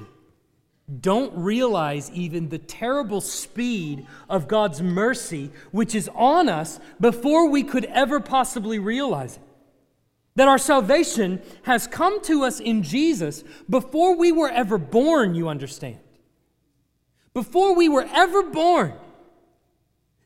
don't 1.00 1.34
realize 1.38 2.12
even 2.12 2.50
the 2.50 2.58
terrible 2.58 3.22
speed 3.22 4.06
of 4.30 4.48
God's 4.48 4.82
mercy, 4.82 5.52
which 5.72 5.96
is 5.96 6.10
on 6.14 6.50
us 6.50 6.80
before 7.00 7.50
we 7.50 7.64
could 7.64 7.86
ever 7.86 8.20
possibly 8.20 8.80
realize 8.80 9.38
it. 9.38 9.44
That 10.36 10.48
our 10.48 10.58
salvation 10.58 11.42
has 11.64 11.88
come 11.88 12.22
to 12.24 12.44
us 12.44 12.60
in 12.60 12.84
Jesus 12.84 13.44
before 13.70 14.16
we 14.16 14.32
were 14.32 14.50
ever 14.50 14.78
born, 14.78 15.36
you 15.36 15.50
understand. 15.50 16.00
Before 17.34 17.76
we 17.76 17.90
were 17.90 18.08
ever 18.14 18.44
born, 18.44 18.94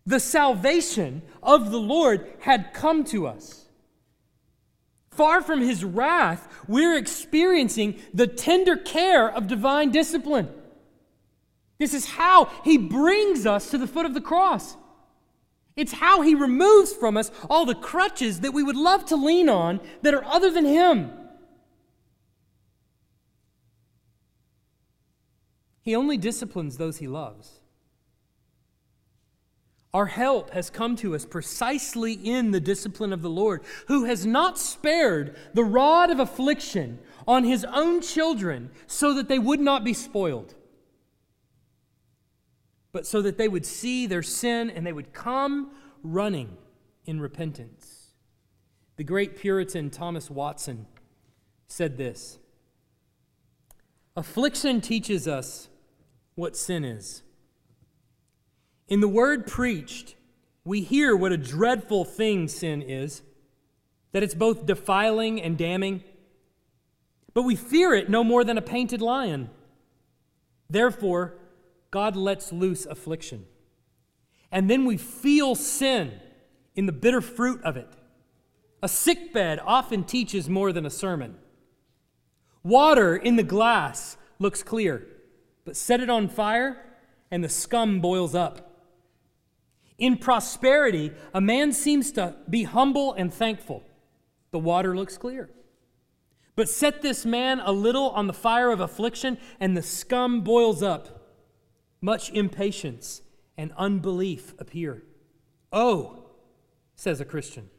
the 0.06 0.20
salvation 0.20 1.24
of 1.42 1.72
the 1.72 1.80
Lord 1.80 2.28
had 2.40 2.74
come 2.74 3.04
to 3.06 3.28
us. 3.28 3.66
Far 5.10 5.42
from 5.42 5.62
his 5.62 5.84
wrath, 5.84 6.48
we're 6.68 6.98
experiencing 6.98 8.00
the 8.14 8.28
tender 8.28 8.76
care 8.76 9.32
of 9.32 9.48
divine 9.48 9.92
discipline. 9.92 10.50
This 11.78 11.94
is 11.94 12.06
how 12.06 12.50
he 12.64 12.78
brings 12.78 13.46
us 13.46 13.72
to 13.72 13.78
the 13.78 13.88
foot 13.88 14.06
of 14.06 14.14
the 14.14 14.22
cross. 14.22 14.76
It's 15.76 15.94
how 15.94 16.22
he 16.22 16.36
removes 16.36 16.94
from 16.94 17.18
us 17.18 17.32
all 17.50 17.66
the 17.66 17.76
crutches 17.76 18.42
that 18.42 18.54
we 18.54 18.64
would 18.64 18.78
love 18.78 19.06
to 19.08 19.16
lean 19.16 19.50
on 19.50 19.82
that 20.02 20.14
are 20.14 20.24
other 20.24 20.50
than 20.50 20.66
him. 20.66 21.12
He 25.82 25.96
only 25.96 26.18
disciplines 26.18 26.78
those 26.78 26.98
he 26.98 27.08
loves. 27.08 27.60
Our 29.94 30.08
help 30.08 30.50
has 30.52 30.70
come 30.70 30.96
to 30.98 31.16
us 31.16 31.26
precisely 31.26 32.14
in 32.14 32.52
the 32.52 32.60
discipline 32.60 33.14
of 33.14 33.22
the 33.22 33.30
Lord, 33.30 33.64
who 33.88 34.06
has 34.06 34.26
not 34.26 34.58
spared 34.58 35.38
the 35.54 35.64
rod 35.64 36.10
of 36.10 36.20
affliction 36.20 37.00
on 37.28 37.44
his 37.44 37.64
own 37.66 38.02
children 38.02 38.72
so 38.88 39.14
that 39.14 39.30
they 39.30 39.40
would 39.40 39.62
not 39.62 39.84
be 39.84 39.94
spoiled, 39.94 40.54
but 42.96 43.06
so 43.06 43.22
that 43.22 43.38
they 43.38 43.50
would 43.50 43.66
see 43.66 44.08
their 44.08 44.24
sin 44.24 44.70
and 44.70 44.88
they 44.88 44.94
would 44.94 45.12
come 45.12 45.70
running 46.02 46.56
in 47.04 47.20
repentance. 47.20 48.12
The 48.96 49.04
great 49.04 49.36
Puritan 49.36 49.90
Thomas 49.90 50.32
Watson 50.32 50.86
said 51.68 51.98
this 51.98 52.40
Affliction 54.16 54.80
teaches 54.80 55.28
us 55.28 55.68
what 56.36 56.56
sin 56.56 56.86
is. 56.86 57.22
In 58.88 59.02
the 59.02 59.10
word 59.10 59.46
preached, 59.46 60.16
we 60.64 60.80
hear 60.80 61.18
what 61.18 61.34
a 61.34 61.38
dreadful 61.38 62.06
thing 62.06 62.48
sin 62.48 62.82
is, 62.82 63.24
that 64.14 64.24
it's 64.24 64.34
both 64.34 64.66
defiling 64.66 65.42
and 65.42 65.58
damning. 65.58 66.02
But 67.34 67.42
we 67.42 67.58
fear 67.58 67.94
it 67.94 68.10
no 68.10 68.24
more 68.24 68.46
than 68.46 68.58
a 68.58 68.62
painted 68.62 69.02
lion. 69.02 69.50
Therefore, 70.70 71.34
God 71.96 72.18
lets 72.18 72.52
loose 72.52 72.86
affliction. 72.86 73.46
And 74.52 74.70
then 74.70 74.84
we 74.84 74.98
feel 74.98 75.56
sin 75.56 76.12
in 76.76 76.88
the 76.88 76.92
bitter 76.92 77.22
fruit 77.22 77.64
of 77.64 77.78
it. 77.78 77.88
A 78.84 78.90
sick 78.90 79.32
bed 79.32 79.62
often 79.66 80.04
teaches 80.04 80.50
more 80.50 80.74
than 80.74 80.86
a 80.86 80.90
sermon. 80.90 81.38
Water 82.64 83.16
in 83.16 83.38
the 83.38 83.44
glass 83.44 84.18
looks 84.40 84.62
clear, 84.62 85.08
but 85.64 85.78
set 85.78 86.02
it 86.02 86.10
on 86.10 86.28
fire 86.28 86.84
and 87.32 87.42
the 87.42 87.48
scum 87.48 88.02
boils 88.02 88.36
up. 88.36 88.78
In 89.98 90.18
prosperity, 90.18 91.14
a 91.34 91.40
man 91.40 91.72
seems 91.72 92.12
to 92.12 92.36
be 92.50 92.64
humble 92.64 93.14
and 93.14 93.34
thankful. 93.34 93.86
The 94.52 94.60
water 94.60 94.98
looks 94.98 95.18
clear. 95.18 95.50
But 96.58 96.68
set 96.68 97.02
this 97.02 97.26
man 97.26 97.62
a 97.62 97.72
little 97.72 98.10
on 98.10 98.28
the 98.28 98.34
fire 98.34 98.72
of 98.72 98.82
affliction, 98.82 99.38
and 99.62 99.78
the 99.78 99.82
scum 99.82 100.42
boils 100.42 100.84
up. 100.84 101.15
Much 102.02 102.30
impatience 102.32 103.22
and 103.58 103.72
unbelief 103.78 104.54
appear. 104.60 105.04
Oh, 105.72 106.26
says 106.96 107.20
a 107.20 107.26
Christian, 107.26 107.70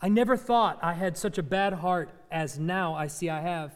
I 0.00 0.08
never 0.08 0.36
thought 0.36 0.78
I 0.82 0.94
had 0.94 1.16
such 1.16 1.38
a 1.38 1.42
bad 1.42 1.74
heart 1.74 2.10
as 2.30 2.58
now 2.58 2.94
I 2.94 3.06
see 3.06 3.30
I 3.30 3.40
have. 3.40 3.72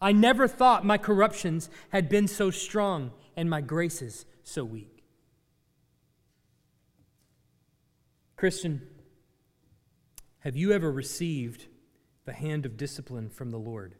I 0.00 0.12
never 0.12 0.46
thought 0.46 0.84
my 0.84 0.98
corruptions 0.98 1.70
had 1.90 2.08
been 2.08 2.28
so 2.28 2.50
strong 2.50 3.10
and 3.36 3.48
my 3.48 3.60
graces 3.60 4.26
so 4.42 4.64
weak. 4.64 5.02
Christian, 8.36 8.82
have 10.40 10.56
you 10.56 10.72
ever 10.72 10.92
received 10.92 11.66
the 12.26 12.32
hand 12.32 12.66
of 12.66 12.76
discipline 12.76 13.30
from 13.30 13.50
the 13.50 13.58
Lord? 13.58 13.94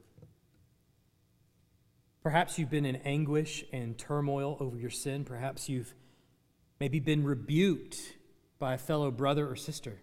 Perhaps 2.24 2.58
you've 2.58 2.70
been 2.70 2.86
in 2.86 2.96
anguish 2.96 3.66
and 3.70 3.98
turmoil 3.98 4.56
over 4.58 4.78
your 4.78 4.88
sin. 4.88 5.26
Perhaps 5.26 5.68
you've 5.68 5.94
maybe 6.80 6.98
been 6.98 7.22
rebuked 7.22 7.98
by 8.58 8.72
a 8.72 8.78
fellow 8.78 9.10
brother 9.10 9.46
or 9.46 9.54
sister. 9.54 10.00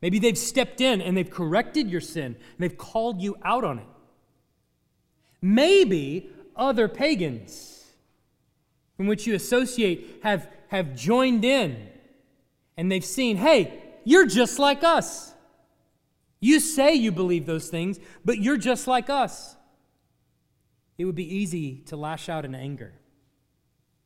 Maybe 0.00 0.20
they've 0.20 0.38
stepped 0.38 0.80
in 0.80 1.00
and 1.02 1.16
they've 1.16 1.28
corrected 1.28 1.90
your 1.90 2.00
sin 2.00 2.36
and 2.36 2.58
they've 2.58 2.78
called 2.78 3.20
you 3.20 3.36
out 3.42 3.64
on 3.64 3.80
it. 3.80 3.86
Maybe 5.42 6.30
other 6.54 6.86
pagans 6.86 7.84
from 8.96 9.08
which 9.08 9.26
you 9.26 9.34
associate 9.34 10.20
have, 10.22 10.48
have 10.68 10.94
joined 10.94 11.44
in 11.44 11.88
and 12.76 12.92
they've 12.92 13.04
seen, 13.04 13.38
hey, 13.38 13.82
you're 14.04 14.26
just 14.26 14.60
like 14.60 14.84
us. 14.84 15.34
You 16.38 16.60
say 16.60 16.94
you 16.94 17.10
believe 17.10 17.44
those 17.44 17.68
things, 17.70 17.98
but 18.24 18.38
you're 18.38 18.56
just 18.56 18.86
like 18.86 19.10
us. 19.10 19.55
It 20.98 21.04
would 21.04 21.14
be 21.14 21.34
easy 21.36 21.82
to 21.86 21.96
lash 21.96 22.28
out 22.28 22.44
in 22.44 22.54
anger 22.54 22.92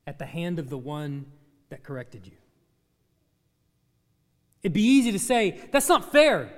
at 0.07 0.19
the 0.19 0.27
hand 0.27 0.59
of 0.59 0.71
the 0.71 0.79
one 0.79 1.27
that 1.69 1.83
corrected 1.83 2.27
you. 2.27 2.33
It'd 4.63 4.73
be 4.73 4.83
easy 4.83 5.13
to 5.13 5.19
say, 5.19 5.61
that's 5.71 5.89
not 5.89 6.13
fair. 6.13 6.53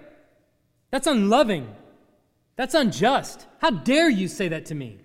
That's 0.91 1.07
unloving. 1.07 1.75
That's 2.57 2.75
unjust. 2.75 3.47
How 3.59 3.71
dare 3.71 4.09
you 4.09 4.29
say 4.29 4.49
that 4.49 4.67
to 4.67 4.75
me? 4.75 4.99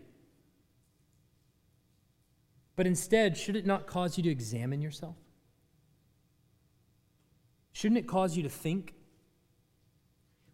But 2.76 2.88
instead, 2.88 3.38
should 3.38 3.56
it 3.56 3.66
not 3.66 3.88
cause 3.88 4.18
you 4.18 4.24
to 4.24 4.30
examine 4.30 4.82
yourself? 4.82 5.16
Shouldn't 7.74 7.98
it 7.98 8.08
cause 8.08 8.38
you 8.38 8.44
to 8.44 8.50
think? 8.50 8.94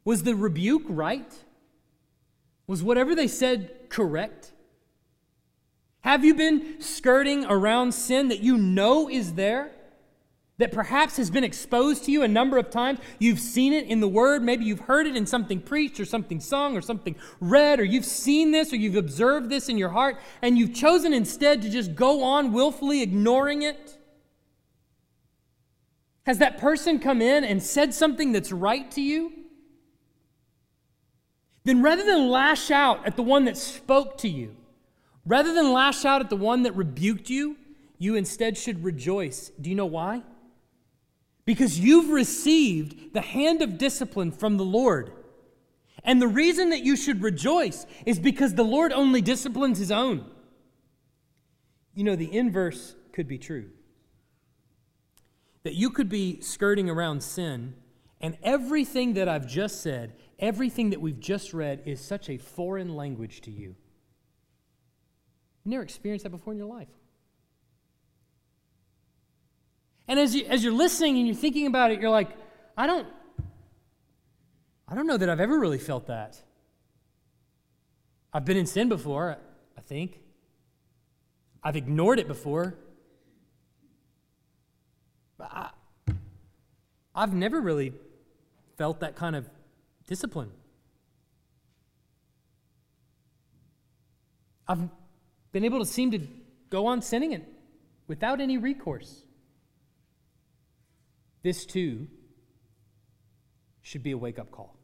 Was 0.06 0.24
the 0.24 0.36
rebuke 0.36 0.84
right? 0.88 1.32
Was 2.66 2.82
whatever 2.82 3.14
they 3.14 3.28
said 3.28 3.90
correct? 3.90 4.53
Have 6.04 6.26
you 6.26 6.36
been 6.36 6.82
skirting 6.82 7.46
around 7.46 7.94
sin 7.94 8.28
that 8.28 8.42
you 8.42 8.58
know 8.58 9.10
is 9.10 9.34
there? 9.36 9.72
That 10.58 10.74
perhaps 10.74 11.16
has 11.16 11.32
been 11.32 11.46
exposed 11.46 12.04
to 12.06 12.12
you 12.12 12.24
a 12.24 12.28
number 12.28 12.58
of 12.58 12.70
times. 12.70 13.00
You've 13.20 13.40
seen 13.40 13.72
it 13.72 13.88
in 13.88 14.02
the 14.02 14.08
Word. 14.08 14.44
Maybe 14.44 14.66
you've 14.66 14.82
heard 14.82 15.08
it 15.08 15.16
in 15.16 15.26
something 15.26 15.62
preached 15.62 16.02
or 16.02 16.06
something 16.06 16.42
sung 16.42 16.76
or 16.76 16.82
something 16.82 17.16
read, 17.40 17.80
or 17.80 17.86
you've 17.86 18.06
seen 18.06 18.52
this 18.52 18.74
or 18.74 18.76
you've 18.76 18.98
observed 18.98 19.50
this 19.50 19.70
in 19.70 19.78
your 19.78 19.90
heart, 19.90 20.20
and 20.42 20.58
you've 20.58 20.74
chosen 20.74 21.14
instead 21.14 21.62
to 21.62 21.70
just 21.70 21.96
go 21.96 22.22
on 22.24 22.52
willfully 22.52 23.02
ignoring 23.02 23.62
it. 23.62 23.98
Has 26.26 26.38
that 26.40 26.58
person 26.58 27.00
come 27.00 27.22
in 27.22 27.46
and 27.46 27.64
said 27.64 27.94
something 27.94 28.34
that's 28.34 28.52
right 28.52 28.92
to 28.92 29.02
you? 29.02 29.32
Then 31.64 31.82
rather 31.82 32.04
than 32.04 32.30
lash 32.30 32.72
out 32.72 33.06
at 33.08 33.16
the 33.16 33.24
one 33.24 33.46
that 33.46 33.58
spoke 33.58 34.18
to 34.20 34.30
you, 34.30 34.56
rather 35.26 35.54
than 35.54 35.72
lash 35.72 36.06
out 36.06 36.22
at 36.22 36.30
the 36.30 36.36
one 36.36 36.64
that 36.64 36.76
rebuked 36.76 37.30
you, 37.30 37.58
you 37.98 38.16
instead 38.16 38.58
should 38.58 38.84
rejoice. 38.84 39.52
Do 39.60 39.70
you 39.70 39.76
know 39.76 39.86
why? 39.86 40.24
Because 41.46 41.80
you've 41.80 42.10
received 42.10 43.14
the 43.14 43.22
hand 43.22 43.62
of 43.62 43.78
discipline 43.78 44.32
from 44.32 44.58
the 44.58 44.66
Lord. 44.66 45.12
And 46.04 46.22
the 46.22 46.28
reason 46.28 46.70
that 46.72 46.84
you 46.84 46.96
should 46.96 47.22
rejoice 47.22 47.86
is 48.06 48.20
because 48.20 48.56
the 48.56 48.64
Lord 48.64 48.92
only 48.92 49.22
disciplines 49.22 49.78
his 49.78 49.92
own. 49.92 50.26
You 51.94 52.04
know, 52.04 52.16
the 52.16 52.36
inverse 52.36 52.96
could 53.12 53.28
be 53.28 53.38
true 53.38 53.70
that 55.64 55.76
you 55.76 55.90
could 55.90 56.10
be 56.10 56.42
skirting 56.42 56.90
around 56.90 57.24
sin, 57.24 57.74
and 58.22 58.38
everything 58.44 59.14
that 59.14 59.28
I've 59.28 59.48
just 59.48 59.82
said, 59.82 60.14
everything 60.38 60.92
that 60.92 61.02
we've 61.02 61.20
just 61.20 61.54
read, 61.54 61.82
is 61.86 62.00
such 62.00 62.30
a 62.30 62.38
foreign 62.38 62.96
language 62.96 63.42
to 63.42 63.52
you. 63.52 63.76
You 65.64 65.72
never 65.72 65.84
experienced 65.84 66.24
that 66.24 66.30
before 66.30 66.54
in 66.54 66.60
your 66.60 66.68
life. 66.68 66.90
And 70.08 70.20
as, 70.20 70.36
you, 70.36 70.46
as 70.46 70.64
you're 70.64 70.74
listening 70.74 71.18
and 71.18 71.28
you're 71.28 71.36
thinking 71.36 71.68
about 71.68 71.92
it, 71.92 72.02
you're 72.02 72.10
like, 72.10 72.30
I 72.78 72.88
don't, 72.88 73.08
I 74.88 74.96
don't 74.96 75.08
know 75.08 75.18
that 75.18 75.30
I've 75.30 75.40
ever 75.40 75.58
really 75.58 75.78
felt 75.78 76.08
that. 76.08 76.38
I've 78.34 78.46
been 78.46 78.58
in 78.58 78.66
sin 78.66 78.90
before, 78.90 79.38
I 79.78 79.82
think. 79.82 80.20
I've 81.64 81.76
ignored 81.76 82.20
it 82.20 82.28
before. 82.28 82.76
I, 85.40 85.70
I've 87.16 87.34
never 87.34 87.62
really 87.62 87.94
felt 88.78 89.00
that 89.02 89.16
kind 89.16 89.36
of 89.36 89.48
discipline. 90.08 90.52
I've 94.68 94.90
been 95.54 95.64
able 95.64 95.80
to 95.80 95.86
seem 95.86 96.12
to 96.12 96.20
go 96.70 96.88
on 96.88 97.02
sinning 97.02 97.32
it 97.32 97.48
without 98.08 98.42
any 98.42 98.58
recourse. 98.58 99.24
This 101.44 101.66
too 101.66 102.08
should 103.82 104.04
be 104.04 104.12
a 104.12 104.18
wake 104.18 104.40
up 104.40 104.52
call. 104.52 104.78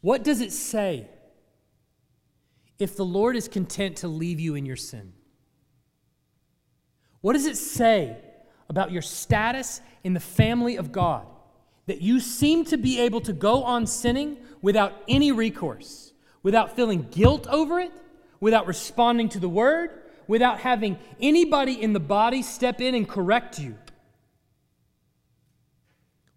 What 0.00 0.22
does 0.22 0.40
it 0.40 0.52
say 0.52 1.08
if 2.78 2.96
the 2.96 3.04
Lord 3.04 3.36
is 3.36 3.48
content 3.48 3.96
to 3.98 4.08
leave 4.08 4.40
you 4.40 4.54
in 4.54 4.64
your 4.64 4.76
sin? 4.76 5.12
What 7.20 7.34
does 7.34 7.46
it 7.46 7.56
say 7.56 8.16
about 8.68 8.92
your 8.92 9.02
status 9.02 9.80
in 10.04 10.14
the 10.14 10.20
family 10.20 10.76
of 10.76 10.90
God 10.92 11.26
that 11.86 12.00
you 12.00 12.20
seem 12.20 12.64
to 12.66 12.78
be 12.78 13.00
able 13.00 13.20
to 13.22 13.32
go 13.32 13.62
on 13.64 13.86
sinning 13.86 14.38
without 14.62 14.92
any 15.08 15.32
recourse, 15.32 16.09
without 16.42 16.76
feeling 16.76 17.06
guilt 17.10 17.46
over 17.48 17.80
it, 17.80 17.92
without 18.40 18.66
responding 18.66 19.28
to 19.30 19.38
the 19.38 19.48
word, 19.48 19.90
without 20.26 20.60
having 20.60 20.98
anybody 21.20 21.80
in 21.80 21.92
the 21.92 22.00
body 22.00 22.42
step 22.42 22.80
in 22.80 22.94
and 22.94 23.08
correct 23.08 23.58
you? 23.58 23.76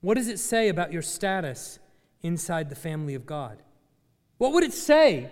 What 0.02 0.16
does 0.16 0.28
it 0.28 0.40
say 0.40 0.68
about 0.68 0.92
your 0.92 1.02
status 1.02 1.80
inside 2.22 2.70
the 2.70 2.76
family 2.76 3.16
of 3.16 3.26
God? 3.26 3.62
What 4.38 4.52
would 4.54 4.64
it 4.64 4.74
say 4.74 5.30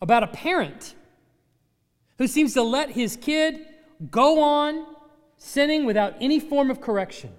about 0.00 0.22
a 0.22 0.28
parent 0.28 0.94
who 2.18 2.26
seems 2.26 2.54
to 2.54 2.62
let 2.62 2.90
his 2.90 3.16
kid 3.16 3.66
go 4.10 4.40
on 4.42 4.86
sinning 5.38 5.84
without 5.84 6.14
any 6.20 6.38
form 6.38 6.70
of 6.70 6.80
correction? 6.80 7.32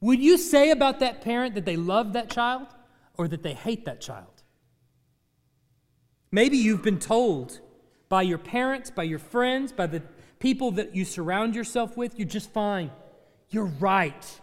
Would 0.00 0.20
you 0.20 0.38
say 0.38 0.70
about 0.70 1.00
that 1.00 1.20
parent 1.20 1.54
that 1.54 1.64
they 1.64 1.76
love 1.76 2.12
that 2.12 2.30
child 2.30 2.68
or 3.16 3.28
that 3.28 3.42
they 3.42 3.54
hate 3.54 3.84
that 3.86 4.00
child? 4.00 4.39
Maybe 6.32 6.56
you've 6.56 6.82
been 6.82 6.98
told 6.98 7.60
by 8.08 8.22
your 8.22 8.38
parents, 8.38 8.90
by 8.90 9.02
your 9.04 9.18
friends, 9.18 9.72
by 9.72 9.86
the 9.86 10.02
people 10.38 10.70
that 10.72 10.94
you 10.94 11.04
surround 11.04 11.54
yourself 11.54 11.96
with, 11.96 12.18
you're 12.18 12.28
just 12.28 12.52
fine. 12.52 12.90
You're 13.50 13.66
right. 13.66 14.40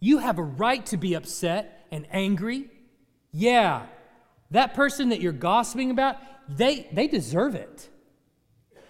You 0.00 0.18
have 0.18 0.38
a 0.38 0.42
right 0.42 0.84
to 0.86 0.96
be 0.96 1.14
upset 1.14 1.86
and 1.90 2.06
angry. 2.10 2.70
Yeah, 3.32 3.86
that 4.50 4.74
person 4.74 5.10
that 5.10 5.20
you're 5.20 5.32
gossiping 5.32 5.90
about, 5.90 6.16
they, 6.48 6.88
they 6.92 7.08
deserve 7.08 7.54
it. 7.54 7.88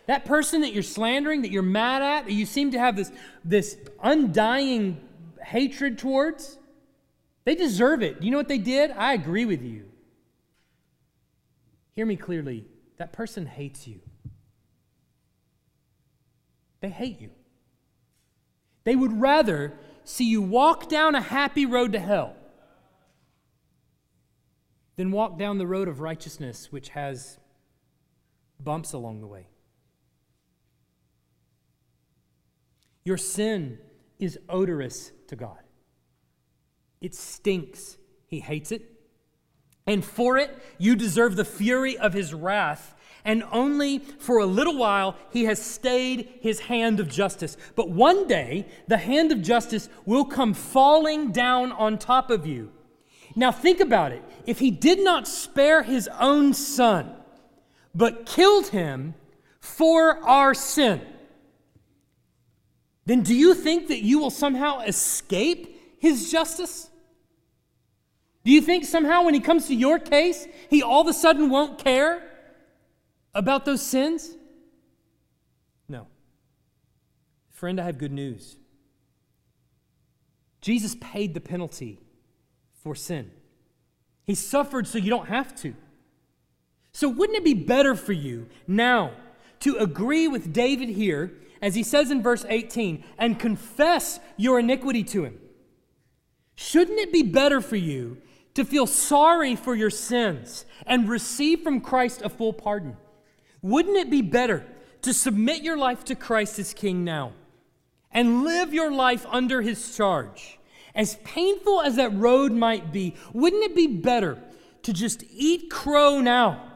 That 0.07 0.25
person 0.25 0.61
that 0.63 0.73
you're 0.73 0.83
slandering, 0.83 1.43
that 1.43 1.51
you're 1.51 1.63
mad 1.63 2.03
at, 2.03 2.27
that 2.27 2.33
you 2.33 2.47
seem 2.47 2.71
to 2.71 2.79
have 2.79 2.97
this, 2.97 3.11
this 3.45 3.77
undying 4.03 5.01
hatred 5.43 5.99
towards, 5.99 6.59
they 7.45 7.55
deserve 7.55 8.03
it. 8.03 8.23
You 8.23 8.31
know 8.31 8.39
what 8.39 8.49
they 8.49 8.59
did? 8.59 8.91
I 8.93 9.15
agree 9.15 9.45
with 9.45 9.63
you. 9.63 9.88
Hear 11.99 12.07
me 12.07 12.15
clearly. 12.15 12.65
That 12.99 13.13
person 13.13 13.45
hates 13.45 13.89
you. 13.89 13.99
They 16.79 16.91
hate 16.91 17.21
you. 17.21 17.31
They 18.85 18.95
would 18.95 19.21
rather 19.21 19.73
see 20.05 20.31
you 20.31 20.41
walk 20.41 20.89
down 20.89 21.17
a 21.17 21.21
happy 21.21 21.67
road 21.67 21.95
to 21.95 21.99
hell 21.99 22.37
than 24.95 25.11
walk 25.11 25.41
down 25.41 25.59
the 25.59 25.67
road 25.67 25.89
of 25.89 25.99
righteousness, 25.99 26.71
which 26.71 26.91
has 26.91 27.41
bumps 28.61 28.93
along 28.93 29.21
the 29.21 29.27
way. 29.27 29.49
Your 33.03 33.17
sin 33.17 33.77
is 34.21 34.39
odorous 34.49 35.11
to 35.27 35.35
God, 35.35 35.65
it 37.01 37.17
stinks. 37.17 37.99
He 38.29 38.39
hates 38.39 38.71
it. 38.71 38.98
And 39.89 40.05
for 40.05 40.37
it, 40.37 40.55
you 40.77 40.95
deserve 40.95 41.35
the 41.35 41.47
fury 41.47 41.97
of 41.97 42.13
his 42.13 42.35
wrath. 42.35 42.95
And 43.25 43.43
only 43.51 43.99
for 43.99 44.39
a 44.39 44.47
little 44.47 44.77
while, 44.77 45.17
he 45.31 45.45
has 45.45 45.61
stayed 45.61 46.29
his 46.43 46.61
hand 46.61 47.01
of 47.01 47.09
justice. 47.09 47.57
But 47.75 47.89
one 47.89 48.29
day, 48.29 48.67
the 48.87 48.99
hand 48.99 49.33
of 49.33 49.41
justice 49.41 49.89
will 50.05 50.27
come 50.27 50.53
falling 50.53 51.33
down 51.33 51.73
on 51.73 51.97
top 51.97 52.31
of 52.31 52.47
you. 52.47 52.71
Now, 53.35 53.51
think 53.51 53.81
about 53.81 54.13
it. 54.13 54.23
If 54.47 54.59
he 54.59 54.71
did 54.71 55.01
not 55.01 55.27
spare 55.27 55.83
his 55.83 56.07
own 56.21 56.53
son, 56.53 57.11
but 57.95 58.27
killed 58.27 58.69
him 58.69 59.15
for 59.59 60.19
our 60.23 60.53
sin, 60.53 61.01
then 63.07 63.23
do 63.23 63.35
you 63.35 63.55
think 63.55 63.89
that 63.89 64.03
you 64.03 64.19
will 64.19 64.31
somehow 64.31 64.81
escape 64.81 65.99
his 65.99 66.31
justice? 66.31 66.91
Do 68.49 68.55
you 68.55 68.63
think 68.63 68.87
somehow 68.87 69.25
when 69.25 69.35
he 69.35 69.41
comes 69.41 69.67
to 69.67 69.75
your 69.75 69.99
case, 69.99 70.49
he 70.71 70.83
all 70.83 71.03
of 71.03 71.07
a 71.07 71.13
sudden 71.13 71.51
won't 71.51 71.85
care 71.85 72.23
about 73.35 73.67
those 73.67 73.83
sins? 73.83 74.35
No. 75.87 76.07
Friend, 77.51 77.79
I 77.79 77.85
have 77.85 77.99
good 77.99 78.11
news. 78.11 78.57
Jesus 80.63 80.97
paid 80.99 81.35
the 81.35 81.43
penalty 81.43 82.01
for 82.73 82.95
sin. 82.95 83.31
He 84.25 84.35
suffered 84.35 84.87
so 84.87 84.97
you 84.97 85.11
don't 85.11 85.29
have 85.29 85.55
to. 85.57 85.75
So, 86.93 87.11
wouldn't 87.11 87.37
it 87.37 87.45
be 87.45 87.53
better 87.53 87.95
for 87.95 88.15
you 88.15 88.47
now 88.67 89.11
to 89.61 89.77
agree 89.77 90.27
with 90.27 90.55
David 90.55 90.89
here, 90.89 91.35
as 91.61 91.75
he 91.75 91.83
says 91.83 92.11
in 92.11 92.23
verse 92.23 92.47
18, 92.49 93.05
and 93.19 93.39
confess 93.39 94.21
your 94.39 94.59
iniquity 94.59 95.05
to 95.05 95.25
him? 95.25 95.39
Shouldn't 96.55 96.99
it 96.99 97.13
be 97.13 97.23
better 97.23 97.61
for 97.61 97.77
you 97.77 98.23
to 98.59 98.65
feel 98.65 98.89
sorry 98.89 99.55
for 99.55 99.77
your 99.77 99.89
sins 99.89 100.65
and 100.85 101.09
receive 101.09 101.61
from 101.61 101.81
Christ 101.81 102.23
a 102.23 102.29
full 102.29 102.53
pardon? 102.53 102.97
Wouldn't 103.63 103.97
it 103.97 104.11
be 104.11 104.21
better 104.21 104.67
to 105.03 105.15
submit 105.15 105.63
your 105.63 105.79
life 105.79 106.05
to 106.07 106.17
Christ 106.17 106.59
as 106.59 106.75
King 106.75 107.05
now 107.05 107.35
and 108.11 108.43
live 108.43 108.75
your 108.75 108.91
life 108.91 109.25
under 109.29 109.63
his 109.63 109.97
charge? 109.97 110.59
As 110.93 111.15
painful 111.23 111.83
as 111.83 111.95
that 111.97 112.13
road 112.15 112.51
might 112.51 112.93
be, 112.93 113.15
wouldn't 113.33 113.63
it 113.63 113.77
be 113.77 113.87
better 113.87 114.43
to 114.83 114.93
just 114.93 115.23
eat 115.31 115.71
crow 115.71 116.21
now 116.21 116.73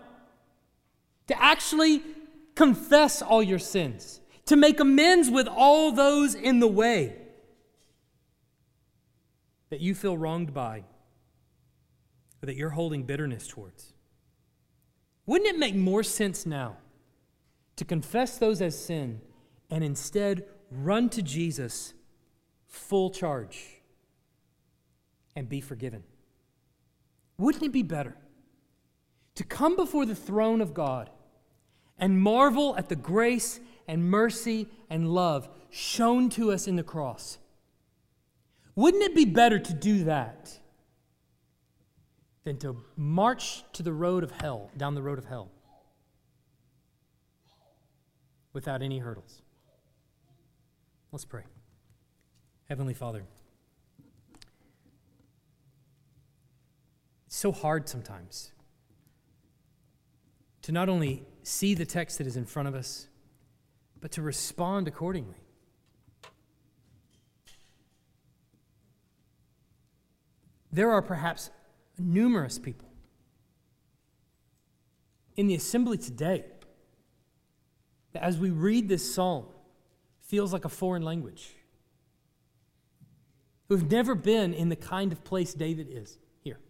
to 1.26 1.42
actually 1.42 2.00
confess 2.54 3.22
all 3.22 3.42
your 3.42 3.58
sins, 3.58 4.20
to 4.46 4.54
make 4.54 4.78
amends 4.78 5.28
with 5.28 5.48
all 5.48 5.90
those 5.90 6.36
in 6.36 6.60
the 6.60 6.68
way 6.68 7.16
that 9.70 9.80
you 9.80 9.96
feel 9.96 10.16
wronged 10.16 10.54
by 10.54 10.84
or 12.42 12.46
that 12.46 12.56
you're 12.56 12.70
holding 12.70 13.04
bitterness 13.04 13.46
towards. 13.46 13.92
Wouldn't 15.26 15.48
it 15.48 15.58
make 15.58 15.74
more 15.74 16.02
sense 16.02 16.44
now 16.44 16.76
to 17.76 17.84
confess 17.84 18.38
those 18.38 18.60
as 18.60 18.78
sin 18.78 19.20
and 19.70 19.84
instead 19.84 20.44
run 20.70 21.08
to 21.10 21.22
Jesus 21.22 21.94
full 22.66 23.10
charge 23.10 23.82
and 25.36 25.48
be 25.48 25.60
forgiven? 25.60 26.02
Wouldn't 27.38 27.62
it 27.62 27.72
be 27.72 27.82
better? 27.82 28.16
to 29.34 29.44
come 29.44 29.76
before 29.76 30.06
the 30.06 30.14
throne 30.14 30.60
of 30.60 30.74
God 30.74 31.10
and 31.98 32.20
marvel 32.20 32.76
at 32.76 32.88
the 32.88 32.96
grace 32.96 33.60
and 33.88 34.10
mercy 34.10 34.68
and 34.90 35.12
love 35.12 35.48
shown 35.70 36.28
to 36.30 36.52
us 36.52 36.66
in 36.68 36.76
the 36.76 36.82
cross. 36.82 37.38
Wouldn't 38.74 39.02
it 39.02 39.14
be 39.14 39.24
better 39.24 39.58
to 39.58 39.72
do 39.72 40.04
that 40.04 40.58
than 42.44 42.56
to 42.58 42.76
march 42.96 43.64
to 43.72 43.82
the 43.82 43.92
road 43.92 44.24
of 44.24 44.30
hell, 44.30 44.70
down 44.76 44.94
the 44.94 45.02
road 45.02 45.18
of 45.18 45.26
hell, 45.26 45.50
without 48.52 48.82
any 48.82 48.98
hurdles? 48.98 49.42
Let's 51.12 51.24
pray. 51.24 51.44
Heavenly 52.68 52.94
Father, 52.94 53.24
it's 57.26 57.36
so 57.36 57.52
hard 57.52 57.88
sometimes 57.88 58.52
to 60.62 60.72
not 60.72 60.88
only 60.88 61.24
see 61.42 61.74
the 61.74 61.84
text 61.84 62.18
that 62.18 62.26
is 62.26 62.36
in 62.36 62.46
front 62.46 62.68
of 62.68 62.74
us, 62.74 63.08
but 64.00 64.10
to 64.12 64.22
respond 64.22 64.88
accordingly. 64.88 65.36
There 70.72 70.90
are 70.90 71.02
perhaps 71.02 71.50
numerous 71.98 72.58
people 72.58 72.88
in 75.36 75.46
the 75.46 75.54
assembly 75.54 75.98
today 75.98 76.44
that, 78.12 78.22
as 78.22 78.38
we 78.38 78.50
read 78.50 78.88
this 78.88 79.14
psalm, 79.14 79.46
feels 80.20 80.52
like 80.52 80.64
a 80.64 80.68
foreign 80.68 81.02
language, 81.02 81.50
who've 83.68 83.90
never 83.90 84.14
been 84.14 84.52
in 84.52 84.68
the 84.68 84.76
kind 84.76 85.12
of 85.12 85.24
place 85.24 85.54
David 85.54 85.88
is 85.90 86.18
here, 86.42 86.60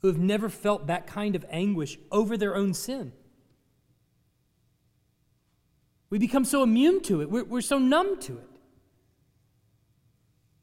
who 0.00 0.08
have 0.08 0.18
never 0.18 0.48
felt 0.48 0.88
that 0.88 1.06
kind 1.06 1.36
of 1.36 1.44
anguish 1.50 1.98
over 2.10 2.36
their 2.36 2.56
own 2.56 2.74
sin. 2.74 3.12
We 6.10 6.18
become 6.18 6.44
so 6.44 6.62
immune 6.62 7.02
to 7.02 7.20
it, 7.20 7.30
we're, 7.30 7.44
we're 7.44 7.60
so 7.60 7.78
numb 7.78 8.18
to 8.20 8.38
it. 8.38 8.48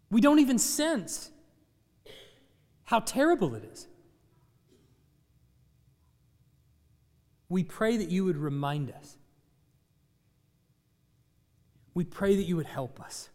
We 0.10 0.22
don't 0.22 0.40
even 0.40 0.60
sense 0.60 1.32
how 2.86 3.00
terrible 3.00 3.56
it 3.56 3.64
is. 3.72 3.88
We 7.50 7.64
pray 7.64 7.98
that 7.98 8.10
you 8.10 8.26
would 8.26 8.38
remind 8.38 8.92
us. 8.92 9.18
We 11.94 12.04
pray 12.04 12.36
that 12.36 12.44
you 12.44 12.56
would 12.56 12.66
help 12.66 13.00
us. 13.00 13.30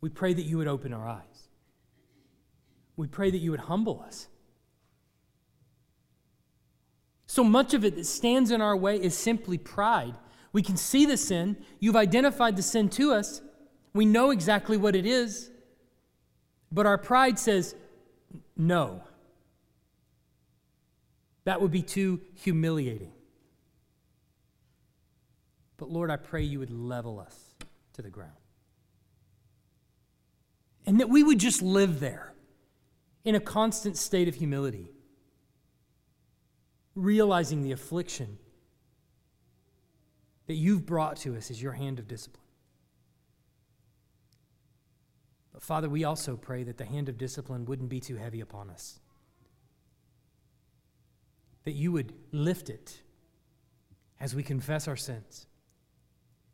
We 0.00 0.10
pray 0.10 0.34
that 0.34 0.42
you 0.42 0.58
would 0.58 0.66
open 0.66 0.92
our 0.92 1.08
eyes. 1.08 1.48
We 2.96 3.06
pray 3.06 3.30
that 3.30 3.38
you 3.38 3.50
would 3.52 3.60
humble 3.60 4.02
us. 4.06 4.28
So 7.26 7.42
much 7.42 7.74
of 7.74 7.84
it 7.84 7.96
that 7.96 8.06
stands 8.06 8.50
in 8.50 8.60
our 8.60 8.76
way 8.76 8.96
is 8.96 9.16
simply 9.16 9.58
pride. 9.58 10.14
We 10.52 10.62
can 10.62 10.76
see 10.76 11.04
the 11.04 11.16
sin. 11.16 11.56
You've 11.80 11.96
identified 11.96 12.56
the 12.56 12.62
sin 12.62 12.88
to 12.90 13.12
us. 13.12 13.40
We 13.92 14.04
know 14.04 14.30
exactly 14.30 14.76
what 14.76 14.94
it 14.94 15.06
is. 15.06 15.50
But 16.70 16.86
our 16.86 16.98
pride 16.98 17.38
says, 17.38 17.74
no. 18.56 19.02
That 21.44 21.60
would 21.60 21.70
be 21.70 21.82
too 21.82 22.20
humiliating. 22.34 23.12
But 25.76 25.90
Lord, 25.90 26.10
I 26.10 26.16
pray 26.16 26.42
you 26.42 26.60
would 26.60 26.70
level 26.70 27.20
us 27.20 27.54
to 27.94 28.02
the 28.02 28.10
ground. 28.10 28.32
And 30.86 31.00
that 31.00 31.08
we 31.08 31.22
would 31.22 31.38
just 31.38 31.62
live 31.62 32.00
there 32.00 32.32
in 33.24 33.34
a 33.34 33.40
constant 33.40 33.96
state 33.96 34.28
of 34.28 34.34
humility, 34.34 34.90
realizing 36.94 37.62
the 37.62 37.72
affliction 37.72 38.38
that 40.46 40.54
you've 40.54 40.84
brought 40.84 41.16
to 41.16 41.36
us 41.36 41.50
as 41.50 41.62
your 41.62 41.72
hand 41.72 41.98
of 41.98 42.06
discipline. 42.06 42.43
But 45.54 45.62
Father, 45.62 45.88
we 45.88 46.04
also 46.04 46.36
pray 46.36 46.64
that 46.64 46.76
the 46.76 46.84
hand 46.84 47.08
of 47.08 47.16
discipline 47.16 47.64
wouldn't 47.64 47.88
be 47.88 48.00
too 48.00 48.16
heavy 48.16 48.40
upon 48.40 48.68
us, 48.68 48.98
that 51.62 51.72
you 51.72 51.92
would 51.92 52.12
lift 52.32 52.68
it 52.68 53.00
as 54.20 54.34
we 54.34 54.42
confess 54.42 54.88
our 54.88 54.96
sins, 54.96 55.46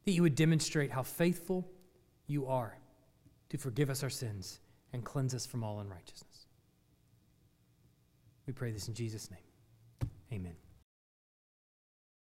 that 0.04 0.12
you 0.12 0.22
would 0.22 0.34
demonstrate 0.34 0.90
how 0.90 1.02
faithful 1.02 1.68
you 2.26 2.46
are 2.46 2.76
to 3.48 3.58
forgive 3.58 3.90
us 3.90 4.02
our 4.02 4.10
sins 4.10 4.60
and 4.92 5.02
cleanse 5.02 5.34
us 5.34 5.46
from 5.46 5.64
all 5.64 5.80
unrighteousness. 5.80 6.46
We 8.46 8.52
pray 8.52 8.70
this 8.70 8.86
in 8.86 8.94
Jesus' 8.94 9.30
name. 9.30 9.40